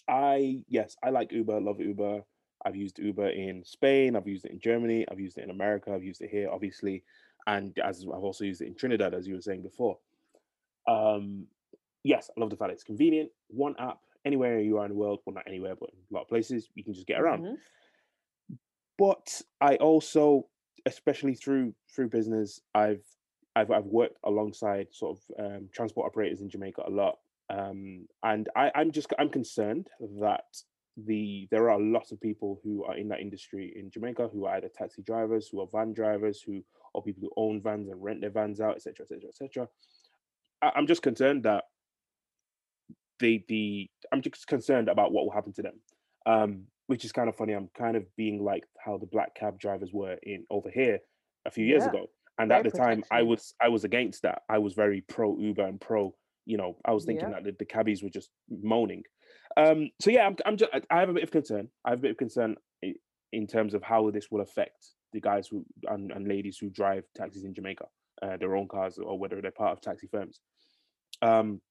I 0.07 0.63
yes, 0.67 0.95
I 1.03 1.09
like 1.09 1.31
Uber. 1.31 1.59
Love 1.61 1.79
Uber. 1.79 2.21
I've 2.65 2.75
used 2.75 2.99
Uber 2.99 3.29
in 3.29 3.63
Spain. 3.65 4.15
I've 4.15 4.27
used 4.27 4.45
it 4.45 4.51
in 4.51 4.59
Germany. 4.59 5.05
I've 5.11 5.19
used 5.19 5.37
it 5.37 5.43
in 5.43 5.49
America. 5.49 5.91
I've 5.93 6.03
used 6.03 6.21
it 6.21 6.29
here, 6.29 6.49
obviously. 6.49 7.03
and 7.45 7.77
as 7.79 8.03
I've 8.03 8.23
also 8.23 8.45
used 8.45 8.61
it 8.61 8.67
in 8.67 8.75
Trinidad, 8.75 9.13
as 9.13 9.27
you 9.27 9.35
were 9.35 9.41
saying 9.41 9.63
before. 9.63 9.97
Um, 10.87 11.47
yes, 12.03 12.29
I 12.35 12.39
love 12.39 12.49
the 12.49 12.55
fact 12.55 12.71
it's 12.71 12.83
convenient. 12.85 13.31
One 13.49 13.75
app, 13.79 13.99
anywhere 14.23 14.59
you 14.61 14.77
are 14.77 14.85
in 14.85 14.91
the 14.91 14.97
world, 14.97 15.19
well, 15.25 15.33
not 15.35 15.43
anywhere, 15.47 15.75
but 15.77 15.89
in 15.89 15.97
a 16.09 16.13
lot 16.13 16.21
of 16.21 16.29
places, 16.29 16.69
you 16.75 16.85
can 16.85 16.93
just 16.93 17.05
get 17.07 17.19
around. 17.19 17.43
Mhm. 17.43 17.57
But 18.97 19.41
I 19.59 19.75
also, 19.77 20.47
especially 20.85 21.35
through 21.35 21.73
through 21.93 22.09
business, 22.09 22.61
I've 22.73 23.03
I've 23.55 23.71
I've 23.71 23.85
worked 23.85 24.17
alongside 24.23 24.87
sort 24.91 25.17
of 25.17 25.45
um, 25.45 25.69
transport 25.73 26.07
operators 26.07 26.41
in 26.41 26.49
Jamaica 26.49 26.83
a 26.85 26.89
lot, 26.89 27.19
um, 27.49 28.07
and 28.23 28.49
I, 28.55 28.71
I'm 28.75 28.91
just 28.91 29.13
I'm 29.17 29.29
concerned 29.29 29.87
that 30.19 30.45
the 30.97 31.47
there 31.51 31.69
are 31.71 31.79
lots 31.79 32.11
of 32.11 32.21
people 32.21 32.59
who 32.63 32.83
are 32.83 32.95
in 32.97 33.07
that 33.09 33.19
industry 33.19 33.73
in 33.75 33.89
Jamaica 33.89 34.29
who 34.31 34.45
are 34.45 34.55
either 34.55 34.69
taxi 34.69 35.01
drivers, 35.01 35.49
who 35.51 35.61
are 35.61 35.67
van 35.71 35.93
drivers, 35.93 36.41
who 36.45 36.63
are 36.95 37.01
people 37.01 37.21
who 37.21 37.31
own 37.41 37.61
vans 37.61 37.89
and 37.89 38.03
rent 38.03 38.21
their 38.21 38.29
vans 38.29 38.59
out, 38.59 38.75
etc., 38.75 39.03
etc., 39.03 39.29
etc. 39.29 39.67
I'm 40.61 40.87
just 40.87 41.01
concerned 41.01 41.43
that 41.43 41.65
the 43.19 43.43
the 43.47 43.89
I'm 44.11 44.21
just 44.21 44.47
concerned 44.47 44.89
about 44.89 45.11
what 45.11 45.25
will 45.25 45.33
happen 45.33 45.53
to 45.53 45.61
them. 45.61 45.79
Um, 46.25 46.63
which 46.87 47.05
is 47.05 47.11
kind 47.11 47.29
of 47.29 47.35
funny. 47.35 47.53
I'm 47.53 47.69
kind 47.77 47.95
of 47.95 48.05
being 48.15 48.43
like 48.43 48.65
how 48.83 48.97
the 48.97 49.05
black 49.05 49.35
cab 49.35 49.59
drivers 49.59 49.91
were 49.93 50.17
in 50.23 50.45
over 50.49 50.69
here 50.69 50.99
a 51.45 51.51
few 51.51 51.65
years 51.65 51.83
Yeah, 51.83 51.89
ago. 51.89 52.05
And 52.39 52.49
very 52.49 52.59
at 52.59 52.71
the 52.71 52.77
time 52.77 53.03
I 53.11 53.21
was 53.23 53.53
I 53.61 53.69
was 53.69 53.83
against 53.83 54.23
that. 54.23 54.41
I 54.49 54.57
was 54.57 54.73
very 54.73 55.01
pro 55.01 55.37
Uber 55.37 55.65
and 55.65 55.79
pro, 55.79 56.15
you 56.45 56.57
know, 56.57 56.77
I 56.85 56.91
was 56.91 57.05
thinking 57.05 57.29
Yeah. 57.29 57.35
that 57.35 57.43
the, 57.43 57.55
the 57.59 57.65
cabbies 57.65 58.03
were 58.03 58.09
just 58.09 58.29
moaning. 58.49 59.03
Um, 59.55 59.91
so 60.01 60.09
yeah, 60.09 60.25
I'm 60.25 60.35
I'm 60.45 60.57
just 60.57 60.71
I 60.89 60.99
have 60.99 61.09
a 61.09 61.13
bit 61.13 61.23
of 61.23 61.31
concern. 61.31 61.69
I 61.85 61.91
have 61.91 61.99
a 61.99 62.01
bit 62.01 62.11
of 62.11 62.17
concern 62.17 62.55
in 63.31 63.47
terms 63.47 63.73
of 63.73 63.83
how 63.83 64.09
this 64.11 64.29
will 64.29 64.41
affect 64.41 64.85
the 65.11 65.21
guys 65.21 65.47
who 65.47 65.65
and, 65.87 66.11
and 66.11 66.27
ladies 66.27 66.57
who 66.57 66.69
drive 66.69 67.03
taxis 67.15 67.43
in 67.43 67.53
Jamaica, 67.53 67.85
uh, 68.21 68.37
their 68.37 68.55
own 68.55 68.67
cars 68.67 68.97
or 68.97 69.17
whether 69.17 69.41
they're 69.41 69.51
part 69.51 69.73
of 69.73 69.81
taxi 69.81 70.07
firms. 70.07 70.39
Um, 71.21 71.61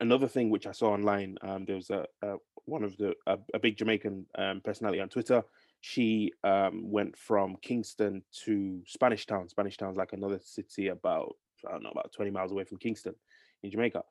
another 0.00 0.28
thing 0.28 0.50
which 0.50 0.66
I 0.66 0.72
saw 0.72 0.92
online, 0.92 1.36
um, 1.42 1.64
there 1.64 1.76
was 1.76 1.90
a, 1.90 2.06
a 2.22 2.36
one 2.66 2.84
of 2.84 2.96
the 2.96 3.14
a, 3.26 3.38
a 3.54 3.58
big 3.58 3.76
Jamaican 3.76 4.26
um, 4.36 4.60
personality 4.60 5.00
on 5.00 5.08
Twitter. 5.08 5.42
She 5.80 6.32
um, 6.44 6.90
went 6.90 7.16
from 7.16 7.56
Kingston 7.62 8.22
to 8.44 8.82
Spanish 8.86 9.26
Town. 9.26 9.48
Spanish 9.48 9.76
Town's 9.76 9.96
like 9.96 10.12
another 10.12 10.38
city 10.42 10.88
about 10.88 11.36
I 11.66 11.72
don't 11.72 11.82
know 11.82 11.90
about 11.90 12.12
twenty 12.12 12.30
miles 12.30 12.52
away 12.52 12.64
from 12.64 12.78
Kingston 12.78 13.14
in 13.62 13.70
Jamaica, 13.70 14.02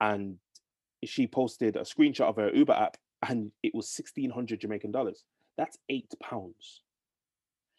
and 0.00 0.38
she 1.04 1.26
posted 1.26 1.76
a 1.76 1.80
screenshot 1.80 2.28
of 2.28 2.36
her 2.36 2.50
Uber 2.54 2.72
app, 2.72 2.96
and 3.28 3.52
it 3.62 3.74
was 3.74 3.88
sixteen 3.88 4.30
hundred 4.30 4.60
Jamaican 4.60 4.92
dollars. 4.92 5.24
That's 5.58 5.76
eight 5.88 6.12
pounds. 6.22 6.82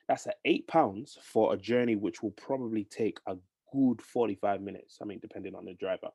That's 0.07 0.27
at 0.27 0.35
eight 0.45 0.67
pounds 0.67 1.17
for 1.21 1.53
a 1.53 1.57
journey 1.57 1.95
which 1.95 2.23
will 2.23 2.31
probably 2.31 2.85
take 2.85 3.17
a 3.27 3.35
good 3.73 4.01
forty-five 4.01 4.61
minutes. 4.61 4.99
I 5.01 5.05
mean, 5.05 5.19
depending 5.19 5.55
on 5.55 5.65
the 5.65 5.73
driver. 5.73 6.09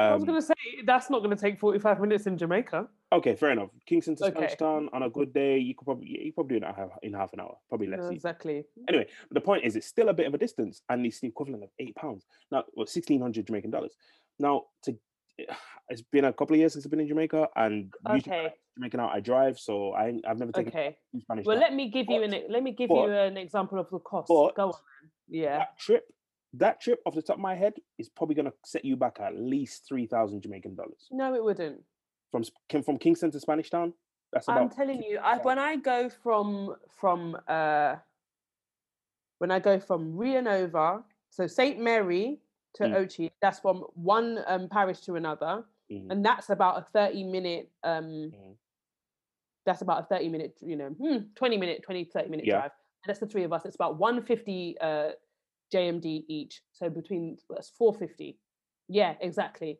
I 0.00 0.12
was 0.14 0.22
Um, 0.22 0.26
going 0.26 0.40
to 0.40 0.46
say 0.46 0.54
that's 0.84 1.10
not 1.10 1.18
going 1.22 1.36
to 1.36 1.40
take 1.40 1.58
45 1.58 2.00
minutes 2.00 2.26
in 2.26 2.38
Jamaica. 2.38 2.88
Okay, 3.12 3.34
fair 3.34 3.50
enough. 3.50 3.70
Kingston 3.86 4.16
to 4.16 4.26
Spanish 4.26 4.52
Okay. 4.52 4.56
Town 4.56 4.88
on 4.92 5.02
a 5.02 5.10
good 5.10 5.32
day, 5.32 5.58
you 5.58 5.74
could 5.74 5.84
probably 5.84 6.08
you 6.08 6.32
probably 6.32 6.58
do 6.58 6.64
it 6.64 6.68
in 7.02 7.12
half, 7.14 7.32
an 7.32 7.40
hour, 7.40 7.56
probably 7.68 7.88
less. 7.88 8.08
exactly. 8.10 8.64
Anyway, 8.88 9.06
the 9.30 9.40
point 9.40 9.64
is, 9.64 9.76
it's 9.76 9.86
still 9.86 10.08
a 10.08 10.14
bit 10.14 10.26
of 10.26 10.34
a 10.34 10.38
distance, 10.38 10.82
and 10.88 11.04
it's 11.04 11.20
the 11.20 11.28
equivalent 11.28 11.64
of 11.64 11.70
eight 11.78 11.94
pounds. 11.96 12.24
Now, 12.50 12.64
well, 12.74 12.86
sixteen 12.86 13.20
hundred 13.20 13.46
Jamaican 13.46 13.70
dollars. 13.70 13.94
Now, 14.38 14.64
to 14.84 14.96
it's 15.88 16.02
been 16.02 16.24
a 16.26 16.32
couple 16.32 16.54
of 16.54 16.60
years 16.60 16.72
since 16.72 16.84
I've 16.86 16.90
been 16.90 17.00
in 17.00 17.08
Jamaica, 17.08 17.48
and 17.56 17.92
Okay. 18.08 18.52
Jamaican 18.76 19.00
out, 19.00 19.10
I 19.10 19.20
drive, 19.20 19.58
so 19.58 19.92
I 19.92 20.20
I've 20.26 20.38
never 20.38 20.52
taken 20.52 20.68
Okay. 20.72 20.96
Spanish 21.20 21.44
Well, 21.46 21.56
Town. 21.56 21.62
let 21.62 21.74
me 21.74 21.90
give 21.90 22.06
you 22.08 22.22
an 22.22 22.34
let 22.48 22.62
me 22.62 22.72
give 22.72 22.88
but- 22.88 23.04
you 23.06 23.12
an 23.12 23.36
example 23.36 23.78
of 23.78 23.90
the 23.90 23.98
cost. 23.98 24.28
but 24.28 24.54
Go 24.54 24.68
on. 24.68 24.72
Yeah. 25.28 25.58
That 25.58 25.78
trip, 25.78 26.04
that 26.54 26.80
trip, 26.80 27.00
off 27.06 27.14
the 27.14 27.22
top 27.22 27.36
of 27.36 27.40
my 27.40 27.54
head, 27.54 27.74
is 27.98 28.08
probably 28.08 28.34
going 28.34 28.46
to 28.46 28.52
set 28.64 28.84
you 28.84 28.96
back 28.96 29.18
at 29.20 29.36
least 29.36 29.86
three 29.86 30.06
thousand 30.06 30.42
Jamaican 30.42 30.74
dollars 30.74 31.06
No, 31.10 31.34
it 31.34 31.42
wouldn't. 31.42 31.82
from 32.30 32.44
from 32.82 32.98
Kingston 32.98 33.30
to 33.32 33.40
Spanish 33.40 33.70
Town. 33.70 33.92
That's 34.32 34.48
about 34.48 34.60
I'm 34.62 34.70
telling 34.70 35.02
you, 35.02 35.18
I, 35.18 35.38
when 35.38 35.58
I 35.58 35.76
go 35.76 36.08
from 36.08 36.76
from 37.00 37.36
uh 37.48 37.96
when 39.38 39.50
I 39.50 39.58
go 39.58 39.80
from 39.80 40.16
Rio 40.16 40.40
Nuevo, 40.40 41.04
so 41.30 41.46
Saint 41.46 41.80
Mary 41.80 42.40
to 42.74 42.84
Mm. 42.84 42.94
Ochi, 42.94 43.30
that's 43.42 43.58
from 43.58 43.80
one 43.94 44.44
um, 44.46 44.68
parish 44.68 45.00
to 45.00 45.16
another, 45.16 45.64
Mhm, 45.90 46.10
and 46.10 46.24
that's 46.24 46.50
about 46.50 46.78
a 46.78 46.82
30 46.92 47.24
minute 47.24 47.70
um 47.82 48.04
mhm. 48.32 48.56
that's 49.66 49.82
about 49.82 50.02
a 50.02 50.06
30 50.06 50.28
minute 50.28 50.56
you 50.60 50.76
know 50.76 50.88
hmm, 50.90 51.18
20 51.34 51.56
minute 51.58 51.82
20 51.82 52.04
30 52.04 52.28
minute 52.28 52.46
Yeah. 52.46 52.54
drive 52.60 52.72
and 53.04 53.08
that's 53.08 53.18
the 53.20 53.26
three 53.26 53.42
of 53.44 53.52
us 53.52 53.64
it's 53.64 53.74
about 53.74 53.98
150 53.98 54.76
uh 54.80 55.10
jmd 55.72 56.24
each 56.28 56.62
so 56.72 56.88
between 56.90 57.36
that's 57.48 57.70
450 57.70 58.38
yeah 58.88 59.14
exactly 59.20 59.78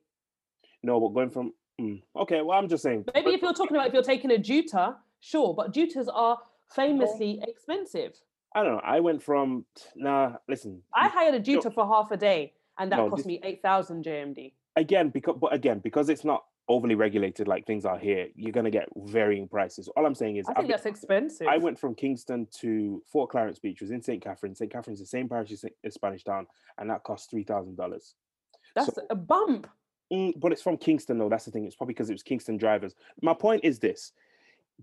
No, 0.83 1.01
but 1.01 1.09
going 1.09 1.31
from 1.31 1.53
mm, 1.81 2.01
okay, 2.17 2.41
well, 2.43 2.59
I'm 2.59 2.69
just 2.69 2.83
saying. 2.83 3.05
maybe 3.15 3.31
if 3.35 3.43
you're 3.43 3.53
talking 3.53 3.77
about 3.77 3.89
if 3.89 3.93
you're 3.95 4.03
taking 4.03 4.31
a 4.31 4.39
juta 4.39 4.97
sure 5.21 5.55
but 5.55 5.73
jutas 5.73 6.09
are 6.13 6.39
famously 6.75 7.41
expensive 7.47 8.13
I 8.53 8.65
don't 8.65 8.73
know. 8.75 8.81
I 8.83 8.99
went 8.99 9.23
from 9.23 9.65
nah. 9.95 10.33
Listen, 10.49 10.83
i 10.93 11.07
hired 11.09 11.35
a 11.35 11.53
no, 11.53 11.71
for 11.71 11.87
half 11.87 12.11
a 12.11 12.17
day 12.17 12.53
and 12.81 12.91
that 12.91 12.97
No, 12.97 13.09
cost 13.09 13.19
this- 13.21 13.27
me 13.27 13.41
8000 13.45 14.05
jmd 14.05 14.53
again 14.77 15.11
because 15.11 15.37
but 15.41 15.53
again 15.53 15.79
because 15.81 16.09
it's 16.09 16.25
not 16.25 16.45
overly 16.71 16.95
regulated 16.95 17.49
like 17.49 17.67
things 17.67 17.85
are 17.85 17.99
here. 17.99 18.29
You're 18.37 18.53
gonna 18.53 18.71
get 18.71 18.89
varying 18.97 19.49
prices. 19.49 19.89
All 19.97 20.07
I'm 20.07 20.15
saying 20.15 20.37
is, 20.37 20.47
i 20.47 20.53
I've 20.53 20.57
think 20.57 20.69
been- 20.69 20.71
that's 20.77 20.87
expensive 20.87 21.49
I 21.49 21.59
went 21.59 21.79
from 21.79 21.95
Kingston 21.95 22.47
to 22.61 23.03
Fort 23.13 23.29
Clarence 23.31 23.59
Beach. 23.59 23.81
Was 23.83 23.91
in 23.91 24.01
St. 24.01 24.23
Catherine. 24.23 24.55
St. 24.55 24.73
Catherine's 24.73 25.01
the 25.01 25.07
same 25.07 25.29
parish 25.29 25.51
as 25.53 25.65
Spanish 25.93 26.25
Town, 26.25 26.47
and 26.79 26.89
that 26.89 27.03
cost 27.03 27.29
three 27.31 27.45
thousand 27.45 27.77
dollars. 27.77 28.15
that's 28.75 28.99
a 29.11 29.15
bump 29.17 29.67
Mm, 30.13 30.33
but 30.41 30.51
it's 30.51 30.63
from 30.63 30.77
Kingston 30.77 31.19
though. 31.19 31.29
That's 31.29 31.45
the 31.45 31.53
thing. 31.53 31.67
It's 31.67 31.77
probably 31.77 31.95
because 31.95 32.11
it 32.11 32.15
was 32.15 32.25
Kingston 32.25 32.57
drivers. 32.57 32.95
My 33.23 33.33
point 33.35 33.61
is 33.65 33.79
this: 33.79 34.13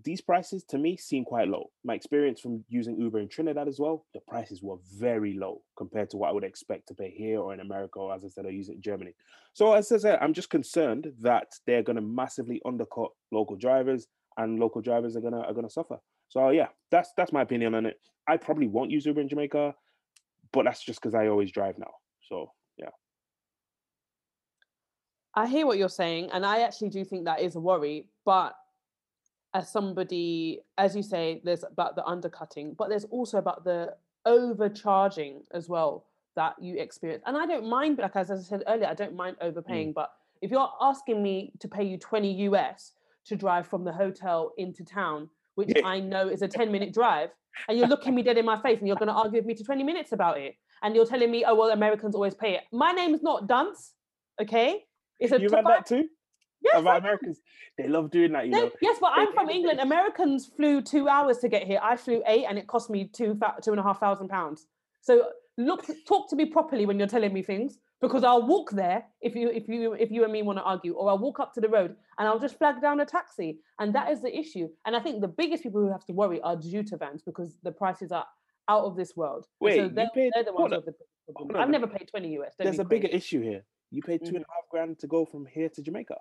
these 0.04 0.20
prices 0.20 0.64
to 0.64 0.78
me 0.78 0.96
seem 0.96 1.24
quite 1.24 1.48
low. 1.48 1.70
My 1.84 1.94
experience 1.94 2.40
from 2.40 2.64
using 2.68 3.00
Uber 3.00 3.20
in 3.20 3.28
Trinidad 3.28 3.68
as 3.68 3.78
well, 3.78 4.06
the 4.14 4.20
prices 4.20 4.62
were 4.62 4.76
very 4.96 5.34
low 5.34 5.62
compared 5.76 6.10
to 6.10 6.16
what 6.16 6.28
I 6.28 6.32
would 6.32 6.44
expect 6.44 6.88
to 6.88 6.94
pay 6.94 7.10
here 7.10 7.40
or 7.40 7.54
in 7.54 7.60
America, 7.60 7.98
or 7.98 8.14
as 8.14 8.24
I 8.24 8.28
said, 8.28 8.46
I 8.46 8.50
use 8.50 8.68
it 8.68 8.76
in 8.76 8.82
Germany. 8.82 9.14
So 9.54 9.72
as 9.72 9.90
I 9.90 9.98
said, 9.98 10.18
I'm 10.20 10.34
just 10.34 10.50
concerned 10.50 11.12
that 11.20 11.48
they're 11.66 11.82
going 11.82 11.96
to 11.96 12.02
massively 12.02 12.60
undercut 12.64 13.10
local 13.32 13.56
drivers, 13.56 14.06
and 14.36 14.58
local 14.58 14.80
drivers 14.80 15.16
are 15.16 15.20
gonna 15.20 15.40
are 15.40 15.52
gonna 15.52 15.68
suffer. 15.68 15.98
So 16.28 16.50
yeah, 16.50 16.68
that's 16.90 17.10
that's 17.16 17.32
my 17.32 17.42
opinion 17.42 17.74
on 17.74 17.86
it. 17.86 18.00
I 18.26 18.36
probably 18.36 18.68
won't 18.68 18.90
use 18.90 19.04
Uber 19.04 19.20
in 19.20 19.28
Jamaica, 19.28 19.74
but 20.52 20.64
that's 20.64 20.82
just 20.82 21.00
because 21.00 21.14
I 21.14 21.26
always 21.26 21.50
drive 21.50 21.78
now. 21.78 21.90
So 22.28 22.52
yeah, 22.76 22.90
I 25.34 25.46
hear 25.46 25.66
what 25.66 25.78
you're 25.78 25.88
saying, 25.88 26.30
and 26.32 26.46
I 26.46 26.60
actually 26.60 26.90
do 26.90 27.04
think 27.04 27.24
that 27.24 27.40
is 27.40 27.56
a 27.56 27.60
worry. 27.60 28.06
But 28.24 28.54
as 29.54 29.70
somebody, 29.70 30.60
as 30.76 30.94
you 30.94 31.02
say, 31.02 31.40
there's 31.44 31.64
about 31.64 31.96
the 31.96 32.04
undercutting, 32.04 32.74
but 32.78 32.88
there's 32.88 33.04
also 33.04 33.38
about 33.38 33.64
the 33.64 33.94
overcharging 34.26 35.42
as 35.52 35.68
well 35.68 36.04
that 36.36 36.54
you 36.60 36.78
experience. 36.78 37.22
And 37.26 37.36
I 37.36 37.46
don't 37.46 37.68
mind, 37.68 37.98
like 37.98 38.14
as 38.14 38.30
I 38.30 38.36
said 38.36 38.62
earlier, 38.66 38.86
I 38.86 38.94
don't 38.94 39.16
mind 39.16 39.36
mm. 39.40 39.46
overpaying. 39.46 39.92
But 39.92 40.10
if 40.42 40.50
you're 40.50 40.70
asking 40.80 41.22
me 41.22 41.52
to 41.60 41.68
pay 41.68 41.84
you 41.84 41.98
20 41.98 42.32
US 42.44 42.92
to 43.26 43.36
drive 43.36 43.66
from 43.66 43.84
the 43.84 43.92
hotel 43.92 44.52
into 44.58 44.84
town, 44.84 45.28
which 45.54 45.72
I 45.84 45.98
know 45.98 46.28
is 46.28 46.42
a 46.42 46.48
10 46.48 46.70
minute 46.70 46.92
drive, 47.00 47.30
and 47.68 47.76
you're 47.76 47.88
looking 47.88 48.14
me 48.14 48.22
dead 48.22 48.38
in 48.38 48.44
my 48.44 48.60
face 48.60 48.78
and 48.78 48.86
you're 48.86 48.96
going 48.96 49.08
to 49.08 49.14
argue 49.14 49.38
with 49.38 49.46
me 49.46 49.54
to 49.54 49.64
20 49.64 49.82
minutes 49.82 50.12
about 50.12 50.38
it, 50.38 50.54
and 50.82 50.94
you're 50.94 51.06
telling 51.06 51.30
me, 51.30 51.44
oh, 51.44 51.54
well, 51.54 51.70
Americans 51.70 52.14
always 52.14 52.34
pay 52.34 52.54
it. 52.54 52.62
My 52.72 52.92
name 52.92 53.14
is 53.14 53.22
not 53.22 53.48
Dunce, 53.48 53.94
okay? 54.40 54.84
It's 55.18 55.32
a 55.32 55.40
you've 55.40 55.50
to 55.50 55.56
had 55.56 55.66
that 55.66 55.86
too. 55.86 56.08
Yes, 56.62 56.80
about. 56.80 56.98
Americans. 56.98 57.40
They 57.76 57.86
love 57.86 58.10
doing 58.10 58.32
that, 58.32 58.46
you 58.46 58.50
No, 58.50 58.64
know. 58.64 58.70
yes, 58.82 58.98
but 59.00 59.12
they 59.14 59.22
I'm 59.22 59.32
from 59.32 59.48
England. 59.48 59.80
Americans 59.80 60.50
flew 60.56 60.82
two 60.82 61.08
hours 61.08 61.38
to 61.38 61.48
get 61.48 61.64
here. 61.64 61.80
I 61.82 61.96
flew 61.96 62.22
eight, 62.26 62.46
and 62.48 62.58
it 62.58 62.66
cost 62.66 62.90
me 62.90 63.08
two 63.12 63.38
two 63.62 63.70
and 63.70 63.80
a 63.80 63.82
half 63.82 64.00
thousand 64.00 64.28
pounds. 64.28 64.66
So 65.00 65.28
look, 65.56 65.86
talk 66.06 66.28
to 66.30 66.36
me 66.36 66.46
properly 66.46 66.86
when 66.86 66.98
you're 66.98 67.08
telling 67.08 67.32
me 67.32 67.42
things, 67.42 67.78
because 68.00 68.24
I'll 68.24 68.46
walk 68.46 68.70
there 68.70 69.04
if 69.20 69.34
you 69.34 69.48
if 69.50 69.68
you 69.68 69.92
if 69.94 70.10
you 70.10 70.24
and 70.24 70.32
me 70.32 70.42
want 70.42 70.58
to 70.58 70.62
argue, 70.62 70.94
or 70.94 71.10
I'll 71.10 71.18
walk 71.18 71.40
up 71.40 71.52
to 71.54 71.60
the 71.60 71.68
road 71.68 71.96
and 72.18 72.28
I'll 72.28 72.38
just 72.38 72.58
flag 72.58 72.80
down 72.80 73.00
a 73.00 73.06
taxi, 73.06 73.60
and 73.78 73.94
that 73.94 74.10
is 74.10 74.22
the 74.22 74.36
issue. 74.36 74.68
And 74.86 74.96
I 74.96 75.00
think 75.00 75.20
the 75.20 75.28
biggest 75.28 75.62
people 75.62 75.80
who 75.80 75.90
have 75.90 76.04
to 76.06 76.12
worry 76.12 76.40
are 76.42 76.56
Juta 76.56 76.96
vans 76.96 77.22
because 77.22 77.56
the 77.62 77.72
prices 77.72 78.12
are 78.12 78.26
out 78.68 78.84
of 78.84 78.96
this 78.96 79.16
world. 79.16 79.46
Wait, 79.60 79.76
so 79.76 79.82
you 79.84 79.88
they're, 79.90 80.10
paid- 80.14 80.32
they're 80.34 80.44
the 80.44 80.52
ones 80.52 80.74
with 80.74 80.84
the 80.86 81.32
problem. 81.32 81.60
I've 81.60 81.70
never 81.70 81.86
paid 81.86 82.08
twenty 82.08 82.38
US. 82.38 82.54
There's 82.58 82.78
a 82.78 82.84
bigger 82.84 83.08
issue 83.08 83.42
here. 83.42 83.64
You 83.90 84.02
paid 84.02 84.20
two 84.20 84.28
and 84.28 84.36
a 84.36 84.40
mm-hmm. 84.40 84.52
half 84.52 84.68
grand 84.70 84.98
to 85.00 85.06
go 85.06 85.24
from 85.24 85.46
here 85.46 85.68
to 85.70 85.82
Jamaica. 85.82 86.16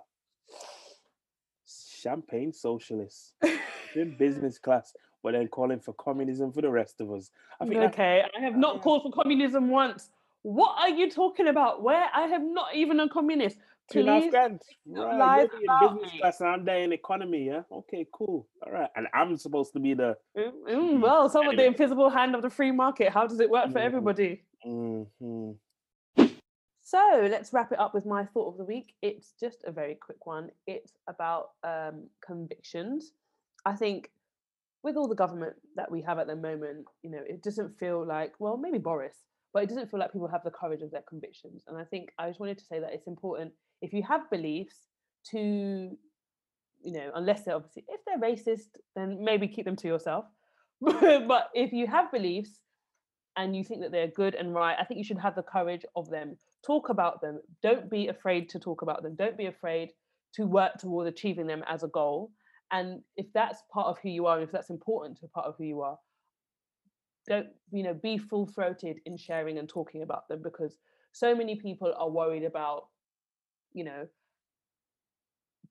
Champagne 2.02 2.54
socialists 2.54 3.34
in 3.95 4.16
business 4.18 4.58
class, 4.60 4.93
but 5.24 5.34
then 5.34 5.48
calling 5.48 5.80
for 5.80 5.93
communism 5.93 6.52
for 6.52 6.62
the 6.62 6.70
rest 6.70 7.02
of 7.02 7.12
us. 7.12 7.32
I 7.60 7.66
think 7.66 7.82
Okay, 7.82 8.24
I 8.38 8.41
have 8.41 8.56
not 8.56 8.82
called 8.82 9.04
for 9.04 9.12
communism 9.12 9.70
once. 9.70 10.10
What 10.43 10.78
are 10.80 10.89
you 10.89 11.10
talking 11.10 11.48
about? 11.48 11.82
Where 11.82 12.08
I 12.14 12.28
have 12.28 12.43
not 12.43 12.76
even 12.76 13.00
a 13.00 13.10
communist. 13.10 13.58
Two 13.91 14.00
and 14.00 14.10
a 14.10 14.12
half 14.14 14.22
Please 14.22 14.32
grand. 14.32 14.62
don't 14.93 15.18
Right, 15.18 15.38
you're 15.38 15.48
the 15.48 15.68
about 15.68 15.93
business 15.95 16.12
me. 16.14 16.20
class 16.20 16.39
and 16.41 16.50
I'm 16.50 16.66
there 16.66 16.80
in 16.84 16.93
economy, 16.93 17.48
yeah? 17.48 17.62
Okay, 17.72 18.06
cool. 18.14 18.48
All 18.66 18.72
right. 18.72 18.89
And 18.95 19.08
I'm 19.14 19.36
supposed 19.38 19.74
to 19.74 19.80
be 19.80 19.93
the 19.93 20.18
Mm, 20.38 20.52
mm, 20.70 21.02
well, 21.02 21.30
some 21.30 21.48
of 21.48 21.56
the 21.56 21.66
invisible 21.66 22.10
hand 22.10 22.36
of 22.36 22.43
the 22.43 22.50
free 22.50 22.72
market. 22.72 23.12
How 23.12 23.26
does 23.26 23.39
it 23.39 23.50
work 23.50 23.72
for 23.72 23.80
Mhm. 23.80 23.86
everybody? 23.86 24.43
Mhm. 24.64 25.58
So 26.88 27.28
let's 27.30 27.52
wrap 27.52 27.74
it 27.74 27.80
up 27.80 27.94
with 27.94 28.06
my 28.06 28.24
thought 28.24 28.54
of 28.54 28.58
the 28.58 28.64
week. 28.64 28.94
It's 29.02 29.34
just 29.38 29.66
a 29.66 29.74
very 29.74 29.96
quick 29.96 30.26
one. 30.26 30.52
It's 30.68 30.94
about 31.10 31.50
um, 31.62 32.08
convictions. 32.26 33.12
I 33.66 33.74
think 33.74 34.10
with 34.84 34.96
all 34.96 35.10
the 35.10 35.14
government 35.14 35.58
that 35.76 35.92
we 35.92 36.02
have 36.04 36.18
at 36.18 36.28
the 36.28 36.36
moment, 36.38 36.86
you 37.04 37.12
know, 37.12 37.20
it 37.28 37.44
doesn't 37.44 37.78
feel 37.78 38.08
like, 38.08 38.36
well, 38.40 38.56
maybe 38.56 38.78
Boris, 38.78 39.18
but 39.54 39.64
it 39.64 39.68
doesn't 39.68 39.92
feel 39.92 40.00
like 40.00 40.14
people 40.14 40.30
have 40.30 40.46
the 40.46 40.50
courage 40.50 40.82
of 40.82 40.92
their 40.92 41.04
convictions. 41.10 41.62
And 41.68 41.78
I 41.78 41.84
think 41.84 42.14
I 42.20 42.30
just 42.30 42.40
wanted 42.40 42.58
to 42.60 42.64
say 42.64 42.80
that 42.80 42.94
it's 42.94 43.08
important 43.08 43.52
if 43.82 43.92
you 43.92 44.02
have 44.04 44.22
beliefs 44.30 44.88
to, 45.32 45.38
you 45.40 46.94
know, 46.94 47.12
unless 47.16 47.44
they're 47.44 47.56
obviously, 47.56 47.84
if 47.90 48.00
they're 48.06 48.18
racist, 48.18 48.78
then 48.96 49.22
maybe 49.22 49.50
keep 49.50 49.66
them 49.66 49.76
to 49.76 49.90
yourself. 49.90 50.24
but 50.80 51.50
if 51.54 51.74
you 51.74 51.86
have 51.86 52.14
beliefs 52.14 52.62
and 53.38 53.56
you 53.56 53.64
think 53.64 53.82
that 53.82 53.92
they're 53.92 54.08
good 54.08 54.36
and 54.36 54.54
right, 54.54 54.76
I 54.80 54.84
think 54.84 54.98
you 54.98 55.04
should 55.04 55.20
have 55.20 55.36
the 55.36 55.44
courage 55.44 55.86
of 55.96 56.10
them. 56.10 56.38
Talk 56.66 56.90
about 56.90 57.22
them. 57.22 57.40
Don't 57.62 57.90
be 57.90 58.08
afraid 58.08 58.50
to 58.50 58.60
talk 58.60 58.82
about 58.82 59.04
them. 59.04 59.16
Don't 59.16 59.38
be 59.38 59.46
afraid 59.46 59.92
to 60.34 60.46
work 60.46 60.74
towards 60.80 61.08
achieving 61.08 61.48
them 61.48 61.64
as 61.68 61.84
a 61.84 61.88
goal. 61.88 62.32
And 62.72 63.02
if 63.16 63.32
that's 63.34 63.64
part 63.72 63.88
of 63.88 63.98
who 64.00 64.10
you 64.10 64.26
are, 64.26 64.42
if 64.42 64.52
that's 64.52 64.72
important 64.72 65.20
to 65.20 65.28
part 65.28 65.46
of 65.46 65.56
who 65.58 65.64
you 65.64 65.82
are, 65.82 65.98
don't 67.28 67.48
you 67.72 67.84
know 67.84 67.94
be 67.94 68.18
full 68.18 68.48
throated 68.48 69.00
in 69.06 69.18
sharing 69.18 69.58
and 69.58 69.68
talking 69.68 70.02
about 70.02 70.28
them 70.28 70.42
because 70.42 70.78
so 71.12 71.36
many 71.36 71.56
people 71.56 71.94
are 71.98 72.10
worried 72.10 72.44
about 72.44 72.88
you 73.74 73.84
know 73.84 74.08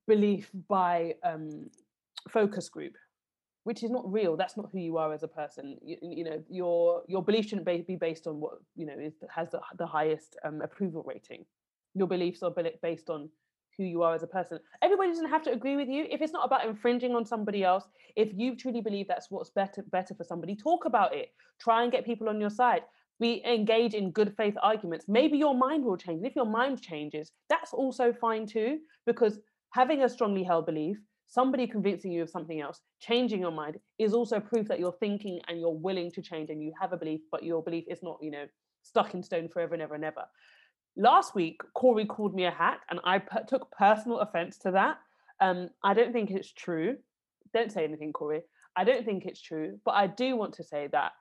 belief 0.06 0.50
by 0.68 1.14
um 1.24 1.68
focus 2.28 2.68
group 2.68 2.94
which 3.66 3.82
is 3.82 3.90
not 3.90 4.04
real 4.10 4.36
that's 4.36 4.56
not 4.56 4.68
who 4.70 4.78
you 4.78 4.96
are 4.96 5.12
as 5.12 5.24
a 5.24 5.28
person. 5.28 5.76
You, 5.82 5.96
you 6.00 6.24
know 6.24 6.40
your 6.48 7.02
your 7.08 7.22
belief 7.28 7.48
shouldn't 7.48 7.66
be 7.66 7.96
based 7.96 8.28
on 8.28 8.38
what 8.38 8.52
you 8.76 8.86
know 8.86 8.96
is 8.96 9.14
has 9.34 9.50
the, 9.50 9.60
the 9.76 9.86
highest 9.86 10.36
um, 10.44 10.60
approval 10.62 11.02
rating. 11.04 11.44
Your 11.94 12.06
beliefs 12.06 12.44
are 12.44 12.54
based 12.80 13.10
on 13.10 13.28
who 13.76 13.82
you 13.82 14.04
are 14.04 14.14
as 14.14 14.22
a 14.22 14.26
person. 14.28 14.60
Everybody 14.82 15.08
doesn't 15.10 15.28
have 15.28 15.42
to 15.42 15.52
agree 15.52 15.74
with 15.74 15.88
you. 15.88 16.06
If 16.08 16.22
it's 16.22 16.32
not 16.32 16.46
about 16.46 16.64
infringing 16.64 17.16
on 17.16 17.26
somebody 17.26 17.64
else 17.64 17.88
if 18.14 18.28
you 18.34 18.54
truly 18.54 18.80
believe 18.80 19.08
that's 19.08 19.32
what's 19.32 19.50
better 19.50 19.82
better 19.90 20.14
for 20.14 20.22
somebody 20.22 20.54
talk 20.54 20.84
about 20.84 21.12
it. 21.12 21.30
Try 21.58 21.82
and 21.82 21.90
get 21.90 22.06
people 22.06 22.28
on 22.28 22.40
your 22.40 22.50
side. 22.50 22.82
We 23.18 23.42
engage 23.44 23.94
in 23.94 24.12
good 24.12 24.32
faith 24.36 24.54
arguments. 24.62 25.06
Maybe 25.08 25.38
your 25.38 25.56
mind 25.56 25.84
will 25.84 25.96
change. 25.96 26.18
And 26.18 26.26
if 26.26 26.36
your 26.36 26.46
mind 26.60 26.80
changes 26.80 27.32
that's 27.48 27.72
also 27.72 28.12
fine 28.12 28.46
too 28.46 28.78
because 29.06 29.40
having 29.70 30.04
a 30.04 30.08
strongly 30.08 30.44
held 30.44 30.66
belief 30.66 30.98
somebody 31.28 31.66
convincing 31.66 32.12
you 32.12 32.22
of 32.22 32.30
something 32.30 32.60
else 32.60 32.80
changing 33.00 33.40
your 33.40 33.50
mind 33.50 33.78
is 33.98 34.14
also 34.14 34.40
proof 34.40 34.68
that 34.68 34.78
you're 34.78 34.96
thinking 35.00 35.40
and 35.48 35.60
you're 35.60 35.70
willing 35.70 36.10
to 36.10 36.22
change 36.22 36.50
and 36.50 36.62
you 36.62 36.72
have 36.80 36.92
a 36.92 36.96
belief 36.96 37.20
but 37.30 37.42
your 37.42 37.62
belief 37.62 37.84
is 37.88 38.02
not 38.02 38.18
you 38.20 38.30
know 38.30 38.44
stuck 38.82 39.14
in 39.14 39.22
stone 39.22 39.48
forever 39.48 39.74
and 39.74 39.82
ever 39.82 39.96
and 39.96 40.04
ever. 40.04 40.24
Last 40.96 41.34
week 41.34 41.60
corey 41.74 42.06
called 42.06 42.34
me 42.34 42.44
a 42.44 42.50
hack 42.50 42.80
and 42.90 43.00
i 43.04 43.20
took 43.48 43.70
personal 43.72 44.20
offense 44.20 44.58
to 44.58 44.70
that. 44.72 44.98
Um 45.40 45.68
i 45.82 45.94
don't 45.94 46.12
think 46.12 46.30
it's 46.30 46.52
true. 46.52 46.96
Don't 47.52 47.72
say 47.72 47.84
anything 47.84 48.12
corey. 48.12 48.42
I 48.76 48.84
don't 48.84 49.04
think 49.04 49.24
it's 49.24 49.40
true 49.40 49.78
but 49.84 49.92
i 49.92 50.06
do 50.06 50.36
want 50.36 50.54
to 50.54 50.64
say 50.64 50.88
that 50.92 51.12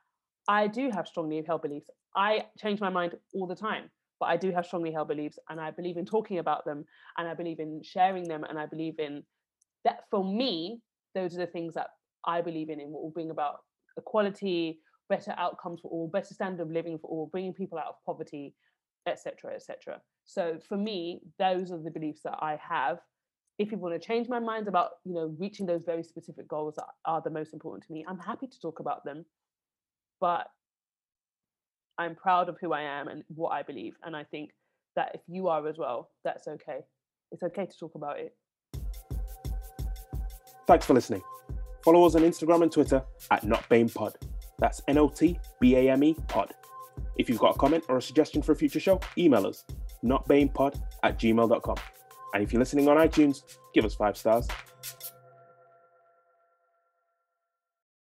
i 0.48 0.66
do 0.66 0.90
have 0.94 1.08
strongly 1.08 1.42
held 1.46 1.62
beliefs. 1.62 1.90
I 2.14 2.46
change 2.58 2.80
my 2.80 2.90
mind 2.90 3.14
all 3.34 3.46
the 3.46 3.56
time 3.56 3.90
but 4.20 4.26
i 4.26 4.36
do 4.36 4.50
have 4.50 4.66
strongly 4.66 4.92
held 4.92 5.08
beliefs 5.08 5.38
and 5.48 5.60
i 5.60 5.70
believe 5.70 5.96
in 5.96 6.04
talking 6.04 6.38
about 6.38 6.64
them 6.64 6.84
and 7.16 7.28
i 7.28 7.34
believe 7.34 7.60
in 7.60 7.82
sharing 7.82 8.24
them 8.28 8.44
and 8.44 8.58
i 8.58 8.66
believe 8.66 8.98
in 8.98 9.22
that 9.86 10.00
for 10.10 10.24
me 10.24 10.80
those 11.14 11.34
are 11.34 11.38
the 11.38 11.46
things 11.46 11.72
that 11.74 11.86
i 12.26 12.42
believe 12.42 12.68
in 12.68 12.80
and 12.80 12.90
what 12.90 13.02
will 13.02 13.10
bring 13.10 13.30
about 13.30 13.60
equality 13.96 14.80
better 15.08 15.32
outcomes 15.38 15.80
for 15.80 15.88
all 15.88 16.08
better 16.08 16.34
standard 16.34 16.60
of 16.60 16.70
living 16.70 16.98
for 16.98 17.08
all 17.08 17.28
bringing 17.30 17.54
people 17.54 17.78
out 17.78 17.86
of 17.86 17.94
poverty 18.04 18.54
etc 19.06 19.54
etc 19.54 20.00
so 20.24 20.58
for 20.68 20.76
me 20.76 21.20
those 21.38 21.70
are 21.70 21.78
the 21.78 21.90
beliefs 21.90 22.20
that 22.24 22.36
i 22.42 22.58
have. 22.68 22.98
If 23.58 23.72
you 23.72 23.78
want 23.78 23.94
to 23.94 24.06
change 24.06 24.28
my 24.28 24.38
mind 24.38 24.68
about 24.68 24.90
you 25.04 25.14
know 25.14 25.34
reaching 25.38 25.64
those 25.64 25.84
very 25.84 26.02
specific 26.02 26.46
goals 26.46 26.74
that 26.74 26.84
are 27.06 27.22
the 27.22 27.30
most 27.30 27.54
important 27.54 27.86
to 27.86 27.92
me 27.92 28.04
i'm 28.06 28.18
happy 28.18 28.48
to 28.48 28.60
talk 28.60 28.80
about 28.80 29.04
them 29.04 29.24
but 30.20 30.48
i'm 31.96 32.14
proud 32.14 32.50
of 32.50 32.58
who 32.60 32.72
i 32.74 32.82
am 32.82 33.08
and 33.08 33.22
what 33.28 33.50
i 33.50 33.62
believe 33.62 33.94
and 34.04 34.14
i 34.14 34.24
think 34.24 34.50
that 34.96 35.12
if 35.14 35.22
you 35.26 35.48
are 35.48 35.66
as 35.68 35.78
well 35.78 36.10
that's 36.24 36.48
okay. 36.48 36.80
It's 37.32 37.42
okay 37.42 37.66
to 37.66 37.78
talk 37.78 37.94
about 37.94 38.18
it 38.18 38.34
Thanks 40.66 40.84
for 40.84 40.94
listening. 40.94 41.22
Follow 41.84 42.04
us 42.04 42.14
on 42.16 42.22
Instagram 42.22 42.62
and 42.62 42.72
Twitter 42.72 43.02
at 43.30 43.42
NotBamePod. 43.42 44.14
That's 44.58 44.82
N 44.88 44.98
O 44.98 45.08
T 45.08 45.38
B 45.60 45.76
A 45.76 45.90
M 45.90 46.02
E 46.02 46.16
pod. 46.28 46.52
If 47.18 47.28
you've 47.28 47.38
got 47.38 47.54
a 47.54 47.58
comment 47.58 47.84
or 47.88 47.98
a 47.98 48.02
suggestion 48.02 48.42
for 48.42 48.52
a 48.52 48.56
future 48.56 48.80
show, 48.80 49.00
email 49.16 49.46
us 49.46 49.64
notbamepod 50.04 50.80
at 51.02 51.18
gmail.com. 51.18 51.76
And 52.34 52.42
if 52.42 52.52
you're 52.52 52.60
listening 52.60 52.88
on 52.88 52.96
iTunes, 52.96 53.42
give 53.74 53.84
us 53.84 53.94
five 53.94 54.16
stars. 54.16 54.48